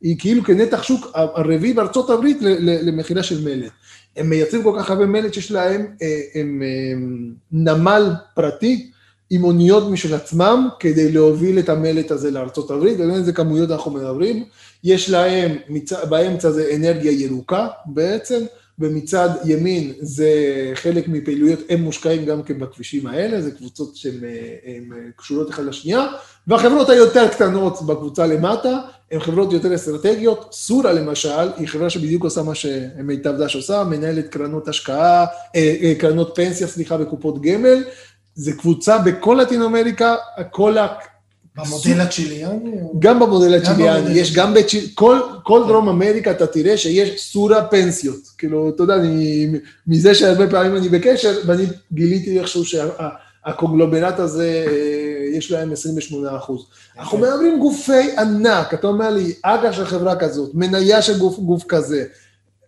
[0.00, 3.72] היא כאילו כנתח שוק הרביעי בארצות הברית למכירה של מלט.
[4.16, 8.90] הם מייצרים כל כך הרבה מלט שיש להם אה, הם, הם, נמל פרטי
[9.30, 13.90] עם אוניות משל עצמם כדי להוביל את המלט הזה לארצות הברית, ולא איזה כמויות אנחנו
[13.90, 14.44] מדברים.
[14.84, 15.56] יש להם,
[16.08, 18.44] באמצע זה אנרגיה ירוקה בעצם,
[18.78, 20.30] ומצד ימין זה
[20.74, 24.20] חלק מפעילויות, הם מושקעים גם כן בכבישים האלה, זה קבוצות שהן
[25.16, 26.06] קשורות אחת לשנייה,
[26.46, 28.78] והחברות היותר קטנות בקבוצה למטה,
[29.12, 30.48] הן חברות יותר אסטרטגיות.
[30.52, 35.26] סורה למשל, היא חברה שבדיוק עושה מה שמיטב דש עושה, מנהלת קרנות השקעה,
[35.56, 37.84] אה, אה, קרנות פנסיה, סליחה, וקופות גמל.
[38.34, 40.16] זה קבוצה בכל לטין אמריקה,
[40.50, 40.86] כל ה...
[41.56, 42.76] במודל הצ'יליאני?
[42.98, 44.84] גם במודל הצ'יליאני, יש גם בצ'יל...
[44.94, 48.20] כל, כל דרום אמריקה אתה תראה שיש סורה פנסיות.
[48.38, 49.46] כאילו, אתה יודע, אני,
[49.86, 52.64] מזה שהרבה פעמים אני בקשר, ואני גיליתי איכשהו
[53.46, 56.66] שהקונגלומרט הזה, אה, יש להם 28 אחוז.
[56.98, 61.64] אנחנו מדברים גופי ענק, אתה אומר לי, אג"ח של חברה כזאת, מניה של גוף, גוף
[61.68, 62.04] כזה.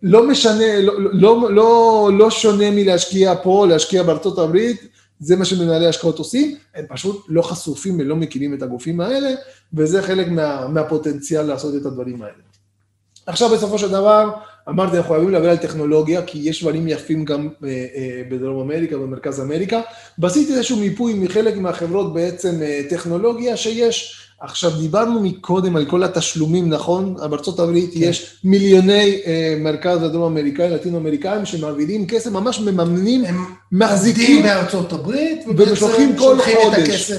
[0.03, 4.87] לא משנה, לא, לא, לא, לא שונה מלהשקיע פה, להשקיע בארצות הברית,
[5.19, 9.29] זה מה שמנהלי השקעות עושים, הם פשוט לא חשופים ולא מכירים את הגופים האלה,
[9.73, 12.33] וזה חלק מה, מהפוטנציאל לעשות את הדברים האלה.
[13.25, 14.29] עכשיו בסופו של דבר,
[14.69, 18.97] אמרתי, אנחנו חייבים לדבר על טכנולוגיה, כי יש דברים יפים גם אה, אה, בדרום אמריקה,
[18.97, 19.81] במרכז אמריקה,
[20.19, 26.69] ועשיתי איזשהו מיפוי מחלק מהחברות בעצם אה, טכנולוגיה שיש, עכשיו, דיברנו מקודם על כל התשלומים,
[26.69, 27.15] נכון?
[27.29, 27.99] בארצות הברית כן.
[27.99, 34.93] יש מיליוני אה, מרכז ודרום אמריקאים, לטינו אמריקאים, שמעבירים כסף, ממש מממנים, הם מחזיקים בארצות
[34.93, 37.11] הברית, ושולחים כל חודש.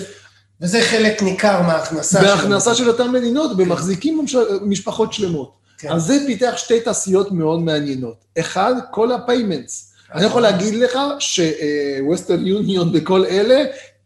[0.61, 2.37] וזה חלק ניכר מההכנסה שלהם.
[2.37, 3.63] מההכנסה של אותן מדינות, כן.
[3.63, 4.25] ומחזיקים
[4.63, 5.58] משפחות שלמות.
[5.79, 5.89] כן.
[5.89, 8.25] אז זה פיתח שתי תעשיות מאוד מעניינות.
[8.39, 9.95] אחד, כל ה payments.
[10.15, 13.65] אני יכול להגיד לך שווסטern יוניון וכל אלה,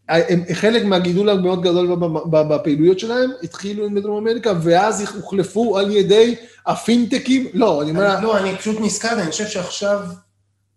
[0.09, 1.97] הם, חלק מהגידול המאוד גדול
[2.31, 6.35] בפעילויות שלהם התחילו עם דרום אמריקה, ואז הוחלפו על ידי
[6.67, 8.19] הפינטקים, לא, אני אומר...
[8.21, 9.99] לא, אני פשוט נזכר, אני חושב שעכשיו,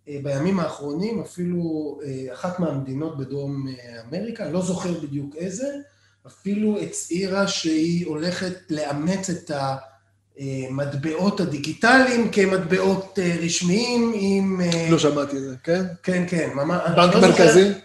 [0.09, 5.67] אה, בימים האחרונים, אפילו אה, אחת מהמדינות בדרום אה, אמריקה, אני לא זוכר בדיוק איזה,
[6.27, 9.51] אפילו הצהירה שהיא הולכת לאמץ את
[10.39, 14.61] המטבעות הדיגיטליים כמטבעות רשמיים עם...
[14.91, 15.83] לא שמעתי את זה, כן?
[16.03, 16.79] כן, כן, ממש...
[16.97, 17.65] בנק לא מרכזי?
[17.65, 17.79] זוכר...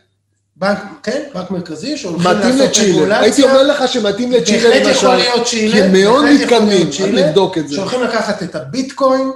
[0.56, 3.20] בנק, כן, בנק מרכזי שהולכים לעשות רגולציה.
[3.20, 4.84] הייתי אומר לך שמתאים לצ'ילה למשל.
[4.84, 5.74] בהחלט יכול להיות צ'ילה.
[5.74, 7.76] כי הם מאוד מתקדמים, אני אבדוק את זה.
[7.76, 9.32] שהולכים לקחת את הביטקוין,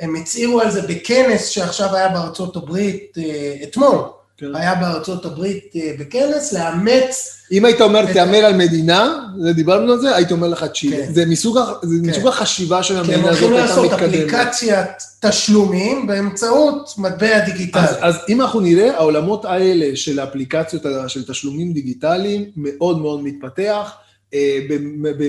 [0.00, 3.98] הם הצהירו על זה בכנס שעכשיו היה בארצות הברית אה, אתמול.
[4.38, 4.46] כן.
[4.54, 7.32] היה בארצות הברית אה, בכנס, לאמץ...
[7.52, 9.18] אם היית אומר, תהמר על מדינה,
[9.54, 10.96] דיברנו על זה, הייתי אומר לך צ'ילה.
[10.96, 11.14] כן.
[11.14, 12.10] זה מסוג, זה כן.
[12.10, 13.98] מסוג החשיבה של המדינה הזאת, הייתה מתקדמת.
[14.00, 14.88] כי הם הולכים לעשות אפליקציית
[15.20, 17.82] תשלומים באמצעות מטבע דיגיטלי.
[17.82, 23.92] אז, אז אם אנחנו נראה, העולמות האלה של אפליקציות של תשלומים דיגיטליים מאוד מאוד מתפתח.
[24.34, 24.58] אה,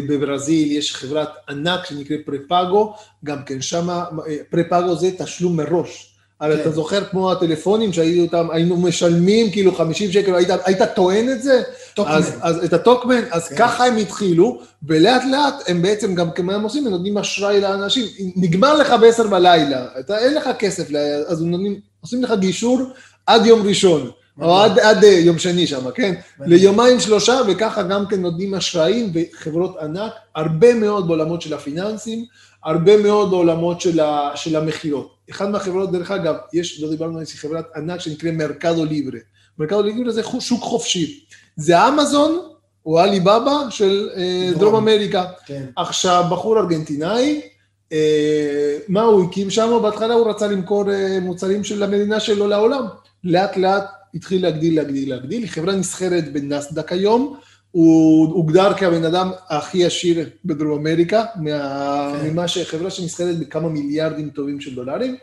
[0.07, 2.93] בברזיל יש חברת ענק שנקראת פרפאגו,
[3.25, 6.16] גם כן שמה, אה, פרפאגו זה תשלום מראש.
[6.41, 6.61] אבל כן.
[6.61, 11.61] אתה זוכר כמו הטלפונים שהיינו משלמים כאילו 50 שקל, היית, היית טוען את זה?
[11.93, 12.15] טוקמן.
[12.15, 13.55] אז, אז את הטוקמן, אז כן.
[13.55, 18.05] ככה הם התחילו, ולאט לאט הם בעצם גם כמה הם עושים, הם נותנים אשראי לאנשים.
[18.35, 20.87] נגמר לך בעשר בלילה, אתה, אין לך כסף,
[21.27, 22.81] אז נותנים, עושים לך גישור
[23.25, 24.11] עד יום ראשון.
[24.41, 26.15] או עד, עד אה, יום שני שם, כן?
[26.45, 32.25] ליומיים שלושה, וככה גם כן נותנים אשראים וחברות ענק, הרבה מאוד בעולמות של הפיננסים,
[32.63, 33.99] הרבה מאוד בעולמות של,
[34.35, 35.16] של המכירות.
[35.31, 39.19] אחד מהחברות, דרך אגב, יש, לא דיברנו על איזושהי חברת ענק שנקרא מרקדו ליברה.
[39.59, 41.25] מרקדו ליברה זה שוק חופשי.
[41.55, 42.41] זה אמזון
[42.85, 45.25] או עליבאבא של אה, דרום אמריקה.
[45.45, 45.65] כן.
[45.75, 47.41] עכשיו, בחור ארגנטינאי,
[47.91, 49.79] אה, מה הוא הקים שם?
[49.81, 52.85] בהתחלה הוא רצה למכור אה, מוצרים של המדינה שלו לעולם.
[53.23, 55.41] לאט לאט התחיל להגדיל, להגדיל, להגדיל.
[55.43, 57.37] היא חברה נסחרת בנסדק היום.
[57.71, 62.29] הוא הוגדר כבן אדם הכי עשיר בדרום אמריקה, מה, כן.
[62.29, 65.15] ממה שחברה שנסחרת בכמה מיליארדים טובים של דולרים,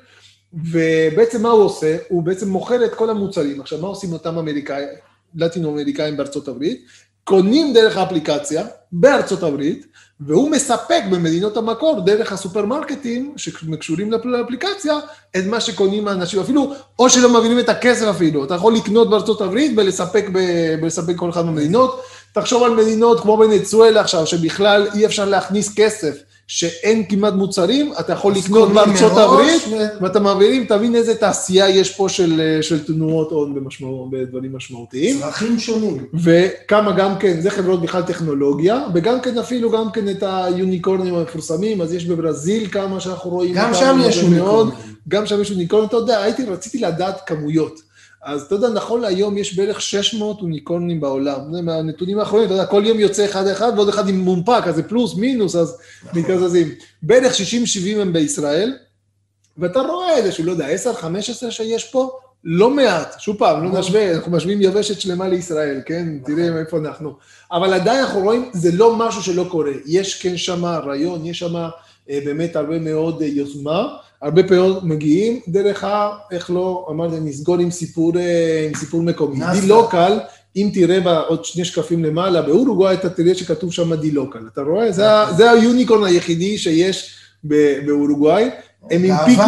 [0.54, 1.96] ובעצם מה הוא עושה?
[2.08, 3.60] הוא בעצם מוכר את כל המוצרים.
[3.60, 4.88] עכשיו, מה עושים אותם אמריקאים,
[5.34, 6.86] לטינו-אמריקאים בארצות הברית?
[7.24, 9.86] קונים דרך האפליקציה בארצות הברית,
[10.20, 14.98] והוא מספק במדינות המקור, דרך הסופרמרקטים שקשורים לאפליקציה,
[15.36, 19.40] את מה שקונים האנשים, אפילו, או שלא מעבירים את הכסף אפילו, אתה יכול לקנות בארצות
[19.40, 20.38] הברית ולספק, ב,
[20.82, 22.00] ולספק כל אחד מהמדינות.
[22.34, 26.14] תחשוב על מדינות כמו ונצואלה עכשיו, שבכלל אי אפשר להכניס כסף.
[26.46, 29.74] שאין כמעט מוצרים, אתה יכול לקנות בארצות הברית, ו...
[30.00, 35.20] ואתה מעבירים, תבין איזה תעשייה יש פה של, של תנועות הון במשמע, בדברים משמעותיים.
[35.20, 36.06] צרכים שונים.
[36.14, 41.80] וכמה גם כן, זה חברות בכלל טכנולוגיה, וגם כן אפילו גם כן את היוניקורנים המפורסמים,
[41.80, 43.54] אז יש בברזיל כמה שאנחנו רואים.
[43.54, 44.74] גם שם יש יוניקורנים.
[45.08, 47.93] גם שם יש יוניקורנים, אתה יודע, הייתי, רציתי לדעת כמויות.
[48.24, 51.40] אז אתה יודע, נכון להיום יש בערך 600 אוניקורנים בעולם.
[51.52, 54.74] זה מהנתונים האחרונים, אתה יודע, כל יום יוצא אחד אחד ועוד אחד עם מונפק, אז
[54.74, 55.78] זה פלוס, מינוס, אז.
[56.14, 56.68] מתקזזים.
[57.02, 58.76] בערך 60-70 הם בישראל,
[59.58, 60.68] ואתה רואה איזה שהוא, לא יודע,
[61.48, 62.10] 10-15 שיש פה,
[62.44, 63.14] לא מעט.
[63.20, 63.80] שוב פעם, לא.
[63.80, 66.08] נשווה, אנחנו משווים יבשת שלמה לישראל, כן?
[66.24, 67.14] תראה איפה אנחנו.
[67.52, 69.72] אבל עדיין אנחנו רואים, זה לא משהו שלא קורה.
[69.86, 71.56] יש כן שם רעיון, יש שם
[72.10, 73.88] אה, באמת הרבה מאוד אה, יוזמה.
[74.24, 76.10] הרבה פעמים מגיעים דרך ה...
[76.30, 79.38] איך לא, אמרתי, נסגור עם סיפור, אה, עם סיפור מקומי.
[79.38, 79.60] נאסד"ק.
[79.60, 80.18] די לוקל,
[80.56, 84.38] אם תראה בעוד שני שקפים למעלה, באורוגוואי אתה תראה שכתוב שם די לוקל.
[84.52, 84.92] אתה רואה?
[84.92, 85.04] זה,
[85.36, 87.14] זה היוניקורן היחידי שיש
[87.86, 88.50] באורוגוואי.
[88.90, 89.04] הם.
[89.04, 89.42] הנפיקו,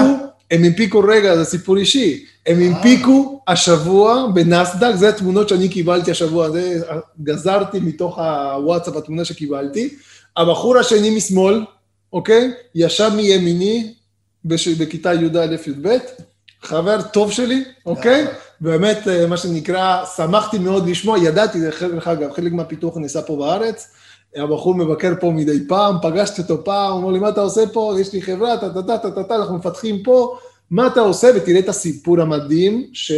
[0.51, 2.25] הם הנפיקו, רגע, זה סיפור אישי.
[2.47, 6.81] הם הנפיקו השבוע בנסדק, זה התמונות שאני קיבלתי השבוע, זה
[7.23, 9.89] גזרתי מתוך הוואטסאפ התמונה שקיבלתי.
[10.37, 11.65] הבחור השני משמאל,
[12.13, 12.51] אוקיי?
[12.75, 13.93] ישב מימיני.
[14.79, 15.97] בכיתה י"א-י"ב,
[16.63, 18.27] חבר טוב שלי, אוקיי?
[18.61, 23.89] באמת, אה, מה שנקרא, שמחתי מאוד לשמוע, ידעתי, דרך אגב, חלק מהפיתוח נעשה פה בארץ.
[24.37, 27.95] הבחור מבקר פה מדי פעם, פגשתי אותו פעם, הוא אומר לי, מה אתה עושה פה?
[28.01, 30.37] יש לי חברה, טה-טה-טה-טה, אנחנו מפתחים פה,
[30.71, 31.31] מה אתה עושה?
[31.37, 33.13] ותראה את הסיפור המדהים ש...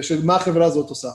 [0.00, 1.08] של מה החברה הזאת עושה.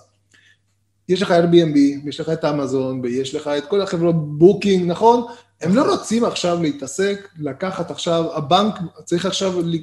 [1.10, 5.24] יש לך Airbnb, יש לך את אמזון, ויש לך את כל החברות בוקינג, נכון?
[5.64, 8.74] הם לא רוצים עכשיו להתעסק, לקחת עכשיו, הבנק
[9.06, 9.76] צריך עכשיו ל-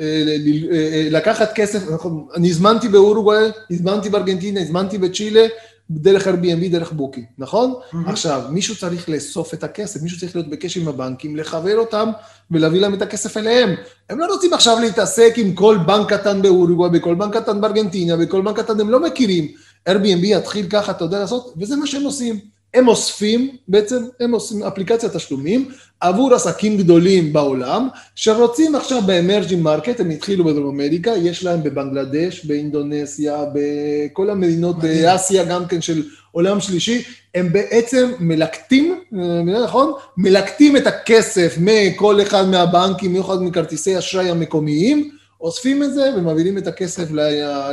[0.00, 5.46] אה, ל- אה, לקחת כסף, נכון, אני הזמנתי באורוגוואי, הזמנתי בארגנטינה, הזמנתי בצ'ילה,
[5.90, 7.74] דרך Airbnb, דרך בוקינג, נכון?
[8.06, 12.10] עכשיו, מישהו צריך לאסוף את הכסף, מישהו צריך להיות בקשר עם הבנקים, לחבר אותם
[12.50, 13.74] ולהביא להם את הכסף אליהם.
[14.10, 18.42] הם לא רוצים עכשיו להתעסק עם כל בנק קטן באורוגוואי, בכל בנק קטן בארגנטינה, בכל
[18.42, 19.48] בנק קטן הם לא מכירים.
[19.88, 22.40] Airbnb יתחיל ככה, אתה יודע לעשות, וזה מה שהם עושים.
[22.74, 25.68] הם אוספים, בעצם, הם עושים אפליקציית תשלומים
[26.00, 31.62] עבור עסקים גדולים בעולם, שרוצים עכשיו ב emerging market, הם התחילו בדרום אמריקה, יש להם
[31.62, 35.02] בבנגלדש, באינדונסיה, בכל המדינות, מדהים.
[35.02, 36.02] באסיה גם כן של
[36.32, 37.02] עולם שלישי,
[37.34, 39.92] הם בעצם מלקטים, אה, נכון?
[40.16, 45.10] מלקטים את הכסף מכל אחד מהבנקים, מכל אחד מכרטיסי אשראי המקומיים,
[45.40, 47.08] אוספים את זה ומעבירים את הכסף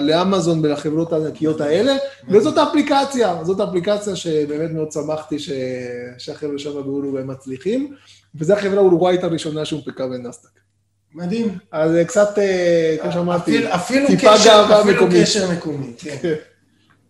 [0.01, 1.95] לאמזון ולחברות הענקיות האלה,
[2.29, 5.51] וזאת האפליקציה, זאת האפליקציה שבאמת מאוד שמחתי ש...
[6.17, 7.93] שהחבר'ה שם באורוגוואי מצליחים,
[8.35, 10.49] וזו החברה האורוגוואית הראשונה שהונפקה בנסדק.
[11.15, 11.47] מדהים.
[11.71, 15.21] אז זה קצת, אה, כמו שאמרתי, אפילו- קשר- גאווה אפילו מקומית.
[15.23, 16.33] קשר מקומי, כן.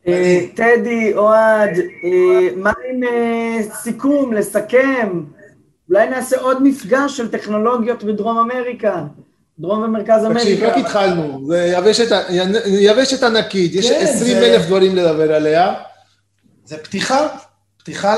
[0.07, 1.69] אה, טדי, אוהד,
[2.03, 5.23] אה, מה עם אה, סיכום, לסכם?
[5.89, 9.03] אולי נעשה עוד מפגש של טכנולוגיות בדרום אמריקה,
[9.59, 10.79] דרום ומרכז תקשיב, רק אמריקה.
[10.89, 12.15] התחלנו, זה יבשת,
[12.65, 15.73] יבשת ענקית, יש כן, 20 זה- אלף דברים לדבר עליה.
[16.65, 17.27] זה פתיחה,
[17.77, 18.15] פתיחה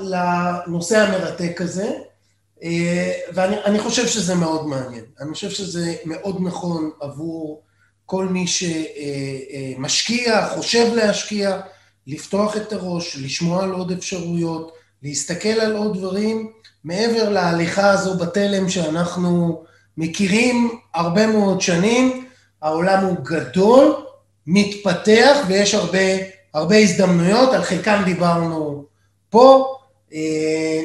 [0.00, 1.90] לנושא המרתק הזה,
[2.62, 5.04] אה, ואני אני חושב שזה מאוד מעניין.
[5.20, 7.62] אני חושב שזה מאוד נכון עבור
[8.06, 8.44] כל מי
[9.78, 11.60] שמשקיע, חושב להשקיע,
[12.06, 16.52] לפתוח את הראש, לשמוע על עוד אפשרויות, להסתכל על עוד דברים,
[16.84, 19.62] מעבר להליכה הזו בתלם שאנחנו
[20.02, 22.24] מכירים הרבה מאוד שנים,
[22.62, 23.94] העולם הוא גדול,
[24.46, 25.98] מתפתח ויש הרבה,
[26.54, 28.84] הרבה הזדמנויות, על חלקם דיברנו
[29.30, 29.74] פה.
[30.14, 30.18] אה,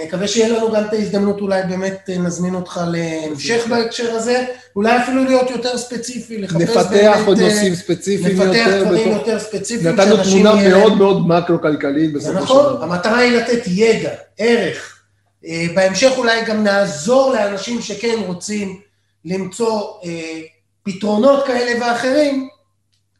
[0.06, 4.46] נקווה שיהיה לנו גם את ההזדמנות, אולי באמת אה, נזמין אותך להמשך בהקשר הזה,
[4.76, 8.84] אולי אפילו להיות יותר ספציפי, לחפש נפתח באמת, עוד אה, נושאים ספציפיים נפתח יותר.
[8.84, 12.84] דברים בתוך- יותר ספציפיים, נתנו תמונה יהיה מאוד מאוד מקרו-כלכלית בסופו של נכון, דבר.
[12.84, 15.00] המטרה היא לתת ידע, ערך.
[15.46, 18.80] אה, בהמשך אולי גם נעזור לאנשים שכן רוצים
[19.26, 20.42] למצוא אה,
[20.84, 22.50] פתרונות כאלה ואחרים,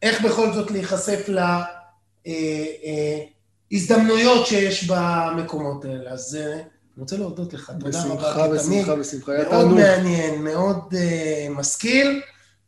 [0.02, 1.30] איך בכל זאת להיחשף
[3.72, 6.10] להזדמנויות שיש במקומות האלה.
[6.12, 8.16] אז אה, אני רוצה להודות לך, תודה רבה.
[8.16, 9.32] בשמחה, בשמחה, בשמחה.
[9.32, 9.80] היה מאוד תענוג.
[9.80, 12.22] מעניין, מאוד אה, משכיל.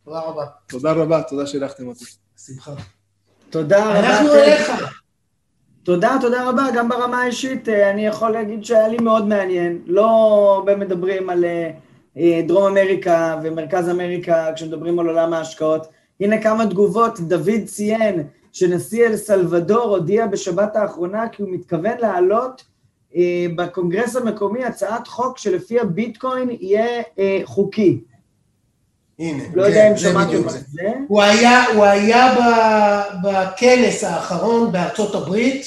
[0.06, 0.46] תודה רבה.
[0.68, 2.06] תודה רבה, תודה שאירחתם אותי.
[2.38, 2.72] בשמחה.
[3.50, 4.00] תודה רבה.
[4.00, 4.34] אנחנו.
[4.34, 4.72] אליך.
[5.84, 6.68] תודה, תודה רבה.
[6.76, 9.82] גם ברמה האישית, אה, אני יכול להגיד שהיה לי מאוד מעניין.
[9.86, 10.06] לא
[10.56, 11.72] הרבה מדברים על אה, אה,
[12.48, 15.88] דרום אמריקה ומרכז אמריקה כשמדברים על עולם ההשקעות.
[16.20, 17.20] הנה כמה תגובות.
[17.20, 22.64] דוד ציין שנשיא אל סלבדור הודיע בשבת האחרונה כי הוא מתכוון להעלות
[23.16, 28.00] אה, בקונגרס המקומי הצעת חוק שלפיה ביטקוין יהיה אה, חוקי.
[29.20, 30.60] הנה, לא כן, יודע אם זה שמעתם על זה.
[30.72, 30.94] זה.
[31.08, 32.36] הוא היה, הוא היה
[33.24, 35.66] בכנס האחרון בארצות הברית,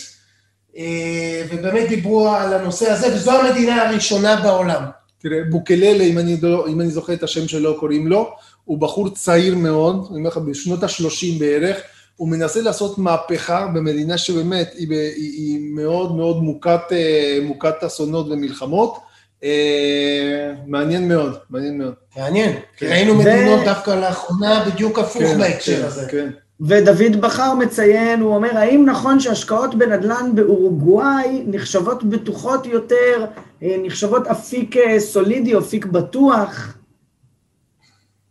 [0.76, 4.84] אה, ובאמת דיברו על הנושא הזה, וזו המדינה הראשונה בעולם.
[5.18, 8.30] תראה, בוקללה, אם אני, לא, אם אני זוכר את השם שלו, קוראים לו,
[8.64, 11.76] הוא בחור צעיר מאוד, אני אומר לך, בשנות ה-30 בערך,
[12.16, 18.26] הוא מנסה לעשות מהפכה במדינה שבאמת היא, היא, היא מאוד מאוד מוכת, אה, מוכת אסונות
[18.30, 18.98] ומלחמות.
[19.44, 21.94] אה, מעניין מאוד, מעניין מאוד.
[22.16, 22.92] מעניין, כי כן.
[22.92, 26.06] ראינו ו- מדינות דווקא לאחרונה בדיוק הפוך בהקשר כן, הזה.
[26.10, 26.28] כן.
[26.60, 33.24] ודוד בכר מציין, הוא אומר, האם נכון שהשקעות בנדל"ן באורוגוואי נחשבות בטוחות יותר,
[33.62, 36.78] נחשבות אפיק אה, סולידי, אפיק בטוח?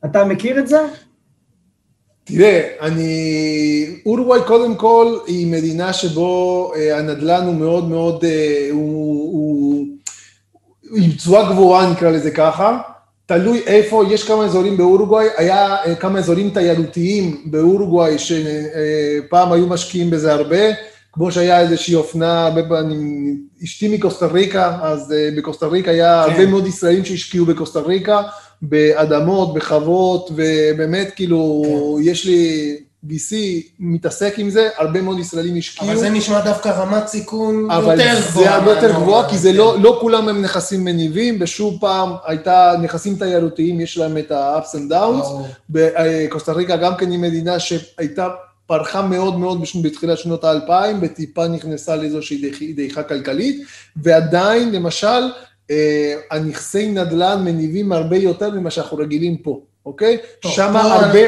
[0.05, 0.79] אתה מכיר את זה?
[2.23, 4.01] תראה, אני...
[4.05, 9.85] אורוגוואי קודם כל היא מדינה שבו אה, הנדל"ן הוא מאוד מאוד, אה, הוא, הוא
[10.95, 12.79] עם תשואה גבוהה נקרא לזה ככה,
[13.25, 20.09] תלוי איפה, יש כמה אזורים באורוגוואי, היה אה, כמה אזורים תיירותיים באורוגוואי שפעם היו משקיעים
[20.09, 20.65] בזה הרבה,
[21.13, 26.31] כמו שהיה איזושהי אופנה, הרבה פעמים, אשתי מקוסטה ריקה, אז אה, בקוסטה ריקה היה כן.
[26.31, 28.21] הרבה מאוד ישראלים שהשקיעו בקוסטה ריקה,
[28.61, 31.63] באדמות, בחוות, ובאמת כאילו,
[32.01, 32.75] יש לי
[33.05, 33.35] VC
[33.79, 35.91] מתעסק עם זה, הרבה מאוד ישראלים השקיעו.
[35.91, 38.45] אבל זה נשמע דווקא רמת סיכון אבל יותר גבוהה.
[38.45, 38.91] זה הרבה יותר.
[38.91, 39.55] גבוהה, כי זה כן.
[39.55, 44.75] לא, לא כולם הם נכסים מניבים, ושוב פעם, הייתה נכסים תיירותיים, יש להם את ה-ups
[44.75, 45.23] and downs.
[45.23, 45.47] ברור.
[45.69, 48.27] בקוסטה ריקה גם כן היא מדינה שהייתה,
[48.67, 53.61] פרחה מאוד מאוד בתחילת שנות האלפיים, וטיפה נכנסה לאיזושהי דעי- דעיכה כלכלית,
[53.95, 55.23] ועדיין, למשל,
[55.71, 60.17] אה, הנכסי נדל"ן מניבים הרבה יותר ממה שאנחנו רגילים פה, אוקיי?
[60.41, 61.19] שם הרבה...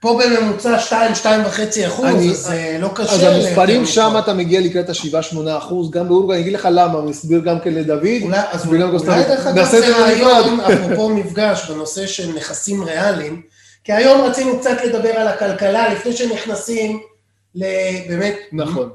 [0.00, 1.26] פה בממוצע 2-2.5
[1.86, 3.12] אחוז, אני- אז זה לא קשה.
[3.12, 3.86] אז המספרים.
[3.86, 7.60] שם אתה מגיע לקראת ה-7-8 אחוז, גם באורגה, אני אגיד לך למה, אני אסביר גם
[7.60, 9.46] כן לדוד, אולי, אז אולי קוסטה דרך.
[9.46, 10.72] אגב זה רעיון, בנפרד.
[10.72, 13.42] אפרופו מפגש בנושא של נכסים ריאליים,
[13.84, 17.00] כי היום רצינו קצת לדבר על הכלכלה, לפני שנכנסים
[17.54, 18.90] לבאמת נכון.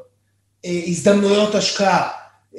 [0.66, 2.08] אה, הזדמנויות השקעה.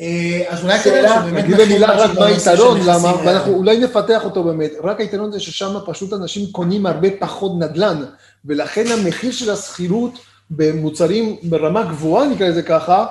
[0.00, 3.14] אה, אז אולי כדאי שבאמת נגיד במילה רק מה היתרון, למה.
[3.24, 8.04] ואנחנו אולי נפתח אותו באמת, רק היתרון זה ששם פשוט אנשים קונים הרבה פחות נדל"ן,
[8.44, 10.18] ולכן המחיר של השכירות
[10.50, 13.06] במוצרים ברמה גבוהה, נקרא לזה ככה,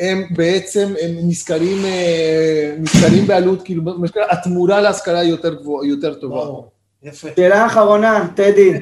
[0.00, 3.82] הם בעצם, הם נזכרים, אה, נזכרים בעלות, כאילו,
[4.30, 6.36] התמורה להשכרה היא יותר גבוהה, יותר טובה.
[6.36, 6.71] ברור,
[7.02, 7.28] יפה.
[7.36, 8.80] שאלה אחרונה, טדי.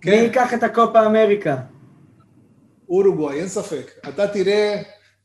[0.00, 0.10] כן.
[0.10, 1.56] מי ייקח את הקופה אמריקה?
[2.88, 3.90] אורוגוואי, אין ספק.
[4.08, 4.82] אתה תראה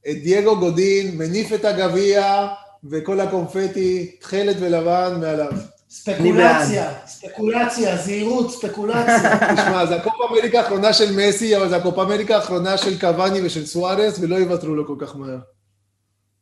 [0.10, 2.48] את דייגו גודין מניף את הגביע
[2.90, 5.52] וכל הקונפטי תכלת ולבן מעליו.
[5.90, 9.38] ספקולציה, ספקולציה, זהירות, ספקולציה.
[9.56, 13.66] תשמע, זה הקופה אמריקה האחרונה של מסי, אבל זה הקופה אמריקה האחרונה של קוואני ושל
[13.66, 15.38] סוארס, ולא יוותרו לו כל כך מהר.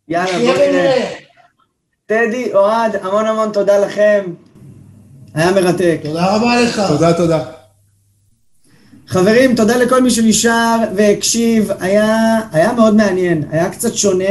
[0.08, 1.16] יאללה, נחיה בוא נראה.
[2.06, 4.34] טדי, אוהד, המון המון תודה לכם.
[5.36, 6.00] היה מרתק.
[6.04, 6.82] תודה רבה לך.
[6.88, 7.44] תודה, תודה.
[9.08, 14.30] חברים, תודה לכל מי שנשאר והקשיב, היה, היה מאוד מעניין, היה קצת שונה.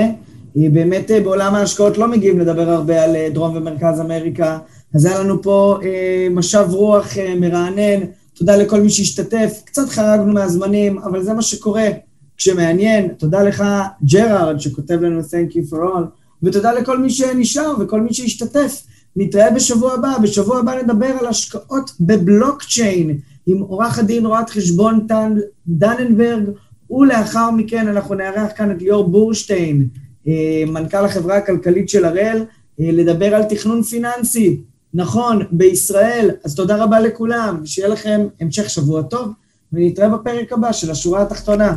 [0.58, 4.58] אה, באמת אה, בעולם ההשקעות לא מגיעים לדבר הרבה על אה, דרום ומרכז אמריקה,
[4.94, 8.00] אז היה לנו פה אה, משב רוח אה, מרענן,
[8.34, 11.88] תודה לכל מי שהשתתף, קצת חרגנו מהזמנים, אבל זה מה שקורה
[12.36, 13.08] כשמעניין.
[13.08, 13.64] תודה לך,
[14.12, 16.04] ג'רארד, שכותב לנו Thank you for all,
[16.42, 18.82] ותודה לכל מי שנשאר וכל מי שהשתתף.
[19.16, 25.32] נתראה בשבוע הבא, בשבוע הבא נדבר על השקעות בבלוקצ'יין עם עורך הדין רואת חשבון טל
[25.66, 26.42] דננברג,
[26.90, 29.88] ולאחר מכן אנחנו נארח כאן את ליאור בורשטיין,
[30.28, 32.44] אה, מנכ"ל החברה הכלכלית של הראל,
[32.80, 34.60] אה, לדבר על תכנון פיננסי.
[34.94, 36.30] נכון, בישראל.
[36.44, 39.28] אז תודה רבה לכולם, שיהיה לכם המשך שבוע טוב,
[39.72, 41.76] ונתראה בפרק הבא של השורה התחתונה.